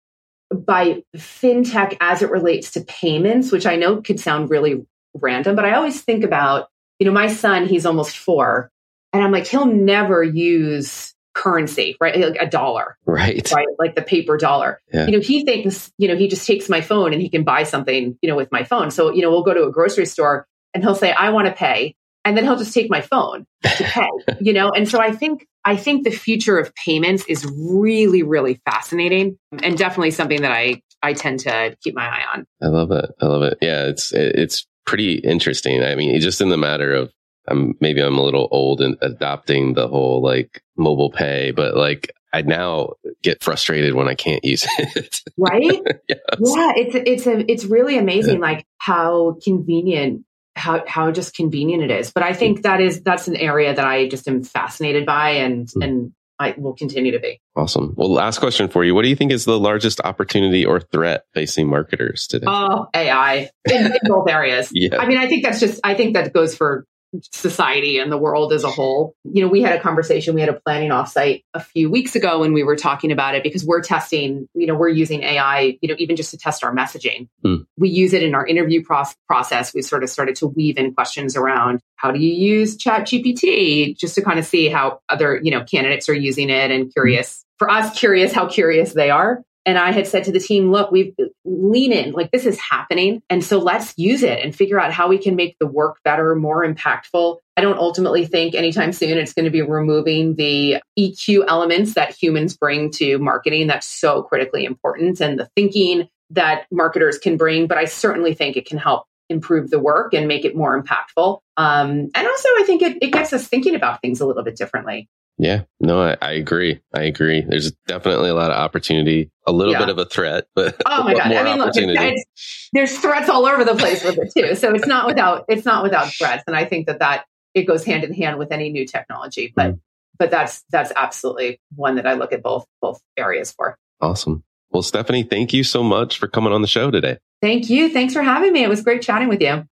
by 0.54 1.04
fintech 1.16 1.96
as 2.02 2.22
it 2.24 2.32
relates 2.32 2.72
to 2.72 2.82
payments, 2.82 3.52
which 3.52 3.68
I 3.68 3.76
know 3.76 4.02
could 4.02 4.20
sound 4.20 4.50
really 4.50 4.86
random, 5.14 5.56
but 5.56 5.66
I 5.66 5.76
always 5.76 6.02
think 6.02 6.24
about, 6.24 6.68
you 7.00 7.06
know, 7.06 7.14
my 7.14 7.28
son, 7.28 7.68
he's 7.68 7.86
almost 7.86 8.18
four 8.18 8.72
and 9.14 9.24
I'm 9.24 9.32
like, 9.32 9.46
he'll 9.46 9.68
never 9.68 10.24
use 10.24 11.12
currency, 11.34 11.98
right? 12.00 12.18
Like 12.18 12.42
a 12.42 12.48
dollar, 12.50 12.98
right? 13.06 13.52
Right, 13.52 13.68
like 13.80 13.96
the 13.96 14.02
paper 14.02 14.38
dollar. 14.38 14.80
Yeah. 14.94 15.06
You 15.06 15.14
know, 15.14 15.20
he 15.20 15.44
thinks, 15.44 15.92
you 15.98 16.08
know, 16.08 16.16
he 16.16 16.28
just 16.28 16.46
takes 16.46 16.70
my 16.70 16.82
phone 16.82 17.14
and 17.14 17.22
he 17.22 17.30
can 17.30 17.44
buy 17.44 17.64
something, 17.64 18.18
you 18.22 18.30
know, 18.30 18.36
with 18.36 18.52
my 18.52 18.64
phone. 18.64 18.92
So, 18.92 19.12
you 19.12 19.22
know, 19.22 19.30
we'll 19.32 19.44
go 19.44 19.54
to 19.54 19.64
a 19.64 19.72
grocery 19.72 20.06
store 20.06 20.48
and 20.74 20.84
he'll 20.84 20.96
say, 20.96 21.12
"I 21.12 21.30
want 21.30 21.48
to 21.48 21.54
pay," 21.54 21.96
and 22.26 22.38
then 22.38 22.44
he'll 22.44 22.58
just 22.58 22.74
take 22.74 22.90
my 22.90 23.02
phone 23.02 23.46
to 23.64 23.70
pay. 23.84 24.10
you 24.42 24.54
know, 24.54 24.70
and 24.70 24.88
so 24.88 25.00
I 25.00 25.12
think 25.12 25.48
I 25.66 25.76
think 25.76 26.04
the 26.04 26.12
future 26.12 26.58
of 26.58 26.74
payments 26.76 27.26
is 27.28 27.46
really, 27.46 28.24
really 28.24 28.60
fascinating 28.66 29.38
and 29.62 29.78
definitely 29.78 30.12
something 30.12 30.42
that 30.42 30.52
I 30.52 30.82
I 31.02 31.14
tend 31.14 31.42
to 31.42 31.76
keep 31.84 31.96
my 31.96 32.06
eye 32.06 32.24
on. 32.34 32.46
I 32.62 32.68
love 32.68 32.92
it. 32.92 33.10
I 33.22 33.26
love 33.26 33.42
it. 33.44 33.58
Yeah, 33.62 33.86
it's 33.86 34.12
it's 34.14 34.66
pretty 34.86 35.16
interesting. 35.16 35.84
I 35.84 35.96
mean, 35.96 36.20
just 36.20 36.42
in 36.42 36.50
the 36.50 36.58
matter 36.58 36.94
of 36.94 37.12
I'm 37.48 37.76
maybe 37.80 38.02
I'm 38.02 38.18
a 38.18 38.24
little 38.24 38.48
old 38.52 38.82
in 38.82 38.98
adopting 39.02 39.74
the 39.74 39.88
whole 39.88 40.22
like 40.22 40.64
mobile 40.78 41.12
pay, 41.12 41.52
but 41.52 41.76
like 41.76 42.14
I 42.32 42.41
now 42.41 42.94
get 43.22 43.44
frustrated 43.44 43.94
when 43.94 44.08
I 44.08 44.16
can't 44.16 44.44
use 44.44 44.66
it. 44.78 45.22
right? 45.38 45.62
yes. 46.10 46.20
Yeah, 46.39 46.72
it's 46.76 46.96
it's 46.96 47.28
a 47.28 47.52
it's 47.52 47.66
really 47.66 47.98
amazing 47.98 48.36
yeah. 48.36 48.41
like 48.41 48.66
how 48.78 49.38
convenient 49.44 50.26
how 50.56 50.84
how 50.88 51.12
just 51.12 51.36
convenient 51.36 51.84
it 51.84 51.91
is. 51.91 52.12
But 52.12 52.24
I 52.24 52.34
think 52.34 52.64
that 52.64 52.82
is 52.82 53.02
that's 53.02 53.28
an 53.28 53.36
area 53.36 53.74
that 53.74 53.86
I 53.86 54.08
just 54.08 54.28
am 54.28 54.44
fascinated 54.44 55.06
by 55.06 55.32
and 55.32 55.68
mm. 55.68 55.84
and 55.84 56.14
I 56.39 56.56
will 56.58 56.74
continue 56.74 57.12
to 57.12 57.20
be. 57.20 57.39
Awesome. 57.56 57.94
Well, 57.96 58.12
last 58.12 58.39
question 58.39 58.68
for 58.68 58.84
you. 58.84 58.96
What 58.96 59.04
do 59.04 59.10
you 59.10 59.16
think 59.16 59.32
is 59.32 59.46
the 59.46 59.60
largest 59.60 60.02
opportunity 60.02 60.66
or 60.66 60.80
threat 60.80 61.26
facing 61.34 61.70
marketers 61.70 62.28
today? 62.28 62.48
Oh, 62.50 62.88
AI 62.94 63.50
in, 63.70 63.86
in 63.86 63.98
both 64.06 64.30
areas. 64.30 64.70
yeah. 64.74 64.98
I 64.98 65.06
mean, 65.06 65.20
I 65.20 65.28
think 65.28 65.44
that's 65.44 65.60
just, 65.60 65.80
I 65.84 65.94
think 65.94 66.16
that 66.16 66.34
goes 66.34 66.56
for 66.56 66.86
society 67.32 67.99
and 67.99 68.11
the 68.11 68.18
world 68.18 68.53
as 68.53 68.64
a 68.64 68.70
whole. 68.70 69.16
You 69.24 69.43
know, 69.43 69.47
we 69.47 69.61
had 69.61 69.76
a 69.76 69.80
conversation, 69.80 70.34
we 70.34 70.41
had 70.41 70.49
a 70.49 70.59
planning 70.59 70.89
offsite 70.89 71.43
a 71.53 71.59
few 71.59 71.89
weeks 71.89 72.16
ago 72.16 72.39
when 72.39 72.53
we 72.53 72.64
were 72.64 72.76
talking 72.76 73.11
about 73.11 73.36
it 73.36 73.43
because 73.43 73.66
we're 73.66 73.82
testing, 73.82 74.47
you 74.53 74.68
know, 74.68 74.76
we're 74.76 74.89
using 74.89 75.24
AI, 75.24 75.78
you 75.82 75.89
know, 75.89 75.95
even 75.97 76.16
just 76.16 76.32
to 76.32 76.38
test 76.38 76.64
our 76.64 76.74
messaging. 76.74 77.28
Mm. 77.45 77.66
We 77.78 77.89
use 77.89 78.14
it 78.14 78.24
in 78.24 78.36
our 78.36 78.45
interview 78.45 78.84
pro- 78.84 79.03
process. 79.28 79.74
We 79.74 79.82
sort 79.82 80.03
of 80.03 80.09
started 80.09 80.36
to 80.38 80.47
weave 80.47 80.78
in 80.78 80.93
questions 80.93 81.36
around 81.36 81.82
how 81.95 82.11
do 82.11 82.20
you 82.20 82.34
use 82.34 82.78
chat 82.78 83.03
GPT 83.07 83.97
just 83.97 84.16
to 84.16 84.22
kind 84.22 84.39
of 84.39 84.45
see 84.45 84.70
how 84.70 84.99
other, 85.09 85.39
you 85.41 85.51
know, 85.51 85.64
candidates 85.64 86.09
are 86.09 86.14
using 86.14 86.49
it 86.49 86.72
and 86.72 86.91
curious 86.91 87.45
for 87.57 87.70
us, 87.70 87.97
curious 87.97 88.34
how 88.34 88.47
curious 88.47 88.93
they 88.93 89.09
are. 89.09 89.41
And 89.66 89.78
I 89.78 89.91
had 89.91 90.07
said 90.07 90.26
to 90.26 90.32
the 90.32 90.39
team, 90.39 90.72
look, 90.72 90.91
we've 90.91 91.16
lean 91.45 91.91
in, 91.93 92.11
like 92.11 92.32
this 92.32 92.45
is 92.45 92.59
happening. 92.59 93.22
And 93.30 93.43
so 93.43 93.59
let's 93.59 93.93
use 93.97 94.24
it 94.24 94.43
and 94.43 94.55
figure 94.55 94.80
out 94.80 94.91
how 94.91 95.07
we 95.07 95.18
can 95.18 95.36
make 95.36 95.57
the 95.59 95.68
work 95.68 95.99
better, 96.03 96.36
more 96.36 96.66
impactful. 96.66 97.38
I 97.55 97.61
don't 97.61 97.78
ultimately 97.78 98.26
think 98.26 98.55
anytime 98.55 98.91
soon 98.91 99.18
it's 99.18 99.34
going 99.34 99.45
to 99.45 99.51
be 99.51 99.61
removing 99.61 100.36
the 100.36 100.82
EQ 100.99 101.45
elements 101.47 101.93
that 101.93 102.14
humans 102.14 102.57
bring 102.57 102.91
to 102.91 103.20
marketing. 103.20 103.68
That's 103.68 103.88
so 103.88 104.24
critically 104.24 104.66
important 104.66 105.22
and 105.22 105.39
the 105.39 105.49
thinking 105.55 106.09
that 106.32 106.66
marketers 106.72 107.18
can 107.18 107.38
bring. 107.38 107.68
But 107.68 107.78
I 107.78 107.86
certainly 107.86 108.34
think 108.34 108.57
it 108.57 108.66
can 108.66 108.78
help 108.78 109.05
improve 109.30 109.70
the 109.70 109.80
work 109.80 110.14
and 110.14 110.28
make 110.28 110.45
it 110.45 110.55
more 110.55 110.82
impactful. 110.82 111.39
Um, 111.57 112.09
and 112.14 112.28
also, 112.28 112.49
I 112.57 112.64
think 112.66 112.82
it, 112.82 112.97
it 113.01 113.11
gets 113.11 113.32
us 113.32 113.47
thinking 113.47 113.76
about 113.76 114.01
things 114.01 114.20
a 114.20 114.26
little 114.26 114.43
bit 114.43 114.57
differently. 114.57 115.07
Yeah, 115.38 115.64
no, 115.80 116.02
I, 116.02 116.18
I, 116.22 116.32
agree. 116.34 116.80
I 116.94 117.04
agree. 117.04 117.42
There's 117.42 117.72
definitely 117.88 118.30
a 118.30 118.36
lot 118.36 118.52
of 118.52 118.58
opportunity, 118.58 119.32
a 119.48 119.52
little 119.52 119.74
yeah. 119.74 119.80
bit 119.80 119.90
of 119.90 119.98
a 119.98 120.06
threat, 120.06 120.46
but 120.54 120.80
oh 120.86 121.04
my 121.04 121.14
god, 121.18 121.32
I 121.32 121.44
mean, 121.44 121.58
look, 121.58 121.76
it's, 121.76 121.78
it's, 121.78 122.70
there's 122.72 122.98
threats 123.00 123.30
all 123.30 123.46
over 123.48 123.66
the 123.66 123.76
place 123.76 124.04
with 124.04 124.18
it 124.20 124.32
too. 124.36 124.56
So 124.56 124.74
it's 124.74 124.86
not 124.86 125.08
without 125.08 125.46
it's 125.48 125.66
not 125.66 125.84
without 125.84 126.14
threats, 126.14 126.44
and 126.46 126.56
I 126.56 126.66
think 126.66 126.86
that 126.86 127.00
that 127.00 127.26
it 127.56 127.64
goes 127.64 127.84
hand 127.84 128.04
in 128.04 128.14
hand 128.14 128.38
with 128.38 128.52
any 128.52 128.70
new 128.70 128.86
technology. 128.86 129.52
But 129.56 129.74
mm. 129.74 129.80
but 130.20 130.30
that's 130.30 130.64
that's 130.70 130.92
absolutely 130.96 131.60
one 131.76 131.96
that 131.96 132.06
I 132.06 132.14
look 132.14 132.32
at 132.32 132.44
both 132.44 132.66
both 132.80 133.02
areas 133.18 133.52
for. 133.52 133.78
Awesome. 134.02 134.44
Well, 134.70 134.84
Stephanie, 134.84 135.24
thank 135.24 135.54
you 135.54 135.64
so 135.64 135.84
much 135.84 136.18
for 136.18 136.28
coming 136.28 136.54
on 136.54 136.62
the 136.62 136.68
show 136.68 136.92
today. 136.92 137.18
Thank 137.42 137.70
you. 137.70 137.90
Thanks 137.90 138.14
for 138.14 138.24
having 138.24 138.54
me. 138.54 138.64
It 138.64 138.70
was 138.70 138.82
great 138.82 139.02
chatting 139.02 139.30
with 139.30 139.42
you. 139.42 139.66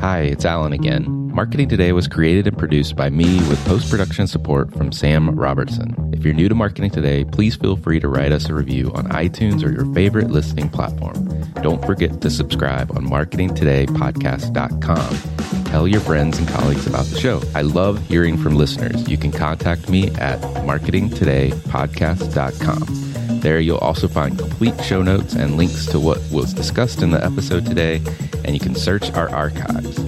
Hi, 0.00 0.20
it's 0.20 0.44
Alan 0.44 0.72
again. 0.72 1.21
Marketing 1.32 1.68
Today 1.68 1.92
was 1.92 2.08
created 2.08 2.46
and 2.46 2.58
produced 2.58 2.94
by 2.94 3.08
me 3.08 3.38
with 3.48 3.58
post 3.64 3.90
production 3.90 4.26
support 4.26 4.70
from 4.74 4.92
Sam 4.92 5.30
Robertson. 5.30 6.10
If 6.12 6.26
you're 6.26 6.34
new 6.34 6.50
to 6.50 6.54
Marketing 6.54 6.90
Today, 6.90 7.24
please 7.24 7.56
feel 7.56 7.76
free 7.76 8.00
to 8.00 8.08
write 8.08 8.32
us 8.32 8.50
a 8.50 8.54
review 8.54 8.92
on 8.94 9.08
iTunes 9.08 9.64
or 9.64 9.72
your 9.72 9.86
favorite 9.94 10.30
listening 10.30 10.68
platform. 10.68 11.26
Don't 11.62 11.82
forget 11.86 12.20
to 12.20 12.28
subscribe 12.28 12.94
on 12.94 13.06
marketingtodaypodcast.com. 13.06 15.64
Tell 15.64 15.88
your 15.88 16.02
friends 16.02 16.38
and 16.38 16.46
colleagues 16.48 16.86
about 16.86 17.06
the 17.06 17.18
show. 17.18 17.40
I 17.54 17.62
love 17.62 18.06
hearing 18.08 18.36
from 18.36 18.56
listeners. 18.56 19.08
You 19.08 19.16
can 19.16 19.32
contact 19.32 19.88
me 19.88 20.10
at 20.16 20.38
marketingtodaypodcast.com. 20.40 23.40
There 23.40 23.58
you'll 23.58 23.78
also 23.78 24.06
find 24.06 24.38
complete 24.38 24.78
show 24.84 25.00
notes 25.00 25.32
and 25.32 25.56
links 25.56 25.86
to 25.86 25.98
what 25.98 26.20
was 26.30 26.52
discussed 26.52 27.00
in 27.00 27.10
the 27.10 27.24
episode 27.24 27.64
today, 27.64 28.02
and 28.44 28.54
you 28.54 28.60
can 28.60 28.74
search 28.74 29.10
our 29.12 29.30
archives. 29.30 29.98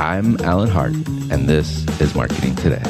I'm 0.00 0.40
Alan 0.42 0.68
Hart, 0.68 0.92
and 1.28 1.48
this 1.48 1.84
is 2.00 2.14
Marketing 2.14 2.54
Today. 2.54 2.82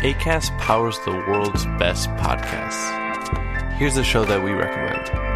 ACAST 0.00 0.58
powers 0.58 0.98
the 1.04 1.10
world's 1.10 1.66
best 1.78 2.08
podcasts. 2.10 3.74
Here's 3.74 3.98
a 3.98 4.04
show 4.04 4.24
that 4.24 4.42
we 4.42 4.52
recommend. 4.52 5.35